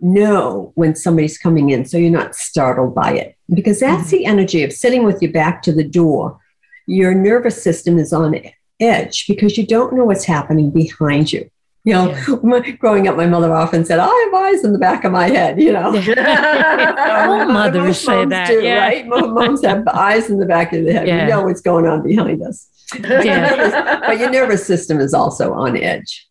know 0.00 0.72
when 0.74 0.94
somebody's 0.94 1.38
coming 1.38 1.70
in 1.70 1.86
so 1.86 1.96
you're 1.96 2.10
not 2.10 2.34
startled 2.34 2.94
by 2.94 3.12
it 3.12 3.36
because 3.52 3.80
that's 3.80 4.08
mm-hmm. 4.08 4.18
the 4.18 4.26
energy 4.26 4.62
of 4.62 4.72
sitting 4.72 5.04
with 5.04 5.22
your 5.22 5.32
back 5.32 5.62
to 5.62 5.72
the 5.72 5.82
door. 5.82 6.38
Your 6.86 7.14
nervous 7.14 7.62
system 7.62 7.98
is 7.98 8.12
on 8.12 8.38
edge 8.80 9.26
because 9.26 9.56
you 9.56 9.66
don't 9.66 9.94
know 9.94 10.04
what's 10.04 10.24
happening 10.24 10.70
behind 10.70 11.32
you. 11.32 11.50
You 11.88 11.94
know, 11.94 12.10
yeah. 12.44 12.70
growing 12.78 13.08
up, 13.08 13.16
my 13.16 13.24
mother 13.24 13.50
often 13.54 13.82
said, 13.82 13.98
"I 13.98 14.30
have 14.30 14.34
eyes 14.42 14.62
in 14.62 14.74
the 14.74 14.78
back 14.78 15.04
of 15.04 15.12
my 15.12 15.26
head." 15.30 15.58
You 15.58 15.72
know, 15.72 15.86
all 15.86 17.46
mothers 17.50 17.98
say 17.98 18.26
that, 18.26 18.48
do, 18.48 18.62
yeah. 18.62 18.80
right? 18.80 19.06
Moms 19.06 19.64
have 19.64 19.88
eyes 19.94 20.28
in 20.28 20.38
the 20.38 20.44
back 20.44 20.74
of 20.74 20.84
the 20.84 20.92
head. 20.92 21.08
Yeah. 21.08 21.24
We 21.24 21.30
know 21.30 21.42
what's 21.44 21.62
going 21.62 21.86
on 21.86 22.02
behind 22.02 22.42
us. 22.42 22.68
But, 22.92 23.24
yeah. 23.24 23.56
your 23.56 23.56
nervous, 23.56 24.00
but 24.06 24.18
your 24.18 24.30
nervous 24.30 24.66
system 24.66 25.00
is 25.00 25.14
also 25.14 25.54
on 25.54 25.78
edge. 25.78 26.28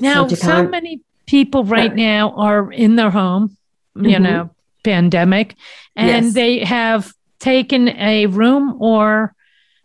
Now, 0.00 0.26
so, 0.26 0.34
so 0.34 0.68
many 0.68 1.02
people 1.24 1.62
right 1.62 1.94
now 1.94 2.32
are 2.32 2.72
in 2.72 2.96
their 2.96 3.10
home, 3.10 3.56
you 3.94 4.02
mm-hmm. 4.02 4.24
know, 4.24 4.50
pandemic, 4.82 5.54
and 5.94 6.26
yes. 6.26 6.34
they 6.34 6.64
have 6.64 7.12
taken 7.38 7.90
a 7.90 8.26
room 8.26 8.76
or 8.82 9.36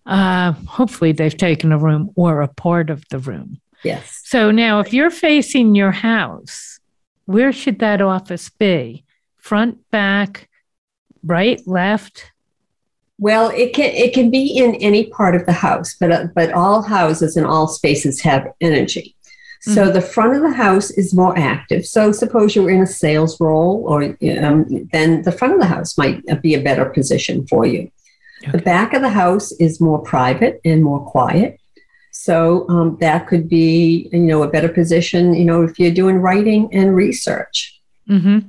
uh, 0.07 0.53
hopefully 0.67 1.11
they've 1.11 1.37
taken 1.37 1.71
a 1.71 1.77
room 1.77 2.09
or 2.15 2.41
a 2.41 2.47
part 2.47 2.89
of 2.89 3.03
the 3.09 3.19
room. 3.19 3.59
Yes. 3.85 4.21
So 4.25 4.51
now, 4.51 4.79
if 4.79 4.91
you're 4.91 5.11
facing 5.11 5.75
your 5.75 5.91
house, 5.91 6.79
where 7.25 7.51
should 7.51 7.79
that 7.79 8.01
office 8.01 8.49
be? 8.49 9.05
Front, 9.37 9.89
back, 9.91 10.49
right, 11.23 11.61
left? 11.67 12.31
Well, 13.17 13.49
it 13.49 13.73
can 13.73 13.91
it 13.93 14.13
can 14.13 14.29
be 14.29 14.57
in 14.57 14.75
any 14.75 15.05
part 15.05 15.35
of 15.35 15.45
the 15.45 15.53
house, 15.53 15.95
but 15.99 16.11
uh, 16.11 16.27
but 16.35 16.51
all 16.51 16.81
houses 16.81 17.37
and 17.37 17.45
all 17.45 17.67
spaces 17.67 18.21
have 18.21 18.51
energy. 18.59 19.15
So 19.61 19.85
mm-hmm. 19.85 19.93
the 19.93 20.01
front 20.01 20.35
of 20.35 20.41
the 20.43 20.51
house 20.51 20.91
is 20.91 21.13
more 21.13 21.35
active. 21.37 21.85
So 21.85 22.11
suppose 22.11 22.55
you're 22.55 22.69
in 22.69 22.83
a 22.83 22.87
sales 22.87 23.39
role, 23.39 23.83
or 23.87 24.03
um, 24.43 24.89
then 24.91 25.21
the 25.23 25.31
front 25.31 25.53
of 25.53 25.59
the 25.59 25.65
house 25.65 25.97
might 25.97 26.23
be 26.41 26.55
a 26.55 26.61
better 26.61 26.85
position 26.85 27.47
for 27.47 27.65
you. 27.65 27.89
Okay. 28.43 28.51
The 28.51 28.63
back 28.63 28.93
of 28.93 29.01
the 29.01 29.09
house 29.09 29.51
is 29.53 29.81
more 29.81 30.03
private 30.03 30.59
and 30.65 30.83
more 30.83 31.03
quiet. 31.03 31.59
So 32.25 32.67
um, 32.69 32.97
that 33.01 33.27
could 33.27 33.47
be, 33.47 34.09
you 34.11 34.17
know, 34.17 34.41
a 34.41 34.47
better 34.47 34.67
position, 34.67 35.35
you 35.35 35.45
know, 35.45 35.61
if 35.61 35.77
you're 35.77 35.93
doing 35.93 36.15
writing 36.17 36.73
and 36.73 36.95
research. 36.95 37.79
Mm-hmm. 38.09 38.39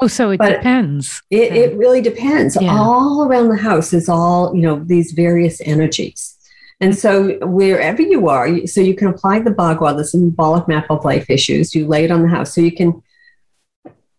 Oh, 0.00 0.06
so 0.06 0.30
it 0.30 0.38
but 0.38 0.50
depends. 0.50 1.20
It, 1.28 1.52
it 1.52 1.76
really 1.76 2.00
depends. 2.00 2.56
Yeah. 2.60 2.72
All 2.72 3.26
around 3.26 3.48
the 3.48 3.56
house 3.56 3.92
is 3.92 4.08
all, 4.08 4.54
you 4.54 4.62
know, 4.62 4.84
these 4.84 5.10
various 5.10 5.60
energies. 5.62 6.36
And 6.78 6.96
so 6.96 7.36
wherever 7.44 8.00
you 8.00 8.28
are, 8.28 8.64
so 8.68 8.80
you 8.80 8.94
can 8.94 9.08
apply 9.08 9.40
the 9.40 9.50
Bagua, 9.50 9.96
the 9.96 10.04
symbolic 10.04 10.68
map 10.68 10.88
of 10.88 11.04
life 11.04 11.28
issues, 11.28 11.74
you 11.74 11.88
lay 11.88 12.04
it 12.04 12.12
on 12.12 12.22
the 12.22 12.28
house. 12.28 12.54
So 12.54 12.60
you 12.60 12.70
can 12.70 13.02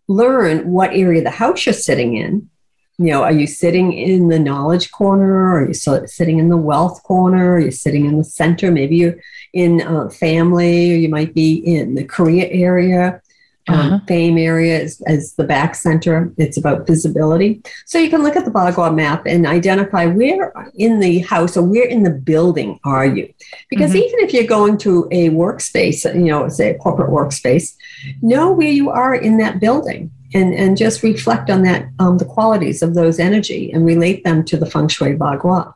learn 0.09 0.69
what 0.69 0.91
area 0.91 1.19
of 1.19 1.23
the 1.23 1.31
house 1.31 1.65
you're 1.65 1.71
sitting 1.71 2.17
in. 2.17 2.49
You 2.97 3.07
know, 3.07 3.23
are 3.23 3.31
you 3.31 3.47
sitting 3.47 3.93
in 3.93 4.27
the 4.27 4.39
knowledge 4.39 4.91
corner? 4.91 5.55
Are 5.55 5.67
you 5.67 5.73
sitting 5.73 6.39
in 6.39 6.49
the 6.49 6.57
wealth 6.57 7.01
corner? 7.03 7.55
Are 7.55 7.59
you 7.59 7.71
sitting 7.71 8.05
in 8.05 8.17
the 8.17 8.23
center? 8.23 8.71
Maybe 8.71 8.97
you're 8.97 9.15
in 9.53 9.81
uh, 9.81 10.09
family, 10.09 10.93
or 10.93 10.97
you 10.97 11.09
might 11.09 11.33
be 11.33 11.55
in 11.55 11.95
the 11.95 12.03
career 12.03 12.47
area 12.51 13.20
um, 13.67 13.79
uh-huh. 13.79 13.99
fame 14.07 14.37
area 14.37 14.81
as, 14.81 15.01
as, 15.07 15.33
the 15.35 15.43
back 15.43 15.75
center. 15.75 16.33
It's 16.37 16.57
about 16.57 16.87
visibility. 16.87 17.61
So 17.85 17.99
you 17.99 18.09
can 18.09 18.23
look 18.23 18.35
at 18.35 18.45
the 18.45 18.51
Bagua 18.51 18.93
map 18.93 19.25
and 19.25 19.45
identify 19.45 20.05
where 20.05 20.53
in 20.75 20.99
the 20.99 21.19
house 21.19 21.55
or 21.55 21.63
where 21.63 21.85
in 21.85 22.03
the 22.03 22.11
building 22.11 22.79
are 22.83 23.05
you. 23.05 23.31
Because 23.69 23.91
mm-hmm. 23.91 23.99
even 23.99 24.19
if 24.19 24.33
you're 24.33 24.45
going 24.45 24.77
to 24.79 25.07
a 25.11 25.29
workspace, 25.29 26.03
you 26.15 26.25
know, 26.25 26.49
say 26.49 26.71
a 26.71 26.77
corporate 26.77 27.11
workspace, 27.11 27.75
know 28.21 28.51
where 28.51 28.71
you 28.71 28.89
are 28.89 29.13
in 29.13 29.37
that 29.37 29.59
building. 29.59 30.11
And, 30.33 30.53
and 30.53 30.77
just 30.77 31.03
reflect 31.03 31.49
on 31.49 31.63
that, 31.63 31.89
um, 31.99 32.17
the 32.17 32.25
qualities 32.25 32.81
of 32.81 32.93
those 32.93 33.19
energy 33.19 33.69
and 33.73 33.85
relate 33.85 34.23
them 34.23 34.45
to 34.45 34.55
the 34.55 34.65
feng 34.65 34.87
shui 34.87 35.13
bagua. 35.15 35.73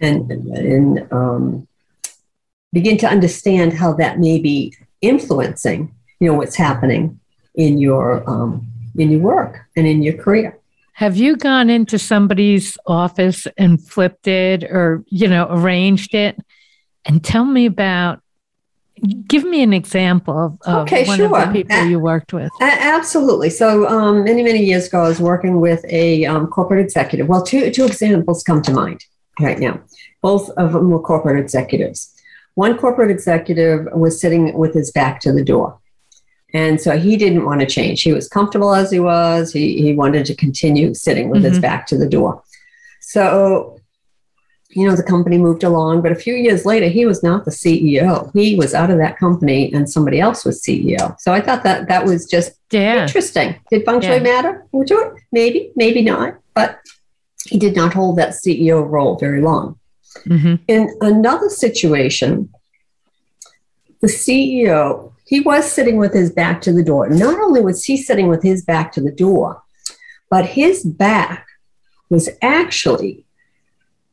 And, 0.00 0.30
and 0.30 1.12
um, 1.12 1.68
begin 2.72 2.98
to 2.98 3.06
understand 3.06 3.72
how 3.74 3.92
that 3.94 4.18
may 4.18 4.38
be 4.38 4.74
influencing 5.00 5.94
you 6.20 6.28
know 6.28 6.34
what's 6.34 6.56
happening 6.56 7.18
in 7.54 7.78
your 7.78 8.28
um, 8.28 8.66
in 8.96 9.10
your 9.10 9.20
work 9.20 9.60
and 9.76 9.86
in 9.86 10.02
your 10.02 10.14
career. 10.14 10.58
Have 10.94 11.16
you 11.16 11.36
gone 11.36 11.70
into 11.70 11.98
somebody's 11.98 12.76
office 12.86 13.46
and 13.56 13.80
flipped 13.84 14.26
it 14.26 14.64
or 14.64 15.04
you 15.08 15.28
know 15.28 15.46
arranged 15.50 16.14
it? 16.14 16.38
And 17.04 17.22
tell 17.22 17.44
me 17.44 17.66
about. 17.66 18.20
Give 19.28 19.44
me 19.44 19.62
an 19.62 19.72
example 19.72 20.36
of, 20.36 20.58
of 20.62 20.82
okay, 20.82 21.06
one 21.06 21.18
sure. 21.18 21.26
of 21.26 21.52
the 21.52 21.52
people 21.52 21.84
you 21.84 22.00
worked 22.00 22.32
with. 22.32 22.50
Absolutely. 22.60 23.48
So 23.48 23.86
um, 23.86 24.24
many 24.24 24.42
many 24.42 24.64
years 24.64 24.88
ago, 24.88 25.04
I 25.04 25.08
was 25.08 25.20
working 25.20 25.60
with 25.60 25.84
a 25.88 26.24
um, 26.24 26.48
corporate 26.48 26.80
executive. 26.80 27.28
Well, 27.28 27.44
two 27.44 27.70
two 27.70 27.86
examples 27.86 28.42
come 28.42 28.60
to 28.62 28.72
mind 28.72 29.04
right 29.38 29.60
now. 29.60 29.80
Both 30.20 30.50
of 30.50 30.72
them 30.72 30.90
were 30.90 30.98
corporate 30.98 31.38
executives. 31.38 32.12
One 32.56 32.76
corporate 32.76 33.12
executive 33.12 33.86
was 33.92 34.20
sitting 34.20 34.52
with 34.58 34.74
his 34.74 34.90
back 34.90 35.20
to 35.20 35.32
the 35.32 35.44
door 35.44 35.78
and 36.54 36.80
so 36.80 36.98
he 36.98 37.16
didn't 37.16 37.44
want 37.44 37.60
to 37.60 37.66
change. 37.66 38.02
He 38.02 38.12
was 38.12 38.28
comfortable 38.28 38.74
as 38.74 38.90
he 38.90 39.00
was. 39.00 39.52
He, 39.52 39.82
he 39.82 39.92
wanted 39.92 40.24
to 40.26 40.34
continue 40.34 40.94
sitting 40.94 41.28
with 41.28 41.42
mm-hmm. 41.42 41.50
his 41.50 41.58
back 41.60 41.86
to 41.88 41.98
the 41.98 42.08
door. 42.08 42.42
So, 43.00 43.78
you 44.70 44.88
know, 44.88 44.96
the 44.96 45.02
company 45.02 45.36
moved 45.36 45.62
along, 45.62 46.02
but 46.02 46.12
a 46.12 46.14
few 46.14 46.34
years 46.34 46.64
later, 46.64 46.88
he 46.88 47.04
was 47.04 47.22
not 47.22 47.44
the 47.44 47.50
CEO. 47.50 48.30
He 48.34 48.56
was 48.56 48.74
out 48.74 48.90
of 48.90 48.98
that 48.98 49.18
company 49.18 49.72
and 49.72 49.88
somebody 49.88 50.20
else 50.20 50.44
was 50.44 50.62
CEO. 50.62 51.18
So 51.20 51.32
I 51.32 51.40
thought 51.40 51.64
that 51.64 51.88
that 51.88 52.04
was 52.04 52.26
just 52.26 52.52
yeah. 52.70 53.02
interesting. 53.02 53.60
Did 53.70 53.84
feng 53.84 54.00
shui 54.00 54.16
yeah. 54.16 54.18
matter 54.20 54.66
to 54.72 54.94
it? 54.94 55.12
Maybe, 55.32 55.72
maybe 55.76 56.02
not. 56.02 56.38
But 56.54 56.80
he 57.46 57.58
did 57.58 57.76
not 57.76 57.92
hold 57.92 58.16
that 58.18 58.30
CEO 58.30 58.88
role 58.88 59.16
very 59.18 59.42
long. 59.42 59.78
Mm-hmm. 60.26 60.56
In 60.66 60.96
another 61.00 61.48
situation, 61.50 62.52
the 64.00 64.06
CEO 64.06 65.12
he 65.28 65.40
was 65.40 65.70
sitting 65.70 65.98
with 65.98 66.14
his 66.14 66.32
back 66.32 66.62
to 66.62 66.72
the 66.72 66.82
door. 66.82 67.08
Not 67.10 67.38
only 67.38 67.60
was 67.60 67.84
he 67.84 67.98
sitting 67.98 68.28
with 68.28 68.42
his 68.42 68.64
back 68.64 68.92
to 68.92 69.02
the 69.02 69.12
door, 69.12 69.62
but 70.30 70.46
his 70.46 70.82
back 70.82 71.46
was 72.08 72.30
actually 72.40 73.26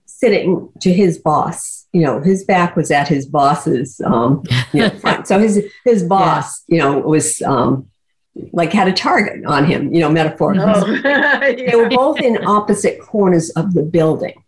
sitting 0.05 0.69
to 0.81 0.91
his 0.91 1.17
boss. 1.17 1.87
You 1.93 2.01
know, 2.01 2.19
his 2.19 2.43
back 2.43 2.75
was 2.75 2.91
at 2.91 3.07
his 3.07 3.25
boss's 3.25 4.01
um, 4.01 4.43
you 4.73 4.81
know, 4.81 4.89
front. 4.89 5.25
So 5.27 5.39
his 5.39 5.65
his 5.85 6.03
boss, 6.15 6.63
yeah. 6.67 6.75
you 6.75 6.81
know, 6.81 6.99
was 6.99 7.41
um, 7.43 7.87
like 8.51 8.73
had 8.73 8.89
a 8.89 8.93
target 8.93 9.45
on 9.45 9.63
him. 9.63 9.93
You 9.93 10.01
know, 10.01 10.09
metaphorically. 10.09 10.65
Oh. 10.67 11.01
they 11.55 11.75
were 11.75 11.89
both 11.89 12.19
in 12.19 12.45
opposite 12.45 12.99
corners 13.01 13.51
of 13.51 13.73
the 13.73 13.83
building. 13.83 14.43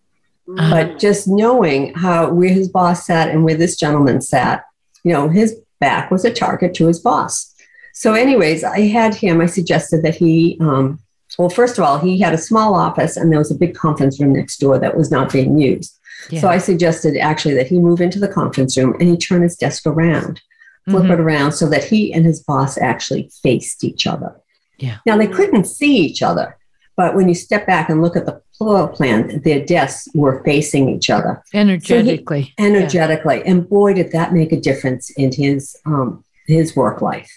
Uh-huh. 0.50 0.70
But 0.70 1.00
just 1.00 1.30
knowing 1.30 1.94
how 1.94 2.30
where 2.34 2.50
his 2.50 2.68
boss 2.68 3.06
sat 3.06 3.30
and 3.30 3.46
where 3.46 3.56
this 3.56 3.78
gentleman 3.78 4.20
sat, 4.20 4.66
you 5.06 5.14
know, 5.14 5.30
his 5.30 5.62
back 5.80 6.12
was 6.12 6.26
a 6.26 6.34
target 6.34 6.74
to 6.76 6.88
his 6.88 7.00
boss. 7.00 7.54
So, 7.94 8.14
anyways, 8.14 8.64
I 8.64 8.82
had 8.82 9.16
him, 9.16 9.42
I 9.42 9.48
suggested 9.48 10.04
that 10.04 10.16
he, 10.16 10.58
um, 10.60 11.00
well, 11.38 11.50
first 11.50 11.78
of 11.78 11.84
all, 11.84 11.98
he 12.00 12.20
had 12.20 12.34
a 12.34 12.38
small 12.38 12.76
office 12.76 13.18
and 13.18 13.32
there 13.32 13.40
was 13.40 13.52
a 13.52 13.56
big 13.56 13.76
conference 13.76 14.20
room 14.20 14.34
next 14.34 14.60
door 14.60 14.78
that 14.80 14.96
was 14.96 15.10
not 15.10 15.32
being 15.32 15.58
used. 15.58 15.98
Yeah. 16.30 16.42
So 16.42 16.48
I 16.48 16.58
suggested 16.58 17.18
actually 17.18 17.56
that 17.56 17.68
he 17.68 17.80
move 17.80 18.02
into 18.02 18.20
the 18.20 18.28
conference 18.28 18.78
room 18.78 18.96
and 19.00 19.10
he 19.10 19.18
turn 19.18 19.42
his 19.42 19.56
desk 19.56 19.86
around, 19.86 20.42
flip 20.88 21.04
mm-hmm. 21.04 21.12
it 21.12 21.20
around 21.20 21.54
so 21.54 21.68
that 21.70 21.86
he 21.86 22.14
and 22.14 22.26
his 22.26 22.44
boss 22.44 22.78
actually 22.78 23.30
faced 23.42 23.84
each 23.84 24.06
other. 24.06 24.36
Yeah. 24.78 24.98
Now 25.06 25.18
they 25.18 25.28
couldn't 25.28 25.66
see 25.66 25.98
each 25.98 26.22
other, 26.22 26.58
but 26.96 27.16
when 27.16 27.28
you 27.28 27.36
step 27.36 27.66
back 27.66 27.90
and 27.90 28.02
look 28.02 28.16
at 28.16 28.26
the 28.26 28.42
floor 28.58 28.88
plan, 28.88 29.42
their 29.44 29.64
desks 29.64 30.08
were 30.14 30.44
facing 30.44 30.90
each 30.90 31.10
other 31.10 31.44
energetically. 31.54 32.44
So 32.44 32.48
he, 32.48 32.54
energetically, 32.58 33.38
yeah. 33.38 33.52
and 33.52 33.70
boy, 33.70 33.94
did 33.94 34.12
that 34.12 34.34
make 34.34 34.52
a 34.52 34.60
difference 34.60 35.10
in 35.12 35.32
his 35.32 35.76
um, 35.86 36.24
his 36.48 36.76
work 36.76 37.02
life. 37.02 37.32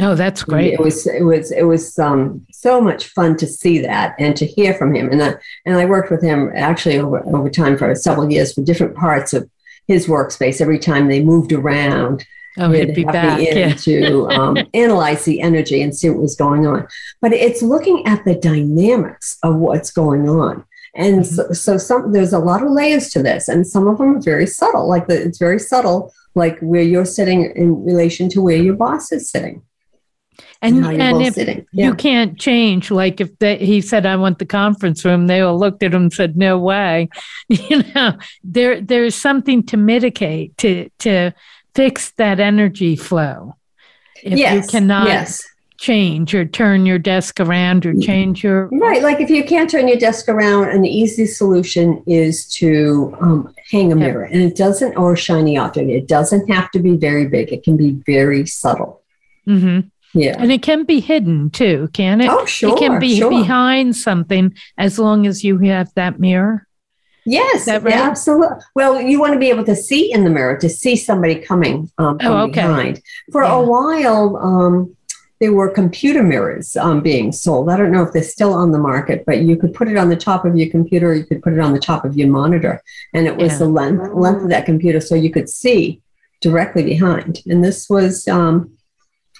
Oh, 0.00 0.14
that's 0.14 0.42
great. 0.42 0.72
It 0.72 0.80
was 0.80 1.06
it 1.06 1.22
was 1.22 1.52
it 1.52 1.64
was 1.64 1.98
um, 1.98 2.46
so 2.50 2.80
much 2.80 3.08
fun 3.08 3.36
to 3.36 3.46
see 3.46 3.78
that 3.80 4.14
and 4.18 4.34
to 4.36 4.46
hear 4.46 4.72
from 4.72 4.94
him. 4.94 5.10
And 5.10 5.22
I, 5.22 5.34
and 5.66 5.76
I 5.76 5.84
worked 5.84 6.10
with 6.10 6.22
him 6.22 6.50
actually 6.54 6.98
over 6.98 7.22
over 7.26 7.50
time 7.50 7.76
for 7.76 7.94
several 7.94 8.30
years 8.30 8.54
for 8.54 8.62
different 8.62 8.96
parts 8.96 9.34
of 9.34 9.50
his 9.86 10.06
workspace. 10.06 10.62
Every 10.62 10.78
time 10.78 11.08
they 11.08 11.22
moved 11.22 11.52
around, 11.52 12.24
Oh, 12.58 12.70
he'd 12.70 12.94
be 12.94 13.04
back. 13.04 13.40
In 13.40 13.56
yeah. 13.56 13.74
to 13.74 14.28
um, 14.28 14.58
analyze 14.74 15.24
the 15.24 15.40
energy 15.40 15.82
and 15.82 15.96
see 15.96 16.10
what 16.10 16.20
was 16.20 16.36
going 16.36 16.66
on. 16.66 16.86
But 17.20 17.32
it's 17.32 17.62
looking 17.62 18.06
at 18.06 18.24
the 18.24 18.34
dynamics 18.34 19.38
of 19.42 19.56
what's 19.56 19.90
going 19.90 20.28
on. 20.28 20.64
And 20.94 21.20
mm-hmm. 21.20 21.52
so, 21.52 21.52
so, 21.52 21.78
some 21.78 22.12
there's 22.12 22.34
a 22.34 22.38
lot 22.38 22.62
of 22.62 22.70
layers 22.70 23.08
to 23.10 23.22
this, 23.22 23.48
and 23.48 23.66
some 23.66 23.88
of 23.88 23.98
them 23.98 24.16
are 24.16 24.20
very 24.20 24.46
subtle. 24.46 24.86
Like 24.86 25.06
the, 25.06 25.20
it's 25.20 25.38
very 25.38 25.58
subtle, 25.58 26.12
like 26.34 26.58
where 26.60 26.82
you're 26.82 27.06
sitting 27.06 27.44
in 27.56 27.84
relation 27.84 28.28
to 28.30 28.42
where 28.42 28.58
your 28.58 28.74
boss 28.74 29.10
is 29.10 29.30
sitting. 29.30 29.62
And, 30.60 30.84
and, 30.84 31.02
and 31.02 31.22
if 31.22 31.36
yeah. 31.36 31.86
you 31.86 31.94
can't 31.94 32.38
change, 32.38 32.90
like 32.90 33.20
if 33.20 33.36
they, 33.38 33.56
he 33.56 33.80
said, 33.80 34.06
"I 34.06 34.16
want 34.16 34.38
the 34.38 34.46
conference 34.46 35.04
room," 35.04 35.26
they 35.26 35.40
all 35.40 35.58
looked 35.58 35.82
at 35.82 35.94
him 35.94 36.02
and 36.02 36.12
said, 36.12 36.36
"No 36.36 36.58
way." 36.58 37.08
You 37.48 37.82
know, 37.94 38.16
there 38.44 38.80
there's 38.80 39.14
something 39.14 39.62
to 39.64 39.76
mitigate 39.76 40.56
to 40.58 40.88
to 41.00 41.32
fix 41.74 42.10
that 42.12 42.40
energy 42.40 42.96
flow. 42.96 43.56
If 44.22 44.38
yes, 44.38 44.66
you 44.66 44.70
cannot 44.70 45.08
yes. 45.08 45.42
change 45.78 46.34
or 46.34 46.44
turn 46.44 46.86
your 46.86 46.98
desk 46.98 47.40
around 47.40 47.84
or 47.84 47.94
change 47.94 48.44
your 48.44 48.68
right, 48.68 49.02
like 49.02 49.20
if 49.20 49.30
you 49.30 49.42
can't 49.44 49.68
turn 49.68 49.88
your 49.88 49.96
desk 49.96 50.28
around, 50.28 50.68
an 50.68 50.84
easy 50.84 51.26
solution 51.26 52.02
is 52.06 52.46
to 52.54 53.16
um, 53.20 53.54
hang 53.70 53.90
a 53.90 53.96
mirror, 53.96 54.24
and 54.24 54.42
it 54.42 54.56
doesn't 54.56 54.96
or 54.96 55.16
shiny 55.16 55.58
object. 55.58 55.90
It 55.90 56.06
doesn't 56.06 56.48
have 56.48 56.70
to 56.70 56.78
be 56.78 56.96
very 56.96 57.26
big. 57.26 57.52
It 57.52 57.64
can 57.64 57.76
be 57.76 57.92
very 58.06 58.46
subtle. 58.46 59.02
Mm-hmm. 59.48 59.88
Yeah. 60.14 60.36
And 60.38 60.52
it 60.52 60.62
can 60.62 60.84
be 60.84 61.00
hidden 61.00 61.50
too, 61.50 61.88
can 61.92 62.20
it? 62.20 62.28
Oh, 62.28 62.44
sure. 62.44 62.76
It 62.76 62.78
can 62.78 63.00
be 63.00 63.18
sure. 63.18 63.30
behind 63.30 63.96
something 63.96 64.54
as 64.76 64.98
long 64.98 65.26
as 65.26 65.42
you 65.42 65.58
have 65.58 65.92
that 65.94 66.20
mirror. 66.20 66.66
Yes, 67.24 67.68
right? 67.68 67.82
yeah, 67.84 68.02
absolutely. 68.02 68.56
Well, 68.74 69.00
you 69.00 69.20
want 69.20 69.32
to 69.34 69.38
be 69.38 69.50
able 69.50 69.64
to 69.64 69.76
see 69.76 70.12
in 70.12 70.24
the 70.24 70.30
mirror 70.30 70.56
to 70.58 70.68
see 70.68 70.96
somebody 70.96 71.36
coming 71.36 71.90
um, 71.98 72.18
from 72.18 72.32
oh, 72.32 72.44
okay. 72.44 72.62
behind. 72.62 73.02
For 73.30 73.44
yeah. 73.44 73.54
a 73.54 73.62
while, 73.62 74.36
um, 74.36 74.96
there 75.40 75.52
were 75.52 75.70
computer 75.70 76.22
mirrors 76.22 76.76
um, 76.76 77.00
being 77.00 77.32
sold. 77.32 77.68
I 77.68 77.76
don't 77.76 77.92
know 77.92 78.02
if 78.02 78.12
they're 78.12 78.22
still 78.22 78.54
on 78.54 78.70
the 78.70 78.78
market, 78.78 79.24
but 79.26 79.42
you 79.42 79.56
could 79.56 79.74
put 79.74 79.88
it 79.88 79.96
on 79.96 80.08
the 80.08 80.16
top 80.16 80.44
of 80.44 80.56
your 80.56 80.70
computer. 80.70 81.14
You 81.14 81.24
could 81.24 81.42
put 81.42 81.52
it 81.52 81.60
on 81.60 81.72
the 81.72 81.80
top 81.80 82.04
of 82.04 82.16
your 82.16 82.28
monitor, 82.28 82.82
and 83.12 83.26
it 83.26 83.36
was 83.36 83.52
yeah. 83.52 83.58
the 83.58 83.66
length 83.66 84.14
length 84.14 84.42
of 84.42 84.48
that 84.50 84.66
computer, 84.66 85.00
so 85.00 85.14
you 85.14 85.30
could 85.30 85.48
see 85.48 86.00
directly 86.40 86.82
behind. 86.82 87.40
And 87.46 87.64
this 87.64 87.88
was 87.88 88.28
um, 88.28 88.76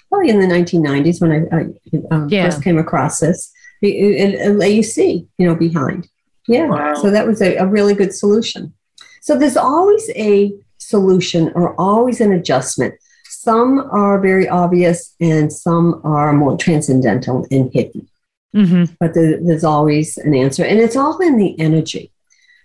probably 0.09 0.29
in 0.29 0.39
the 0.39 0.47
1990s 0.47 1.21
when 1.21 1.31
I, 1.31 1.57
I 1.57 2.15
um, 2.15 2.29
yeah. 2.29 2.45
first 2.45 2.63
came 2.63 2.77
across 2.77 3.19
this. 3.19 3.51
And 3.81 4.57
let 4.59 4.71
you 4.71 4.81
see, 4.81 5.27
you 5.37 5.45
know, 5.45 5.55
behind. 5.55 6.07
Yeah. 6.47 6.67
Wow. 6.67 6.93
So 6.95 7.09
that 7.09 7.27
was 7.27 7.41
a, 7.41 7.55
a 7.57 7.65
really 7.65 7.93
good 7.93 8.13
solution. 8.13 8.73
So 9.21 9.37
there's 9.37 9.57
always 9.57 10.09
a 10.15 10.53
solution 10.77 11.51
or 11.55 11.79
always 11.79 12.19
an 12.21 12.33
adjustment. 12.33 12.95
Some 13.25 13.87
are 13.91 14.19
very 14.19 14.47
obvious 14.47 15.15
and 15.19 15.51
some 15.51 16.01
are 16.03 16.33
more 16.33 16.57
transcendental 16.57 17.45
and 17.51 17.71
hidden. 17.73 18.07
Mm-hmm. 18.55 18.93
But 18.99 19.13
there, 19.13 19.39
there's 19.41 19.63
always 19.63 20.17
an 20.17 20.35
answer, 20.35 20.63
and 20.63 20.79
it's 20.79 20.95
all 20.95 21.17
in 21.19 21.37
the 21.37 21.59
energy. 21.59 22.11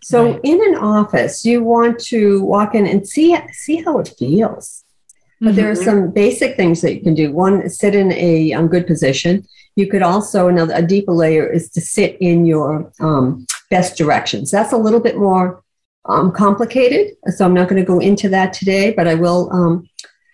So 0.03 0.33
right. 0.33 0.41
in 0.45 0.61
an 0.68 0.76
office, 0.76 1.45
you 1.45 1.64
want 1.64 1.99
to 2.01 2.43
walk 2.43 2.74
in 2.74 2.87
and 2.87 3.09
see 3.09 3.37
see 3.53 3.83
how 3.83 3.99
it 3.99 4.12
feels. 4.18 4.85
But 5.41 5.49
mm-hmm. 5.49 5.57
there 5.57 5.70
are 5.70 5.74
mm-hmm. 5.74 5.85
some 5.85 6.11
basic 6.11 6.57
things 6.57 6.83
that 6.83 6.95
you 6.95 7.01
can 7.01 7.14
do. 7.14 7.33
One, 7.33 7.68
sit 7.70 7.95
in 7.95 8.12
a 8.12 8.53
um, 8.53 8.68
good 8.68 8.87
position. 8.87 9.47
You 9.79 9.87
could 9.87 10.03
also 10.03 10.49
another 10.49 10.74
a 10.74 10.83
deeper 10.83 11.12
layer 11.12 11.47
is 11.47 11.70
to 11.70 11.81
sit 11.81 12.18
in 12.20 12.45
your 12.45 12.91
um, 12.99 13.47
best 13.70 13.97
directions. 13.97 14.51
That's 14.51 14.72
a 14.72 14.76
little 14.76 14.99
bit 14.99 15.16
more 15.16 15.62
um, 16.07 16.33
complicated, 16.33 17.14
so 17.29 17.45
I'm 17.45 17.55
not 17.55 17.68
going 17.68 17.81
to 17.81 17.87
go 17.87 18.01
into 18.01 18.29
that 18.31 18.53
today. 18.53 18.93
But 18.93 19.07
I 19.07 19.14
will 19.14 19.49
um, 19.53 19.89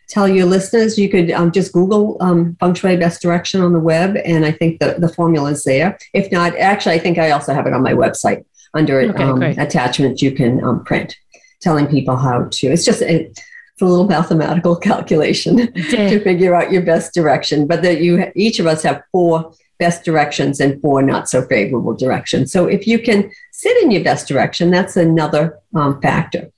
tell 0.08 0.26
your 0.26 0.46
listeners 0.46 0.98
you 0.98 1.10
could 1.10 1.30
um, 1.30 1.52
just 1.52 1.74
Google 1.74 2.16
um, 2.20 2.56
feng 2.58 2.72
shui 2.72 2.96
best 2.96 3.20
direction 3.20 3.60
on 3.60 3.74
the 3.74 3.80
web, 3.80 4.16
and 4.24 4.46
I 4.46 4.50
think 4.50 4.80
the 4.80 4.94
the 4.98 5.10
formula 5.10 5.50
is 5.50 5.62
there. 5.64 5.98
If 6.14 6.32
not, 6.32 6.56
actually, 6.56 6.94
I 6.94 7.00
think 7.00 7.18
I 7.18 7.32
also 7.32 7.52
have 7.52 7.66
it 7.66 7.74
on 7.74 7.82
my 7.82 7.92
website 7.92 8.46
under 8.72 8.98
okay, 9.00 9.54
attachments 9.60 10.22
you 10.22 10.32
can 10.32 10.82
print, 10.84 11.18
telling 11.60 11.86
people 11.86 12.16
how 12.16 12.48
to. 12.50 12.66
It's 12.68 12.86
just. 12.86 13.02
It, 13.02 13.38
it's 13.74 13.82
a 13.82 13.86
little 13.86 14.06
mathematical 14.06 14.76
calculation 14.90 15.72
to 15.72 16.20
figure 16.20 16.54
out 16.54 16.70
your 16.70 16.82
best 16.82 17.12
direction. 17.12 17.66
But 17.66 17.82
that 17.82 18.00
you 18.00 18.32
each 18.36 18.60
of 18.60 18.66
us 18.66 18.82
have 18.84 19.02
four 19.10 19.52
best 19.80 20.04
directions 20.04 20.60
and 20.60 20.80
four 20.80 21.02
not 21.02 21.28
so 21.28 21.44
favorable 21.46 21.94
directions. 21.94 22.52
So 22.52 22.66
if 22.66 22.86
you 22.86 23.00
can 23.00 23.30
sit 23.52 23.76
in 23.82 23.90
your 23.90 24.04
best 24.04 24.28
direction, 24.28 24.70
that's 24.70 24.96
another 24.96 25.58
um, 25.74 26.00
factor. 26.00 26.50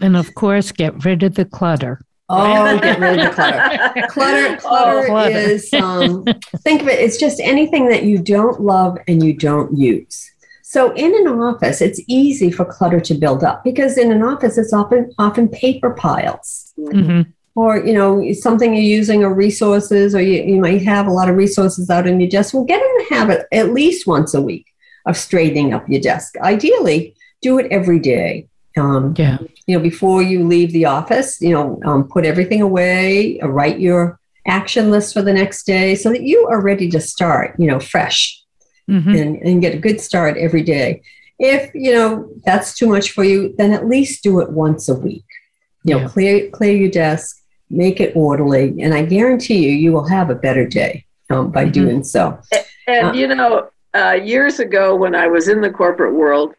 And 0.00 0.16
of 0.16 0.34
course, 0.34 0.72
get 0.72 1.04
rid 1.04 1.22
of 1.22 1.34
the 1.34 1.44
clutter. 1.44 2.00
Oh, 2.28 2.78
get 2.82 2.98
rid 2.98 3.20
of 3.20 3.26
the 3.26 3.34
clutter. 3.34 4.06
clutter, 4.08 4.56
clutter, 4.56 4.98
oh, 4.98 5.06
clutter. 5.06 5.30
is 5.30 5.72
um, 5.74 6.24
think 6.58 6.82
of 6.82 6.88
it. 6.88 6.98
It's 6.98 7.18
just 7.18 7.40
anything 7.40 7.88
that 7.88 8.02
you 8.02 8.18
don't 8.18 8.60
love 8.60 8.98
and 9.06 9.24
you 9.24 9.32
don't 9.32 9.76
use. 9.76 10.30
So 10.70 10.92
in 10.92 11.16
an 11.16 11.40
office, 11.40 11.80
it's 11.80 11.98
easy 12.08 12.50
for 12.50 12.66
clutter 12.66 13.00
to 13.00 13.14
build 13.14 13.42
up 13.42 13.64
because 13.64 13.96
in 13.96 14.12
an 14.12 14.22
office, 14.22 14.58
it's 14.58 14.74
often 14.74 15.10
often 15.16 15.48
paper 15.48 15.94
piles. 15.94 16.74
Mm-hmm. 16.78 17.30
Or 17.54 17.78
you 17.78 17.94
know 17.94 18.30
something 18.34 18.74
you're 18.74 18.82
using 18.82 19.24
or 19.24 19.32
resources, 19.32 20.14
or 20.14 20.20
you, 20.20 20.42
you 20.42 20.60
might 20.60 20.82
have 20.82 21.06
a 21.06 21.10
lot 21.10 21.30
of 21.30 21.36
resources 21.36 21.88
out 21.88 22.06
on 22.06 22.20
your 22.20 22.28
desk. 22.28 22.52
Well, 22.52 22.64
get 22.64 22.82
in 22.82 22.98
the 22.98 23.16
habit 23.16 23.46
at 23.50 23.72
least 23.72 24.06
once 24.06 24.34
a 24.34 24.42
week 24.42 24.66
of 25.06 25.16
straightening 25.16 25.72
up 25.72 25.88
your 25.88 26.02
desk. 26.02 26.36
Ideally, 26.36 27.16
do 27.40 27.58
it 27.58 27.72
every 27.72 27.98
day. 27.98 28.46
Um, 28.76 29.14
yeah. 29.16 29.38
You 29.66 29.78
know, 29.78 29.82
before 29.82 30.22
you 30.22 30.46
leave 30.46 30.72
the 30.72 30.84
office, 30.84 31.40
you 31.40 31.52
know, 31.54 31.80
um, 31.86 32.06
put 32.06 32.26
everything 32.26 32.60
away, 32.60 33.40
write 33.42 33.80
your 33.80 34.20
action 34.46 34.90
list 34.90 35.14
for 35.14 35.22
the 35.22 35.32
next 35.32 35.64
day 35.64 35.94
so 35.94 36.10
that 36.10 36.24
you 36.24 36.46
are 36.48 36.60
ready 36.60 36.90
to 36.90 37.00
start, 37.00 37.56
you 37.58 37.66
know, 37.68 37.80
fresh 37.80 38.37
mm-hmm. 38.88 39.14
and, 39.14 39.36
and 39.36 39.60
get 39.60 39.74
a 39.74 39.78
good 39.78 40.00
start 40.00 40.36
every 40.36 40.62
day. 40.62 41.02
If 41.38 41.70
you 41.74 41.92
know 41.92 42.28
that's 42.44 42.74
too 42.74 42.88
much 42.88 43.12
for 43.12 43.24
you, 43.24 43.54
then 43.56 43.72
at 43.72 43.86
least 43.86 44.22
do 44.22 44.40
it 44.40 44.50
once 44.50 44.88
a 44.88 44.94
week. 44.94 45.24
You 45.84 45.94
know, 45.94 46.00
yeah. 46.02 46.08
clear 46.08 46.50
clear 46.50 46.76
your 46.76 46.90
desk, 46.90 47.42
make 47.70 48.00
it 48.00 48.16
orderly, 48.16 48.74
and 48.80 48.94
I 48.94 49.04
guarantee 49.04 49.68
you, 49.68 49.70
you 49.70 49.92
will 49.92 50.08
have 50.08 50.30
a 50.30 50.34
better 50.34 50.66
day 50.66 51.04
um, 51.30 51.50
by 51.50 51.64
mm-hmm. 51.64 51.72
doing 51.72 52.04
so. 52.04 52.40
And, 52.52 52.64
and 52.88 53.06
uh, 53.08 53.12
you 53.12 53.28
know, 53.28 53.70
uh, 53.94 54.18
years 54.22 54.58
ago 54.58 54.96
when 54.96 55.14
I 55.14 55.28
was 55.28 55.48
in 55.48 55.60
the 55.60 55.70
corporate 55.70 56.14
world, 56.14 56.54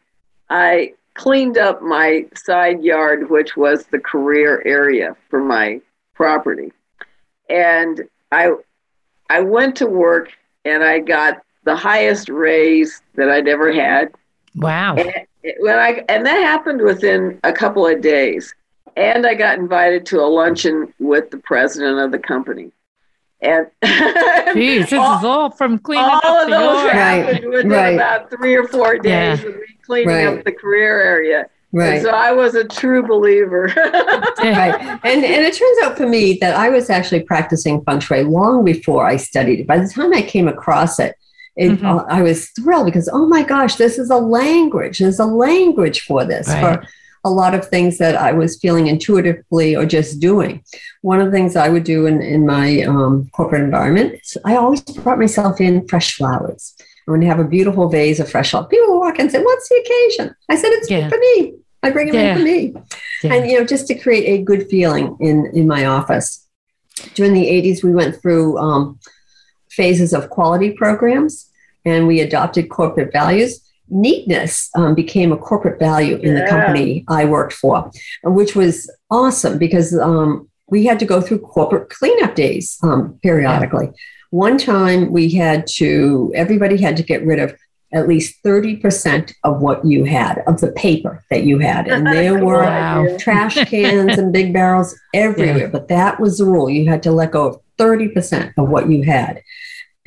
I 0.48 0.94
cleaned 1.14 1.58
up 1.58 1.82
my 1.82 2.24
side 2.34 2.82
yard, 2.82 3.28
which 3.28 3.56
was 3.56 3.84
the 3.86 3.98
career 3.98 4.62
area 4.64 5.14
for 5.28 5.40
my 5.40 5.80
property, 6.14 6.72
and 7.50 8.08
I 8.32 8.54
I 9.28 9.40
went 9.40 9.76
to 9.76 9.86
work 9.86 10.32
and 10.64 10.82
I 10.82 10.98
got 10.98 11.42
the 11.64 11.76
highest 11.76 12.28
raise 12.28 13.02
that 13.14 13.28
I'd 13.28 13.48
ever 13.48 13.72
had. 13.72 14.12
Wow. 14.54 14.96
And, 14.96 15.12
when 15.60 15.78
I, 15.78 16.04
and 16.08 16.24
that 16.26 16.42
happened 16.42 16.82
within 16.82 17.38
a 17.44 17.52
couple 17.52 17.86
of 17.86 18.00
days. 18.00 18.54
And 18.96 19.26
I 19.26 19.34
got 19.34 19.58
invited 19.58 20.04
to 20.06 20.20
a 20.20 20.26
luncheon 20.26 20.92
with 20.98 21.30
the 21.30 21.38
president 21.38 21.98
of 21.98 22.10
the 22.10 22.18
company. 22.18 22.72
And 23.40 23.66
Jeez, 23.82 24.90
this 24.90 24.92
all, 24.92 25.18
is 25.18 25.24
all 25.24 25.50
from 25.50 25.78
cleaning 25.78 26.04
all 26.04 26.20
up 26.22 26.44
of 26.44 26.50
those 26.50 26.84
yard. 26.84 26.92
happened 26.92 27.44
right, 27.44 27.50
within 27.50 27.70
right. 27.70 27.94
about 27.94 28.30
three 28.30 28.54
or 28.54 28.68
four 28.68 28.98
days 28.98 29.40
yeah. 29.40 29.48
of 29.48 29.54
me 29.54 29.62
cleaning 29.82 30.08
right. 30.08 30.38
up 30.38 30.44
the 30.44 30.52
career 30.52 31.00
area. 31.00 31.46
Right. 31.72 31.94
And 31.94 32.02
so 32.02 32.10
I 32.10 32.32
was 32.32 32.54
a 32.56 32.64
true 32.64 33.06
believer. 33.06 33.72
right. 33.76 35.00
And, 35.04 35.24
and 35.24 35.24
it 35.24 35.54
turns 35.54 35.78
out 35.84 35.96
for 35.96 36.06
me 36.06 36.36
that 36.40 36.56
I 36.56 36.68
was 36.68 36.90
actually 36.90 37.22
practicing 37.22 37.82
feng 37.84 38.00
shui 38.00 38.24
long 38.24 38.64
before 38.64 39.06
I 39.06 39.16
studied 39.16 39.60
it. 39.60 39.66
By 39.66 39.78
the 39.78 39.88
time 39.88 40.12
I 40.12 40.22
came 40.22 40.48
across 40.48 40.98
it, 40.98 41.14
it, 41.60 41.72
mm-hmm. 41.72 41.86
uh, 41.86 42.04
I 42.08 42.22
was 42.22 42.48
thrilled 42.50 42.86
because, 42.86 43.06
oh 43.12 43.26
my 43.26 43.42
gosh, 43.42 43.74
this 43.74 43.98
is 43.98 44.08
a 44.08 44.16
language. 44.16 44.98
There's 44.98 45.18
a 45.18 45.26
language 45.26 46.00
for 46.00 46.24
this, 46.24 46.48
right. 46.48 46.80
for 46.80 46.88
a 47.22 47.30
lot 47.30 47.54
of 47.54 47.68
things 47.68 47.98
that 47.98 48.16
I 48.16 48.32
was 48.32 48.58
feeling 48.58 48.86
intuitively 48.86 49.76
or 49.76 49.84
just 49.84 50.20
doing. 50.20 50.64
One 51.02 51.20
of 51.20 51.26
the 51.26 51.32
things 51.32 51.56
I 51.56 51.68
would 51.68 51.84
do 51.84 52.06
in, 52.06 52.22
in 52.22 52.46
my 52.46 52.80
um, 52.84 53.28
corporate 53.32 53.60
environment, 53.60 54.18
I 54.46 54.56
always 54.56 54.80
brought 54.80 55.18
myself 55.18 55.60
in 55.60 55.86
fresh 55.86 56.16
flowers. 56.16 56.74
I 57.06 57.10
would 57.10 57.22
have 57.24 57.40
a 57.40 57.44
beautiful 57.44 57.90
vase 57.90 58.20
of 58.20 58.30
fresh 58.30 58.52
flowers. 58.52 58.68
People 58.70 58.94
would 58.94 59.00
walk 59.00 59.16
in 59.16 59.22
and 59.22 59.30
say, 59.30 59.42
What's 59.42 59.68
the 59.68 59.84
occasion? 59.84 60.34
I 60.48 60.56
said, 60.56 60.70
It's 60.72 60.90
yeah. 60.90 61.10
for 61.10 61.18
me. 61.18 61.56
I 61.82 61.90
bring 61.90 62.08
it 62.08 62.14
yeah. 62.14 62.32
in 62.32 62.38
for 62.38 62.44
me. 62.44 62.74
Yeah. 63.22 63.34
And, 63.34 63.50
you 63.50 63.58
know, 63.58 63.66
just 63.66 63.86
to 63.88 63.98
create 63.98 64.40
a 64.40 64.42
good 64.42 64.70
feeling 64.70 65.14
in, 65.20 65.50
in 65.52 65.66
my 65.66 65.84
office. 65.84 66.46
During 67.14 67.34
the 67.34 67.46
80s, 67.46 67.82
we 67.82 67.92
went 67.92 68.20
through 68.20 68.56
um, 68.56 68.98
phases 69.70 70.14
of 70.14 70.30
quality 70.30 70.72
programs 70.72 71.49
and 71.84 72.06
we 72.06 72.20
adopted 72.20 72.68
corporate 72.68 73.12
values. 73.12 73.60
Neatness 73.88 74.70
um, 74.76 74.94
became 74.94 75.32
a 75.32 75.36
corporate 75.36 75.78
value 75.78 76.16
in 76.16 76.36
yeah. 76.36 76.44
the 76.44 76.50
company 76.50 77.04
I 77.08 77.24
worked 77.24 77.52
for, 77.52 77.90
which 78.22 78.54
was 78.54 78.90
awesome 79.10 79.58
because 79.58 79.98
um, 79.98 80.48
we 80.68 80.84
had 80.84 80.98
to 81.00 81.04
go 81.04 81.20
through 81.20 81.40
corporate 81.40 81.90
cleanup 81.90 82.34
days 82.34 82.78
um, 82.82 83.18
periodically. 83.22 83.90
One 84.30 84.58
time 84.58 85.10
we 85.10 85.30
had 85.30 85.66
to, 85.74 86.32
everybody 86.36 86.80
had 86.80 86.96
to 86.98 87.02
get 87.02 87.26
rid 87.26 87.40
of 87.40 87.56
at 87.92 88.06
least 88.06 88.42
30% 88.44 89.34
of 89.42 89.60
what 89.60 89.84
you 89.84 90.04
had, 90.04 90.42
of 90.46 90.60
the 90.60 90.70
paper 90.72 91.24
that 91.30 91.42
you 91.42 91.58
had. 91.58 91.88
And 91.88 92.06
there 92.12 92.44
were 92.44 92.62
wow. 92.62 93.06
trash 93.18 93.56
cans 93.68 94.16
and 94.16 94.32
big 94.32 94.52
barrels 94.52 94.96
everywhere. 95.12 95.58
Yeah. 95.58 95.66
But 95.66 95.88
that 95.88 96.20
was 96.20 96.38
the 96.38 96.44
rule. 96.44 96.70
You 96.70 96.88
had 96.88 97.02
to 97.04 97.12
let 97.12 97.32
go 97.32 97.46
of 97.48 97.60
30% 97.78 98.52
of 98.56 98.68
what 98.68 98.88
you 98.88 99.02
had. 99.02 99.42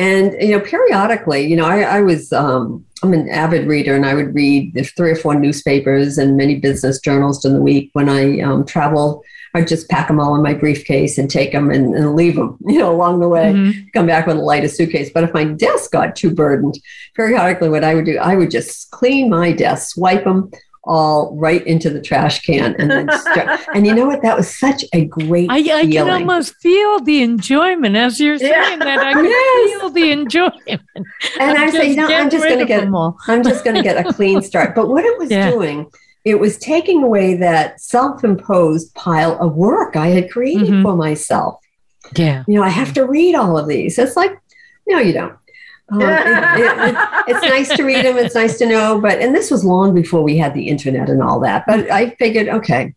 And, 0.04 0.34
you 0.42 0.58
know, 0.58 0.60
periodically, 0.60 1.46
you 1.46 1.56
know, 1.56 1.66
I, 1.66 1.82
I 1.82 2.02
was, 2.02 2.34
um, 2.34 2.86
I'm 3.02 3.14
an 3.14 3.30
avid 3.30 3.68
reader 3.68 3.96
and 3.96 4.06
I 4.06 4.14
would 4.14 4.34
read 4.36 4.74
three 4.98 5.12
or 5.12 5.16
four 5.16 5.36
newspapers 5.36 6.18
and 6.18 6.38
many 6.38 6.56
business 6.60 7.00
journals 7.00 7.42
during 7.42 7.56
the 7.56 7.64
week 7.64 7.90
when 7.94 8.10
I 8.10 8.40
um, 8.42 8.66
travel 8.66 9.24
I'd 9.56 9.68
just 9.68 9.90
pack 9.90 10.08
them 10.08 10.20
all 10.20 10.36
in 10.36 10.42
my 10.42 10.54
briefcase 10.54 11.18
and 11.18 11.30
take 11.30 11.52
them 11.52 11.70
and, 11.70 11.94
and 11.94 12.16
leave 12.16 12.36
them, 12.36 12.58
you 12.66 12.80
know, 12.80 12.92
along 12.92 13.20
the 13.20 13.30
way, 13.30 13.54
mm-hmm. 13.54 13.88
come 13.94 14.08
back 14.08 14.26
with 14.26 14.38
a 14.38 14.42
lighter 14.42 14.68
suitcase. 14.68 15.12
But 15.14 15.24
if 15.24 15.34
my 15.34 15.44
desk 15.44 15.92
got 15.92 16.16
too 16.16 16.32
burdened, 16.32 16.80
periodically 17.16 17.70
what 17.70 17.84
I 17.84 17.94
would 17.94 18.06
do, 18.06 18.18
I 18.18 18.36
would 18.36 18.52
just 18.52 18.90
clean 18.92 19.30
my 19.30 19.52
desk, 19.52 19.94
swipe 19.94 20.24
them 20.24 20.52
all 20.86 21.34
right 21.36 21.66
into 21.66 21.90
the 21.90 22.02
trash 22.02 22.42
can 22.42 22.76
and 22.78 22.92
then 22.92 23.10
start. 23.20 23.62
and 23.74 23.88
you 23.88 23.96
know 23.96 24.06
what 24.06 24.22
that 24.22 24.36
was 24.36 24.54
such 24.54 24.84
a 24.94 25.06
great 25.06 25.50
I, 25.50 25.58
I 25.58 25.88
can 25.88 26.10
almost 26.10 26.56
feel 26.58 27.00
the 27.00 27.22
enjoyment 27.22 27.96
as 27.96 28.20
you're 28.20 28.38
saying 28.38 28.52
yeah. 28.52 28.76
that 28.78 29.00
I 29.00 29.14
can 29.14 29.26
yes. 29.26 29.80
feel 29.80 29.90
the 29.90 30.12
enjoyment 30.12 30.82
and 31.40 31.58
i 31.58 31.70
say 31.70 31.90
you 31.92 31.96
know 31.96 32.08
i'm 32.08 32.30
just 32.30 32.44
going 32.44 32.60
to 32.60 32.66
get 32.66 32.84
i'm 33.28 33.44
just 33.44 33.64
going 33.64 33.76
to 33.76 33.82
get 33.82 34.06
a 34.06 34.12
clean 34.14 34.42
start 34.50 34.76
but 34.76 34.90
what 34.90 35.06
it 35.06 35.18
was 35.18 35.32
yeah. 35.32 35.50
doing 35.50 35.90
it 36.26 36.40
was 36.40 36.58
taking 36.58 37.04
away 37.04 37.36
that 37.36 37.82
self-imposed 37.82 38.94
pile 38.94 39.38
of 39.40 39.56
work 39.56 39.96
I 39.96 40.08
had 40.08 40.32
created 40.32 40.70
mm-hmm. 40.70 40.82
for 40.82 40.96
myself. 40.96 41.60
Yeah. 42.16 42.44
You 42.48 42.56
know, 42.56 42.64
I 42.64 42.70
have 42.70 42.94
to 42.94 43.06
read 43.06 43.36
all 43.36 43.58
of 43.58 43.68
these. 43.68 43.98
It's 43.98 44.16
like, 44.16 44.40
no, 44.88 45.00
you 45.00 45.14
don't. 45.14 45.38
Um, 45.90 46.02
it, 46.02 46.08
it, 46.08 46.90
it, 46.90 46.96
it's 47.28 47.42
nice 47.42 47.76
to 47.76 47.84
read 47.84 48.06
them. 48.06 48.18
It's 48.18 48.36
nice 48.36 48.58
to 48.60 48.66
know, 48.66 49.00
but 49.00 49.20
and 49.20 49.36
this 49.36 49.52
was 49.52 49.66
long 49.66 49.94
before 49.94 50.24
we 50.24 50.38
had 50.38 50.54
the 50.54 50.68
internet 50.68 51.10
and 51.10 51.22
all 51.22 51.40
that. 51.42 51.66
But 51.68 51.92
I 51.92 52.12
figured, 52.12 52.48
okay, 52.48 52.94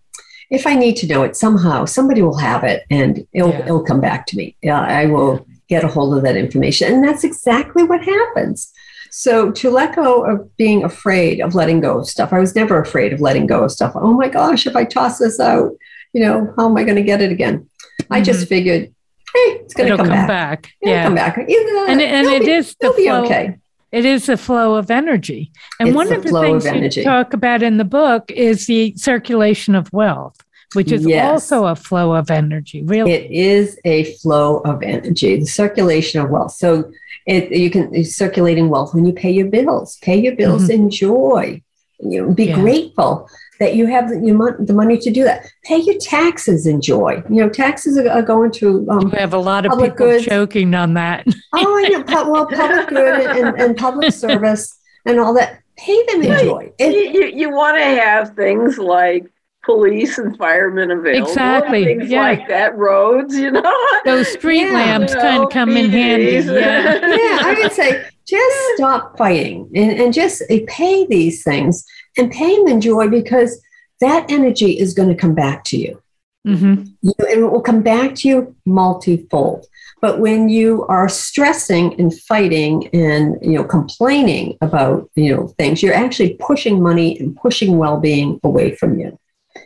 if 0.51 0.67
I 0.67 0.75
need 0.75 0.97
to 0.99 1.07
know 1.07 1.25
it 1.25 1.37
somehow, 1.37 1.85
somebody 1.85 2.23
will 2.23 2.39
have 2.39 2.63
it, 2.65 2.85
and 2.91 3.27
it'll 3.33 3.51
yeah. 3.51 3.65
it'll 3.65 3.85
come 3.85 4.01
back 4.01 4.27
to 4.27 4.37
me. 4.37 4.57
Yeah, 4.63 4.81
I 4.81 5.07
will 5.07 5.47
get 5.69 5.85
a 5.85 5.89
hold 5.89 6.17
of 6.17 6.23
that 6.23 6.37
information, 6.37 6.93
and 6.93 7.03
that's 7.03 7.25
exactly 7.25 7.83
what 7.83 8.05
happens. 8.05 8.73
So 9.11 9.51
to 9.51 9.71
let 9.71 9.97
go 9.97 10.25
of 10.25 10.57
being 10.57 10.85
afraid 10.85 11.41
of 11.41 11.55
letting 11.55 11.81
go 11.81 11.99
of 11.99 12.09
stuff, 12.09 12.33
I 12.33 12.39
was 12.39 12.55
never 12.55 12.81
afraid 12.81 13.13
of 13.13 13.21
letting 13.21 13.47
go 13.47 13.65
of 13.65 13.73
stuff. 13.73 13.93
Oh 13.95 14.13
my 14.13 14.29
gosh, 14.29 14.67
if 14.67 14.77
I 14.77 14.85
toss 14.85 15.19
this 15.19 15.41
out, 15.41 15.73
you 16.13 16.23
know, 16.23 16.53
how 16.57 16.69
am 16.69 16.77
I 16.77 16.85
going 16.85 16.97
to 16.97 17.03
get 17.03 17.23
it 17.23 17.33
again? 17.33 17.61
Mm-hmm. 18.03 18.13
I 18.13 18.21
just 18.21 18.41
mm-hmm. 18.41 18.49
figured, 18.49 18.95
hey, 19.37 19.61
it's 19.63 19.75
going 19.75 19.91
to 19.91 19.97
come, 19.97 20.07
come, 20.07 20.27
back. 20.27 20.29
back. 20.29 20.73
It'll 20.81 20.95
yeah, 20.95 21.05
come 21.05 21.15
back. 21.15 21.39
Either, 21.39 21.91
and 21.91 22.01
and 22.01 22.27
it 22.29 22.43
be, 22.43 22.51
is 22.51 22.77
the 22.81 22.93
flow. 22.93 23.25
okay. 23.25 23.57
It 23.93 24.05
is 24.05 24.29
a 24.29 24.37
flow 24.37 24.75
of 24.75 24.91
energy. 24.91 25.53
And 25.79 25.89
it's 25.89 25.97
one 25.97 26.13
of 26.13 26.23
the 26.23 26.31
things 26.31 26.67
of 26.67 26.77
you 26.77 27.05
talk 27.05 27.33
about 27.33 27.63
in 27.63 27.77
the 27.77 27.85
book 27.85 28.31
is 28.31 28.67
the 28.67 28.95
circulation 28.97 29.75
of 29.75 29.93
wealth 29.93 30.37
which 30.75 30.91
is 30.91 31.07
yes. 31.07 31.25
also 31.25 31.65
a 31.67 31.77
flow 31.77 32.13
of 32.13 32.29
energy 32.29 32.83
really 32.83 33.13
it 33.13 33.31
is 33.31 33.79
a 33.85 34.03
flow 34.15 34.59
of 34.59 34.83
energy 34.83 35.37
the 35.37 35.47
circulation 35.47 36.21
of 36.21 36.29
wealth 36.29 36.51
so 36.51 36.91
it, 37.27 37.51
you 37.51 37.71
can 37.71 38.05
circulating 38.05 38.69
wealth 38.69 38.95
when 38.95 39.05
you 39.05 39.13
pay 39.13 39.31
your 39.31 39.49
bills. 39.49 39.99
Pay 40.01 40.21
your 40.21 40.37
bills, 40.37 40.65
mm-hmm. 40.65 40.83
enjoy. 40.83 41.63
You 41.99 42.27
know, 42.27 42.33
be 42.33 42.47
yeah. 42.47 42.55
grateful 42.55 43.29
that 43.59 43.75
you 43.75 43.87
have 43.87 44.09
the, 44.09 44.21
you 44.21 44.37
the 44.65 44.73
money 44.73 44.99
to 44.99 45.11
do 45.11 45.25
that. 45.25 45.47
Pay 45.65 45.79
your 45.79 45.99
taxes, 45.99 46.67
enjoy. 46.67 47.23
You 47.29 47.43
know, 47.43 47.49
taxes 47.49 47.97
are, 47.99 48.09
are 48.09 48.23
going 48.23 48.53
to. 48.53 48.87
Um, 48.91 49.11
we 49.11 49.19
have 49.19 49.35
a 49.35 49.39
lot 49.39 49.67
of 49.67 49.73
people 49.73 49.91
goods. 49.91 50.25
joking 50.27 50.75
on 50.75 50.95
that. 50.95 51.27
oh, 51.55 51.85
I 51.85 51.89
know. 51.89 52.31
Well, 52.31 52.47
public 52.47 52.89
good 52.89 53.37
and, 53.37 53.61
and, 53.61 53.77
public 53.77 54.13
service 54.15 54.79
and 55.05 55.19
all 55.19 55.35
that. 55.35 55.63
Pay 55.77 56.07
them, 56.07 56.23
enjoy. 56.23 56.73
you, 56.79 56.87
you, 56.87 57.25
you 57.27 57.51
want 57.51 57.77
to 57.77 57.85
have 57.85 58.35
things 58.35 58.79
like 58.79 59.31
police 59.67 60.17
and 60.17 60.37
firemen 60.39 60.91
available. 60.91 61.29
Exactly. 61.29 61.85
Things 61.85 62.09
yeah. 62.09 62.23
like 62.23 62.49
that, 62.49 62.77
roads, 62.77 63.37
you 63.37 63.51
know. 63.51 63.87
Those 64.07 64.29
street 64.29 64.63
yeah, 64.63 64.73
lamps 64.73 65.13
you 65.13 65.19
know, 65.19 65.23
kind 65.23 65.43
of 65.43 65.51
come 65.51 65.77
in 65.77 65.91
handy. 65.91 66.25
Yeah. 66.25 67.07
yeah, 67.07 67.39
I 67.43 67.57
would 67.61 67.73
say 67.73 68.09
just 68.27 68.77
stop 68.77 69.19
fighting 69.19 69.71
and, 69.75 70.01
and 70.01 70.15
just 70.15 70.43
pay 70.67 71.07
these 71.07 71.45
things 71.45 71.85
and 72.17 72.31
pain 72.31 72.65
them 72.65 72.75
in 72.75 72.81
joy 72.81 73.09
because 73.09 73.61
that 74.01 74.31
energy 74.31 74.79
is 74.79 74.95
going 74.95 75.09
to 75.09 75.15
come 75.15 75.35
back 75.35 75.65
to 75.65 75.79
you. 75.79 76.03
Mm-hmm. 76.47 76.85
you 77.03 77.13
and 77.19 77.29
it 77.29 77.51
will 77.51 77.61
come 77.61 77.83
back 77.83 78.15
to 78.17 78.29
you 78.29 78.57
multifold. 78.67 79.67
But 80.01 80.21
when 80.21 80.49
you 80.49 80.87
are 80.87 81.09
stressing 81.09 81.99
and 81.99 82.17
fighting 82.21 82.89
and 82.93 83.37
you 83.43 83.53
know 83.53 83.65
complaining 83.65 84.57
about 84.61 85.11
you 85.17 85.35
know 85.35 85.49
things, 85.59 85.83
you're 85.83 85.95
actually 85.95 86.35
pushing 86.35 86.81
money 86.81 87.19
and 87.19 87.35
pushing 87.35 87.79
well-being 87.79 88.39
away 88.45 88.77
from 88.77 88.99
you. 88.99 89.19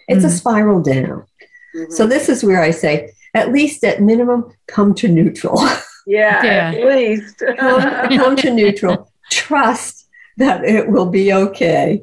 It's 0.09 0.18
mm-hmm. 0.18 0.26
a 0.26 0.30
spiral 0.30 0.80
down. 0.80 1.26
Mm-hmm. 1.76 1.92
So 1.92 2.07
this 2.07 2.30
is 2.30 2.42
where 2.42 2.62
I 2.62 2.70
say, 2.70 3.12
at 3.34 3.53
least 3.53 3.84
at 3.84 4.01
minimum, 4.01 4.51
come 4.66 4.94
to 4.94 5.09
neutral. 5.09 5.61
Yeah, 6.07 6.42
yeah. 6.44 6.72
at 6.76 6.86
least. 6.86 7.42
come, 7.59 8.09
come 8.09 8.36
to 8.36 8.51
neutral. 8.51 9.12
Trust 9.30 10.09
that 10.38 10.64
it 10.64 10.88
will 10.88 11.11
be 11.11 11.32
okay. 11.32 12.03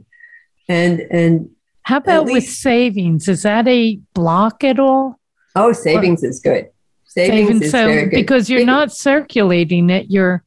And 0.67 1.01
and 1.11 1.49
how 1.83 1.97
about 1.97 2.25
least, 2.25 2.33
with 2.33 2.49
savings? 2.49 3.27
Is 3.27 3.43
that 3.43 3.67
a 3.67 3.99
block 4.13 4.63
at 4.63 4.79
all? 4.79 5.19
Oh, 5.55 5.71
savings 5.71 6.23
or, 6.23 6.27
is 6.27 6.39
good. 6.39 6.69
Savings, 7.05 7.47
savings 7.47 7.61
is 7.63 7.71
so, 7.71 7.85
very 7.85 8.03
good. 8.03 8.15
Because 8.15 8.49
you're 8.49 8.65
not 8.65 8.91
circulating 8.91 9.89
it, 9.89 10.07
you're 10.09 10.43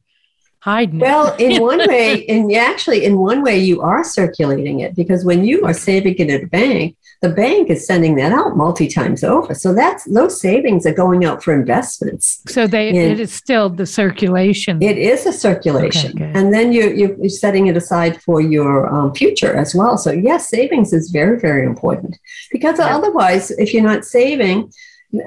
hiding 0.59 0.99
well, 0.99 1.35
it. 1.39 1.41
in 1.41 1.61
one 1.63 1.79
way, 1.79 2.25
and 2.27 2.51
actually, 2.53 3.03
in 3.05 3.17
one 3.17 3.41
way, 3.41 3.57
you 3.57 3.81
are 3.81 4.03
circulating 4.03 4.79
it 4.79 4.95
because 4.95 5.25
when 5.25 5.43
you 5.43 5.65
are 5.65 5.73
saving 5.73 6.15
it 6.17 6.29
at 6.29 6.43
a 6.43 6.47
bank, 6.47 6.95
the 7.21 7.29
bank 7.29 7.69
is 7.69 7.85
sending 7.85 8.15
that 8.15 8.31
out 8.31 8.57
multi 8.57 8.87
times 8.87 9.23
over. 9.23 9.53
So 9.53 9.75
that's 9.75 10.05
those 10.05 10.41
savings 10.41 10.87
are 10.87 10.93
going 10.93 11.23
out 11.23 11.43
for 11.43 11.53
investments. 11.53 12.41
So 12.47 12.65
they 12.65 12.89
and 12.89 12.97
it 12.97 13.19
is 13.19 13.31
still 13.31 13.69
the 13.69 13.85
circulation. 13.85 14.81
It 14.81 14.97
is 14.97 15.27
a 15.27 15.33
circulation, 15.33 16.13
okay, 16.13 16.31
and 16.33 16.51
then 16.51 16.73
you 16.73 16.89
you're 16.89 17.29
setting 17.29 17.67
it 17.67 17.77
aside 17.77 18.19
for 18.23 18.41
your 18.41 18.91
um, 18.91 19.13
future 19.13 19.55
as 19.55 19.75
well. 19.75 19.99
So 19.99 20.11
yes, 20.11 20.49
savings 20.49 20.93
is 20.93 21.11
very 21.11 21.39
very 21.39 21.63
important 21.63 22.17
because 22.51 22.79
yeah. 22.79 22.95
otherwise, 22.95 23.51
if 23.51 23.71
you're 23.71 23.83
not 23.83 24.03
saving, 24.03 24.71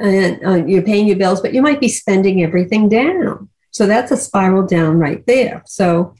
and 0.00 0.44
uh, 0.44 0.66
you're 0.66 0.82
paying 0.82 1.06
your 1.06 1.16
bills, 1.16 1.40
but 1.40 1.54
you 1.54 1.62
might 1.62 1.80
be 1.80 1.88
spending 1.88 2.42
everything 2.42 2.88
down. 2.88 3.48
So 3.70 3.86
that's 3.86 4.10
a 4.10 4.16
spiral 4.16 4.66
down 4.66 4.98
right 4.98 5.24
there. 5.26 5.62
So. 5.66 6.14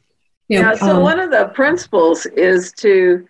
You 0.47 0.61
know, 0.61 0.73
yeah, 0.73 0.77
so 0.77 0.97
um, 0.97 1.03
one 1.03 1.19
of 1.21 1.31
the 1.31 1.47
principles 1.55 2.27
is 2.27 2.71
to 2.73 3.27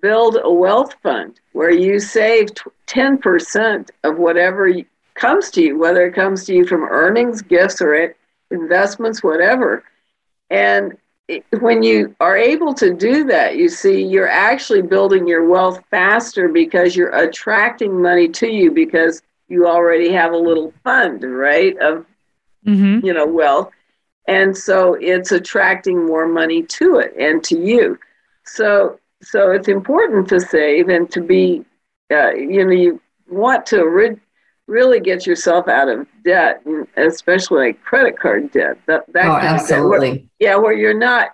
build 0.00 0.38
a 0.42 0.50
wealth 0.50 0.94
fund 1.02 1.40
where 1.52 1.70
you 1.70 2.00
save 2.00 2.50
10% 2.86 3.90
of 4.04 4.18
whatever 4.18 4.72
comes 5.14 5.50
to 5.50 5.62
you, 5.62 5.78
whether 5.78 6.06
it 6.06 6.14
comes 6.14 6.44
to 6.44 6.54
you 6.54 6.66
from 6.66 6.84
earnings, 6.84 7.42
gifts, 7.42 7.82
or 7.82 8.14
investments, 8.50 9.22
whatever. 9.22 9.84
And 10.50 10.96
when 11.60 11.82
you 11.82 12.14
are 12.20 12.36
able 12.36 12.72
to 12.74 12.94
do 12.94 13.24
that, 13.24 13.56
you 13.56 13.68
see 13.68 14.02
you're 14.02 14.28
actually 14.28 14.82
building 14.82 15.28
your 15.28 15.46
wealth 15.46 15.82
faster 15.90 16.48
because 16.48 16.96
you're 16.96 17.14
attracting 17.14 18.00
money 18.00 18.28
to 18.28 18.46
you 18.46 18.70
because 18.70 19.22
you 19.48 19.66
already 19.66 20.10
have 20.10 20.32
a 20.32 20.36
little 20.36 20.72
fund, 20.84 21.22
right, 21.22 21.76
of 21.78 22.06
mm-hmm. 22.66 23.04
you 23.04 23.12
know 23.12 23.26
wealth, 23.26 23.70
and 24.26 24.56
so 24.56 24.94
it's 24.94 25.32
attracting 25.32 26.06
more 26.06 26.26
money 26.26 26.62
to 26.62 26.98
it 26.98 27.14
and 27.18 27.42
to 27.44 27.58
you. 27.58 27.98
So 28.44 28.98
so 29.22 29.50
it's 29.50 29.68
important 29.68 30.28
to 30.28 30.40
save 30.40 30.88
and 30.88 31.10
to 31.10 31.20
be, 31.20 31.64
uh, 32.10 32.32
you 32.32 32.64
know, 32.64 32.72
you 32.72 33.00
want 33.28 33.66
to 33.66 33.84
re- 33.84 34.16
really 34.66 35.00
get 35.00 35.26
yourself 35.26 35.66
out 35.66 35.88
of 35.88 36.06
debt, 36.24 36.62
especially 36.96 37.68
like 37.68 37.82
credit 37.82 38.18
card 38.18 38.50
debt. 38.52 38.78
That, 38.86 39.04
that 39.12 39.26
oh, 39.26 39.36
absolutely. 39.36 40.10
Where, 40.10 40.20
yeah, 40.38 40.56
where 40.56 40.72
you're 40.72 40.98
not, 40.98 41.30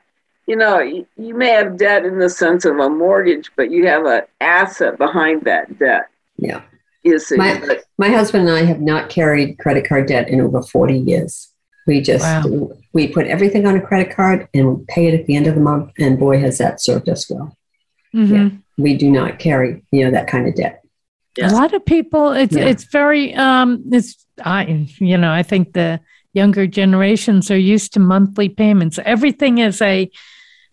you 0.47 0.57
know, 0.57 0.81
you, 0.81 1.07
you 1.17 1.35
may 1.35 1.51
have 1.51 1.77
debt 1.77 2.05
in 2.05 2.19
the 2.19 2.31
sense 2.31 2.65
of 2.65 2.79
a 2.79 2.89
mortgage, 2.89 3.51
but 3.57 3.71
you 3.71 3.87
have 3.87 4.07
an 4.07 4.23
asset 4.41 4.99
behind 4.99 5.43
that 5.43 5.79
debt. 5.79 6.09
Yeah. 6.37 6.63
You 7.03 7.19
see, 7.19 7.37
my, 7.37 7.61
but, 7.67 7.85
my 7.99 8.09
husband 8.09 8.49
and 8.49 8.57
I 8.57 8.65
have 8.65 8.81
not 8.81 9.11
carried 9.11 9.59
credit 9.59 9.87
card 9.87 10.07
debt 10.07 10.29
in 10.31 10.41
over 10.41 10.63
40 10.63 10.99
years. 10.99 11.51
We 11.87 12.01
just 12.01 12.25
wow. 12.25 12.71
we 12.95 13.09
put 13.09 13.27
everything 13.27 13.67
on 13.67 13.77
a 13.77 13.81
credit 13.81 14.15
card 14.15 14.49
and 14.55 14.87
pay 14.87 15.07
it 15.09 15.21
at 15.21 15.27
the 15.27 15.37
end 15.37 15.47
of 15.47 15.55
the 15.55 15.61
month, 15.61 15.93
and 15.99 16.19
boy, 16.19 16.39
has 16.41 16.57
that 16.57 16.81
served 16.81 17.11
us 17.11 17.29
well. 17.29 17.59
Mm-hmm. 18.15 18.35
Yeah, 18.35 18.49
we 18.77 18.95
do 18.97 19.11
not 19.11 19.39
carry, 19.39 19.83
you 19.91 20.05
know, 20.05 20.11
that 20.13 20.29
kind 20.29 20.47
of 20.47 20.55
debt. 20.55 20.83
A 21.43 21.51
lot 21.51 21.75
of 21.75 21.85
people, 21.85 22.31
it's 22.31 22.55
yeah. 22.55 22.65
it's 22.65 22.85
very, 22.85 23.35
um, 23.35 23.83
it's 23.91 24.25
I, 24.43 24.87
you 24.99 25.19
know, 25.19 25.33
I 25.33 25.43
think 25.43 25.73
the 25.73 26.01
younger 26.33 26.67
generations 26.67 27.51
are 27.51 27.59
used 27.59 27.93
to 27.95 28.01
monthly 28.01 28.49
payments. 28.49 28.99
Everything 29.05 29.59
is 29.59 29.83
a, 29.83 30.11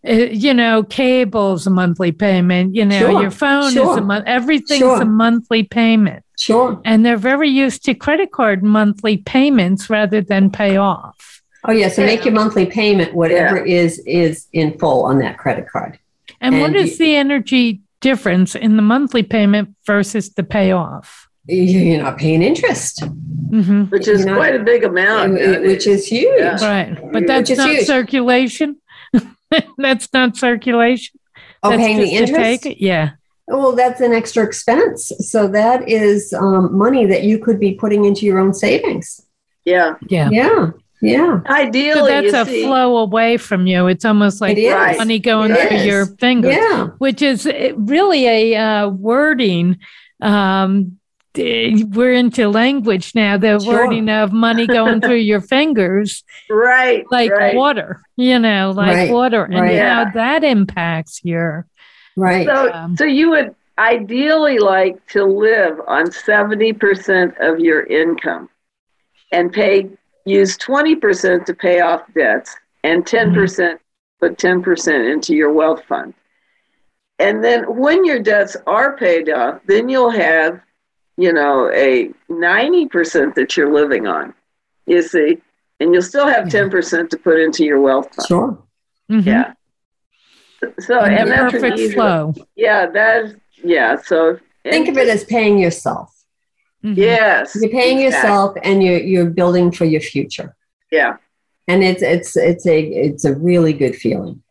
uh, 0.08 0.12
you 0.12 0.54
know, 0.54 0.84
cable's 0.84 1.66
a 1.66 1.72
monthly 1.72 2.12
payment. 2.12 2.76
You 2.76 2.86
know, 2.86 3.00
sure. 3.00 3.22
your 3.22 3.32
phone 3.32 3.72
sure. 3.74 3.92
is 3.92 3.98
a 3.98 4.02
month. 4.02 4.26
Everything's 4.28 4.80
sure. 4.80 5.02
a 5.02 5.06
monthly 5.06 5.64
payment. 5.64 6.24
Sure. 6.38 6.80
And 6.86 7.06
they're 7.06 7.18
very 7.18 7.50
used 7.50 7.84
to 7.86 7.94
credit 7.94 8.32
card 8.32 8.64
monthly 8.64 9.18
payments 9.18 9.90
rather 9.90 10.22
than 10.22 10.52
pay 10.52 10.78
off. 10.78 11.42
Oh 11.64 11.72
yeah, 11.72 11.90
so 11.90 12.02
yeah. 12.02 12.08
make 12.08 12.26
your 12.26 12.34
monthly 12.34 12.66
payment 12.66 13.14
whatever 13.14 13.66
yeah. 13.66 13.82
is 13.82 14.00
is 14.08 14.48
in 14.52 14.78
full 14.80 15.06
on 15.06 15.20
that 15.20 15.38
credit 15.38 15.68
card. 15.70 16.00
And, 16.42 16.56
and 16.56 16.62
what 16.62 16.76
is 16.76 16.98
the 16.98 17.16
energy 17.16 17.82
difference 18.02 18.56
in 18.56 18.76
the 18.76 18.82
monthly 18.82 19.24
payment 19.24 19.76
versus 19.86 20.34
the 20.34 20.44
payoff? 20.44 21.30
You're 21.48 22.04
not 22.04 22.18
paying 22.18 22.42
interest, 22.42 23.02
mm-hmm. 23.02 23.84
which 23.86 24.08
is 24.08 24.26
quite 24.26 24.56
a 24.56 24.64
big 24.64 24.84
amount, 24.84 25.34
which 25.34 25.88
is 25.88 26.06
huge, 26.06 26.40
yeah. 26.40 26.64
right? 26.64 27.12
But 27.12 27.28
that's 27.28 27.50
not 27.50 27.70
huge. 27.70 27.86
circulation. 27.86 28.78
that's 29.78 30.12
not 30.14 30.38
circulation. 30.38 31.20
Oh, 31.64 31.70
that's 31.70 31.82
paying 31.82 31.98
the 31.98 32.12
interest. 32.12 32.66
Yeah. 32.80 33.12
Well, 33.48 33.76
that's 33.76 34.02
an 34.02 34.14
extra 34.14 34.44
expense. 34.44 35.12
So 35.20 35.48
that 35.50 35.90
is 35.90 36.32
um, 36.34 36.78
money 36.78 37.06
that 37.08 37.24
you 37.24 37.40
could 37.40 37.60
be 37.60 37.74
putting 37.74 38.06
into 38.06 38.26
your 38.26 38.40
own 38.40 38.54
savings. 38.54 39.22
Yeah. 39.66 39.96
Yeah. 40.08 40.30
Yeah. 40.30 40.72
Yeah. 41.02 41.42
Ideally, 41.48 42.00
so 42.00 42.06
that's 42.06 42.34
a 42.34 42.46
see, 42.46 42.64
flow 42.64 42.98
away 42.98 43.38
from 43.38 43.66
you. 43.66 43.88
It's 43.88 44.06
almost 44.06 44.40
like 44.40 44.58
money 44.98 45.18
going 45.18 45.52
it 45.52 45.68
through 45.68 45.78
is. 45.78 45.86
your 45.86 46.06
fingers, 46.06 46.54
yeah. 46.54 46.88
which 47.00 47.24
is 47.24 47.48
eh, 47.48 47.74
really 47.76 48.28
a 48.28 48.56
uh, 48.56 48.90
wording. 48.90 49.80
Um, 50.22 51.00
we're 51.36 52.14
into 52.14 52.50
language 52.50 53.16
now. 53.16 53.38
The 53.38 53.60
sure. 53.60 53.74
wording 53.74 54.10
of 54.10 54.32
money 54.32 54.68
going 54.68 55.02
through 55.02 55.16
your 55.16 55.42
fingers, 55.42 56.24
right? 56.50 57.04
Like 57.10 57.32
right. 57.32 57.56
water, 57.56 58.02
you 58.16 58.38
know, 58.38 58.72
like 58.76 58.96
right. 58.96 59.12
water, 59.12 59.46
and 59.46 59.60
right. 59.60 59.80
how 59.80 60.12
that 60.14 60.44
impacts 60.44 61.22
your 61.24 61.66
right. 62.16 62.46
So, 62.46 62.72
um, 62.74 62.96
so 62.96 63.06
you 63.06 63.32
would 63.32 63.56
ideally 63.80 64.60
like 64.60 65.04
to 65.08 65.24
live 65.24 65.80
on 65.88 66.12
seventy 66.12 66.74
percent 66.74 67.34
of 67.40 67.60
your 67.60 67.82
income, 67.84 68.50
and 69.32 69.52
pay 69.52 69.90
use 70.26 70.58
20% 70.58 71.46
to 71.46 71.54
pay 71.54 71.82
off 71.82 72.02
debts 72.14 72.56
and 72.84 73.06
10% 73.06 73.34
mm-hmm. 73.34 73.76
put 74.20 74.38
10% 74.38 75.12
into 75.12 75.36
your 75.36 75.52
wealth 75.52 75.84
fund. 75.86 76.14
And 77.20 77.44
then 77.44 77.78
when 77.78 78.04
your 78.04 78.20
debts 78.20 78.58
are 78.66 78.98
paid 78.98 79.30
off, 79.30 79.62
then 79.68 79.90
you'll 79.90 80.10
have, 80.10 80.60
you 81.18 81.32
know, 81.32 81.70
a 81.72 82.10
90% 82.30 83.36
that 83.36 83.56
you're 83.56 83.72
living 83.72 84.08
on, 84.08 84.34
you 84.88 85.04
see, 85.04 85.38
and 85.80 85.94
you'll 85.94 86.02
still 86.02 86.28
have 86.28 86.48
10% 86.48 87.10
to 87.10 87.18
put 87.18 87.40
into 87.40 87.64
your 87.64 87.80
wealth 87.80 88.14
fund. 88.16 88.28
Sure. 88.28 88.64
Mm-hmm. 89.12 89.28
Yeah. 89.28 89.54
So, 90.80 91.00
and, 91.00 91.14
and 91.14 91.32
that's 91.32 91.52
perfect 91.52 91.94
flow. 91.94 92.34
Yeah, 92.56 92.88
that's, 92.88 93.34
yeah. 93.64 93.98
So 94.02 94.40
think 94.64 94.88
of 94.88 94.98
it 94.98 95.08
as 95.08 95.24
paying 95.24 95.60
yourself. 95.60 96.21
Mm-hmm. 96.84 97.00
Yes. 97.00 97.56
You're 97.60 97.70
paying 97.70 98.00
exactly. 98.00 98.30
yourself 98.30 98.58
and 98.64 98.84
you're 98.84 99.00
you're 99.00 99.30
building 99.30 99.72
for 99.72 99.86
your 99.86 100.02
future. 100.02 100.56
Yeah. 100.92 101.18
And 101.68 101.84
it's 101.84 102.02
it's 102.02 102.36
it's 102.36 102.66
a 102.66 102.82
it's 102.82 103.26
a 103.26 103.36
really 103.36 103.74
good 103.74 103.96
feeling. 103.96 104.42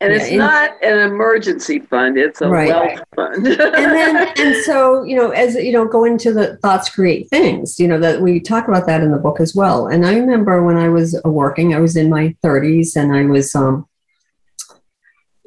And 0.00 0.12
yeah, 0.12 0.18
it's 0.18 0.32
not 0.32 0.82
an 0.82 0.98
emergency 0.98 1.78
fund, 1.78 2.18
it's 2.18 2.40
a 2.40 2.48
right. 2.48 2.68
wealth 2.68 3.04
fund. 3.14 3.46
and 3.46 3.56
then 3.56 4.32
and 4.36 4.56
so, 4.64 5.04
you 5.04 5.14
know, 5.14 5.30
as 5.30 5.54
you 5.54 5.70
know, 5.70 5.86
go 5.86 6.04
into 6.04 6.32
the 6.32 6.56
thoughts 6.56 6.90
create 6.90 7.30
things, 7.30 7.78
you 7.78 7.86
know, 7.86 8.00
that 8.00 8.20
we 8.20 8.40
talk 8.40 8.66
about 8.66 8.86
that 8.86 9.02
in 9.02 9.12
the 9.12 9.18
book 9.18 9.38
as 9.38 9.54
well. 9.54 9.86
And 9.86 10.04
I 10.04 10.16
remember 10.16 10.64
when 10.64 10.76
I 10.76 10.88
was 10.88 11.18
working, 11.24 11.74
I 11.74 11.78
was 11.78 11.96
in 11.96 12.10
my 12.10 12.34
30s 12.44 12.96
and 12.96 13.14
I 13.14 13.24
was 13.26 13.54
um 13.54 13.86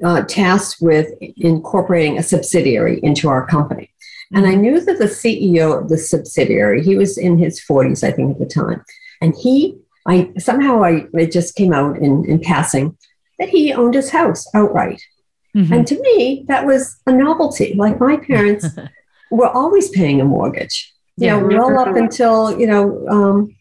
uh, 0.03 0.21
tasked 0.23 0.81
with 0.81 1.11
incorporating 1.21 2.17
a 2.17 2.23
subsidiary 2.23 2.99
into 3.03 3.29
our 3.29 3.45
company. 3.45 3.89
And 4.33 4.45
I 4.45 4.51
mm-hmm. 4.51 4.61
knew 4.61 4.81
that 4.81 4.97
the 4.97 5.05
CEO 5.05 5.81
of 5.81 5.89
the 5.89 5.97
subsidiary, 5.97 6.83
he 6.83 6.97
was 6.97 7.17
in 7.17 7.37
his 7.37 7.61
40s, 7.61 8.03
I 8.03 8.11
think, 8.11 8.31
at 8.31 8.39
the 8.39 8.45
time. 8.45 8.83
And 9.21 9.35
he, 9.35 9.77
I 10.07 10.31
somehow 10.37 10.83
I 10.83 11.05
it 11.13 11.31
just 11.31 11.55
came 11.55 11.73
out 11.73 11.97
in, 11.97 12.25
in 12.25 12.39
passing 12.39 12.97
that 13.39 13.49
he 13.49 13.73
owned 13.73 13.93
his 13.93 14.09
house 14.09 14.47
outright. 14.53 15.01
Mm-hmm. 15.55 15.73
And 15.73 15.87
to 15.87 16.01
me, 16.01 16.45
that 16.47 16.65
was 16.65 16.97
a 17.05 17.11
novelty. 17.11 17.73
Like 17.75 17.99
my 17.99 18.17
parents 18.17 18.67
were 19.31 19.49
always 19.49 19.89
paying 19.89 20.21
a 20.21 20.25
mortgage, 20.25 20.93
you 21.17 21.27
yeah. 21.27 21.39
know, 21.39 21.47
well 21.47 21.79
up 21.79 21.95
until, 21.95 22.59
you 22.59 22.67
know, 22.67 23.07
um, 23.07 23.55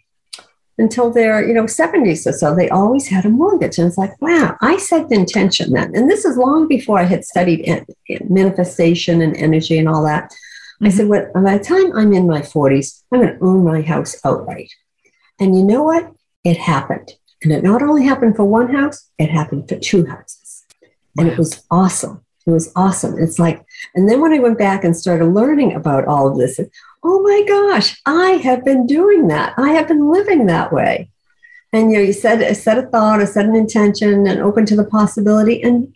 until 0.76 1.12
their, 1.12 1.46
you 1.46 1.54
know, 1.54 1.64
70s 1.64 2.26
or 2.26 2.32
so, 2.32 2.54
they 2.54 2.68
always 2.68 3.06
had 3.06 3.24
a 3.24 3.28
mortgage. 3.28 3.78
And 3.78 3.86
it's 3.86 3.98
like, 3.98 4.20
wow, 4.20 4.56
I 4.60 4.76
set 4.76 5.08
the 5.08 5.14
intention 5.14 5.72
then. 5.72 5.94
And 5.94 6.10
this 6.10 6.24
is 6.24 6.36
long 6.36 6.66
before 6.66 6.98
I 6.98 7.04
had 7.04 7.24
studied 7.24 7.86
manifestation 8.28 9.22
and 9.22 9.36
energy 9.36 9.78
and 9.78 9.88
all 9.88 10.02
that. 10.04 10.34
I 10.80 10.86
mm-hmm. 10.86 10.96
said, 10.96 11.08
well, 11.08 11.30
by 11.34 11.58
the 11.58 11.64
time 11.64 11.96
I'm 11.96 12.12
in 12.12 12.26
my 12.26 12.40
40s, 12.40 13.02
I'm 13.12 13.20
going 13.20 13.38
to 13.38 13.44
own 13.44 13.64
my 13.64 13.82
house 13.82 14.16
outright. 14.24 14.72
And 15.38 15.56
you 15.56 15.64
know 15.64 15.82
what? 15.82 16.12
It 16.44 16.56
happened. 16.56 17.12
And 17.42 17.52
it 17.52 17.62
not 17.62 17.82
only 17.82 18.04
happened 18.04 18.36
for 18.36 18.44
one 18.44 18.74
house, 18.74 19.10
it 19.18 19.30
happened 19.30 19.68
for 19.68 19.76
two 19.76 20.06
houses. 20.06 20.64
And 21.16 21.28
it 21.28 21.38
was 21.38 21.64
awesome. 21.70 22.24
It 22.46 22.50
was 22.50 22.72
awesome. 22.76 23.18
It's 23.18 23.38
like, 23.38 23.64
and 23.94 24.08
then 24.08 24.20
when 24.20 24.32
I 24.32 24.38
went 24.38 24.58
back 24.58 24.84
and 24.84 24.96
started 24.96 25.26
learning 25.26 25.74
about 25.74 26.06
all 26.06 26.28
of 26.28 26.36
this, 26.36 26.60
oh 27.02 27.22
my 27.22 27.44
gosh, 27.46 28.00
I 28.04 28.32
have 28.42 28.64
been 28.64 28.86
doing 28.86 29.28
that. 29.28 29.54
I 29.56 29.72
have 29.72 29.88
been 29.88 30.10
living 30.10 30.46
that 30.46 30.72
way. 30.72 31.10
And 31.72 31.90
you 31.90 31.98
know, 31.98 32.04
you 32.04 32.12
said 32.12 32.40
a 32.40 32.54
set 32.54 32.78
a 32.78 32.82
thought, 32.82 33.20
a 33.20 33.26
set 33.26 33.46
an 33.46 33.56
intention, 33.56 34.26
and 34.28 34.40
open 34.40 34.64
to 34.66 34.76
the 34.76 34.84
possibility, 34.84 35.60
and 35.60 35.94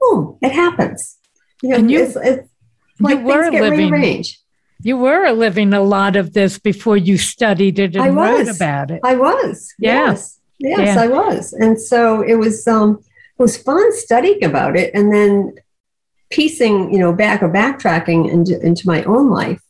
boom, 0.00 0.36
it 0.42 0.50
happens. 0.50 1.16
You 1.62 1.68
know, 1.68 1.76
and 1.76 1.90
you, 1.90 2.02
it's, 2.02 2.16
it's 2.16 2.48
like 3.00 3.18
you 3.18 3.24
were 3.24 3.50
living 3.50 3.90
rearranged. 3.90 4.38
You 4.82 4.98
were 4.98 5.30
living 5.32 5.72
a 5.72 5.82
lot 5.82 6.16
of 6.16 6.32
this 6.32 6.58
before 6.58 6.96
you 6.96 7.18
studied 7.18 7.78
it 7.78 7.96
and 7.96 8.04
I 8.04 8.10
was. 8.10 8.46
wrote 8.46 8.56
about 8.56 8.90
it. 8.90 9.00
I 9.04 9.16
was. 9.16 9.72
Yeah. 9.78 10.10
Yes. 10.10 10.38
Yes, 10.58 10.96
yeah. 10.96 11.02
I 11.02 11.08
was. 11.08 11.52
And 11.52 11.80
so 11.80 12.22
it 12.22 12.34
was 12.34 12.66
um 12.66 13.00
it 13.38 13.42
was 13.42 13.56
fun 13.56 13.92
studying 13.92 14.44
about 14.44 14.76
it 14.76 14.94
and 14.94 15.12
then 15.12 15.54
piecing, 16.30 16.92
you 16.92 16.98
know, 16.98 17.12
back 17.12 17.42
or 17.42 17.48
backtracking 17.48 18.30
into, 18.30 18.58
into 18.64 18.86
my 18.86 19.04
own 19.04 19.30
life, 19.30 19.60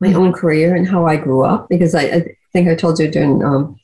my 0.00 0.08
mm-hmm. 0.08 0.18
own 0.18 0.32
career 0.32 0.74
and 0.74 0.88
how 0.88 1.06
I 1.06 1.16
grew 1.16 1.44
up 1.44 1.68
because 1.68 1.94
I, 1.94 2.02
I 2.02 2.36
think 2.52 2.68
I 2.68 2.74
told 2.74 2.98
you 2.98 3.10
during 3.10 3.42
um, 3.42 3.78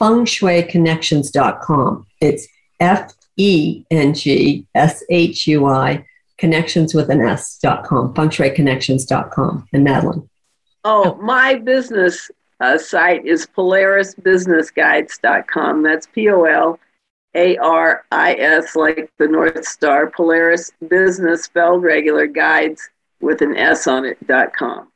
www.fengshuiconnections.com. 0.00 2.06
It's 2.20 2.48
F 2.80 3.12
E 3.36 3.84
N 3.90 4.14
G 4.14 4.66
S 4.74 5.04
H 5.08 5.46
U 5.46 5.66
I 5.66 6.04
connections 6.38 6.94
with 6.94 7.10
an 7.10 7.20
S 7.20 7.58
dot 7.58 7.84
com, 7.84 8.12
fengshuiconnections.com. 8.14 9.68
And 9.72 9.84
Madeline. 9.84 10.28
Oh, 10.84 11.14
my 11.22 11.54
business 11.54 12.28
uh, 12.60 12.76
site 12.78 13.24
is 13.24 13.46
polarisbusinessguides.com. 13.46 15.82
That's 15.82 16.06
P 16.08 16.28
O 16.28 16.44
L 16.44 16.78
A 17.34 17.56
R 17.58 18.04
I 18.10 18.34
S, 18.34 18.76
like 18.76 19.10
the 19.18 19.28
North 19.28 19.64
Star, 19.64 20.10
Polaris 20.10 20.72
Business 20.88 21.44
spelled 21.44 21.82
regular 21.82 22.26
guides 22.26 22.90
with 23.20 23.40
an 23.42 23.56
S 23.56 23.86
on 23.86 24.04
it 24.04 24.26
dot 24.26 24.54
com. 24.54 24.88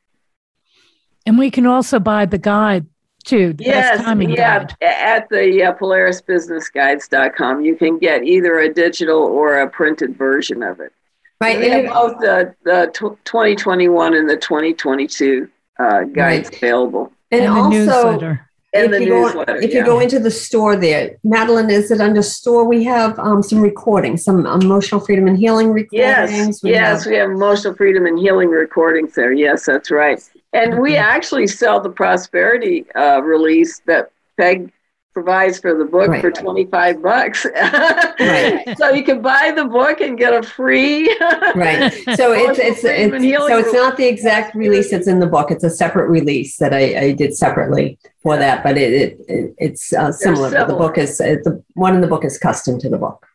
And 1.25 1.37
we 1.37 1.51
can 1.51 1.65
also 1.65 1.99
buy 1.99 2.25
the 2.25 2.37
guide 2.37 2.85
too. 3.27 3.53
The 3.53 3.65
yes, 3.65 4.01
yeah, 4.01 4.59
guide. 4.59 4.75
at 4.81 5.29
the 5.29 5.63
uh, 5.63 5.73
PolarisBusinessGuides.com, 5.75 7.61
you 7.61 7.75
can 7.75 7.99
get 7.99 8.23
either 8.23 8.59
a 8.59 8.73
digital 8.73 9.19
or 9.19 9.59
a 9.59 9.69
printed 9.69 10.17
version 10.17 10.63
of 10.63 10.79
it. 10.79 10.93
Right. 11.39 11.59
We 11.59 11.69
have 11.69 11.93
both 11.93 12.19
the, 12.19 12.55
the 12.63 12.89
2021 12.93 14.15
and 14.15 14.27
the 14.27 14.37
2022 14.37 15.47
uh, 15.79 16.03
guides 16.05 16.47
right. 16.47 16.57
available. 16.57 17.11
And, 17.29 17.43
and 17.43 17.53
also, 17.53 18.37
in 18.73 18.85
if 18.85 18.91
the 18.91 19.03
you 19.03 19.09
newsletter. 19.09 19.53
Go, 19.53 19.59
if 19.59 19.71
yeah. 19.71 19.79
you 19.79 19.85
go 19.85 19.99
into 19.99 20.19
the 20.19 20.31
store 20.31 20.75
there, 20.75 21.17
Madeline, 21.23 21.69
is 21.69 21.91
it 21.91 22.01
under 22.01 22.21
store? 22.21 22.67
We 22.67 22.83
have 22.85 23.17
um, 23.19 23.43
some 23.43 23.61
recordings, 23.61 24.23
some 24.23 24.45
emotional 24.45 25.01
freedom 25.01 25.27
and 25.27 25.37
healing 25.37 25.71
recordings. 25.71 25.91
Yes, 25.91 26.63
we 26.63 26.71
yes, 26.71 27.03
have, 27.03 27.11
we 27.11 27.17
have 27.17 27.29
emotional 27.29 27.75
freedom 27.75 28.05
and 28.05 28.17
healing 28.17 28.49
recordings 28.49 29.15
there. 29.15 29.33
Yes, 29.33 29.65
that's 29.65 29.91
right. 29.91 30.21
And 30.57 30.79
we 30.79 30.95
actually 31.13 31.47
sell 31.47 31.79
the 31.79 31.89
prosperity 31.89 32.85
uh, 32.95 33.21
release 33.21 33.79
that 33.85 34.11
Peg 34.37 34.71
provides 35.13 35.57
for 35.57 35.75
the 35.75 35.83
book 35.83 36.09
Right. 36.09 36.21
for 36.21 36.29
25 36.29 37.01
bucks. 37.01 37.43
Right. 37.45 38.63
so 38.77 38.91
you 38.91 39.03
can 39.03 39.19
buy 39.19 39.51
the 39.55 39.65
book 39.65 39.99
and 39.99 40.15
get 40.15 40.31
a 40.31 40.43
free. 40.43 41.07
right. 41.55 41.91
So 42.15 42.33
it's 42.33 42.59
it's, 42.59 42.83
it's 42.83 43.47
so 43.47 43.57
it's 43.57 43.73
not 43.73 43.97
the 43.97 44.05
exact 44.05 44.55
release 44.55 44.91
that's 44.91 45.07
in 45.07 45.19
the 45.19 45.25
book. 45.25 45.49
It's 45.49 45.63
a 45.63 45.71
separate 45.71 46.07
release 46.09 46.57
that 46.57 46.71
I, 46.71 46.83
I 47.05 47.11
did 47.13 47.35
separately 47.35 47.97
for 48.21 48.37
that, 48.37 48.63
but 48.63 48.77
it, 48.77 48.93
it, 48.93 49.19
it 49.27 49.55
it's 49.57 49.91
uh, 49.91 50.11
similar. 50.11 50.51
But 50.51 50.67
the 50.67 50.75
book 50.75 50.99
is 50.99 51.17
the 51.17 51.63
one 51.73 51.95
in 51.95 52.01
the 52.01 52.07
book 52.07 52.23
is 52.23 52.37
custom 52.37 52.79
to 52.79 52.87
the 52.89 52.99
book. 52.99 53.25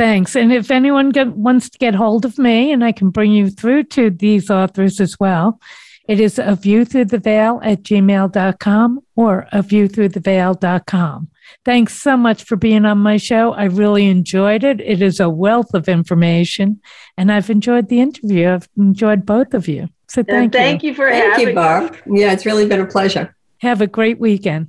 Thanks. 0.00 0.34
And 0.34 0.50
if 0.50 0.70
anyone 0.70 1.10
get, 1.10 1.36
wants 1.36 1.68
to 1.68 1.76
get 1.76 1.94
hold 1.94 2.24
of 2.24 2.38
me, 2.38 2.72
and 2.72 2.82
I 2.82 2.90
can 2.90 3.10
bring 3.10 3.32
you 3.32 3.50
through 3.50 3.84
to 3.96 4.08
these 4.08 4.48
authors 4.48 4.98
as 4.98 5.20
well, 5.20 5.60
it 6.08 6.18
is 6.18 6.38
a 6.38 6.54
view 6.54 6.86
through 6.86 7.04
the 7.04 7.18
veil 7.18 7.60
at 7.62 7.82
gmail.com 7.82 9.00
or 9.14 9.46
a 9.52 9.60
view 9.60 9.88
through 9.88 10.08
the 10.08 10.20
veil.com. 10.20 11.28
Thanks 11.66 12.00
so 12.02 12.16
much 12.16 12.44
for 12.44 12.56
being 12.56 12.86
on 12.86 12.96
my 12.96 13.18
show. 13.18 13.52
I 13.52 13.64
really 13.64 14.06
enjoyed 14.06 14.64
it. 14.64 14.80
It 14.80 15.02
is 15.02 15.20
a 15.20 15.28
wealth 15.28 15.74
of 15.74 15.86
information, 15.86 16.80
and 17.18 17.30
I've 17.30 17.50
enjoyed 17.50 17.90
the 17.90 18.00
interview. 18.00 18.48
I've 18.48 18.70
enjoyed 18.78 19.26
both 19.26 19.52
of 19.52 19.68
you. 19.68 19.90
So 20.08 20.22
thank, 20.22 20.44
and 20.44 20.52
thank 20.52 20.82
you, 20.82 20.94
for 20.94 21.10
Thank 21.10 21.32
having 21.32 21.48
you, 21.48 21.54
Barb. 21.54 21.94
Yeah, 22.06 22.32
it's 22.32 22.46
really 22.46 22.66
been 22.66 22.80
a 22.80 22.86
pleasure. 22.86 23.36
Have 23.58 23.82
a 23.82 23.86
great 23.86 24.18
weekend. 24.18 24.68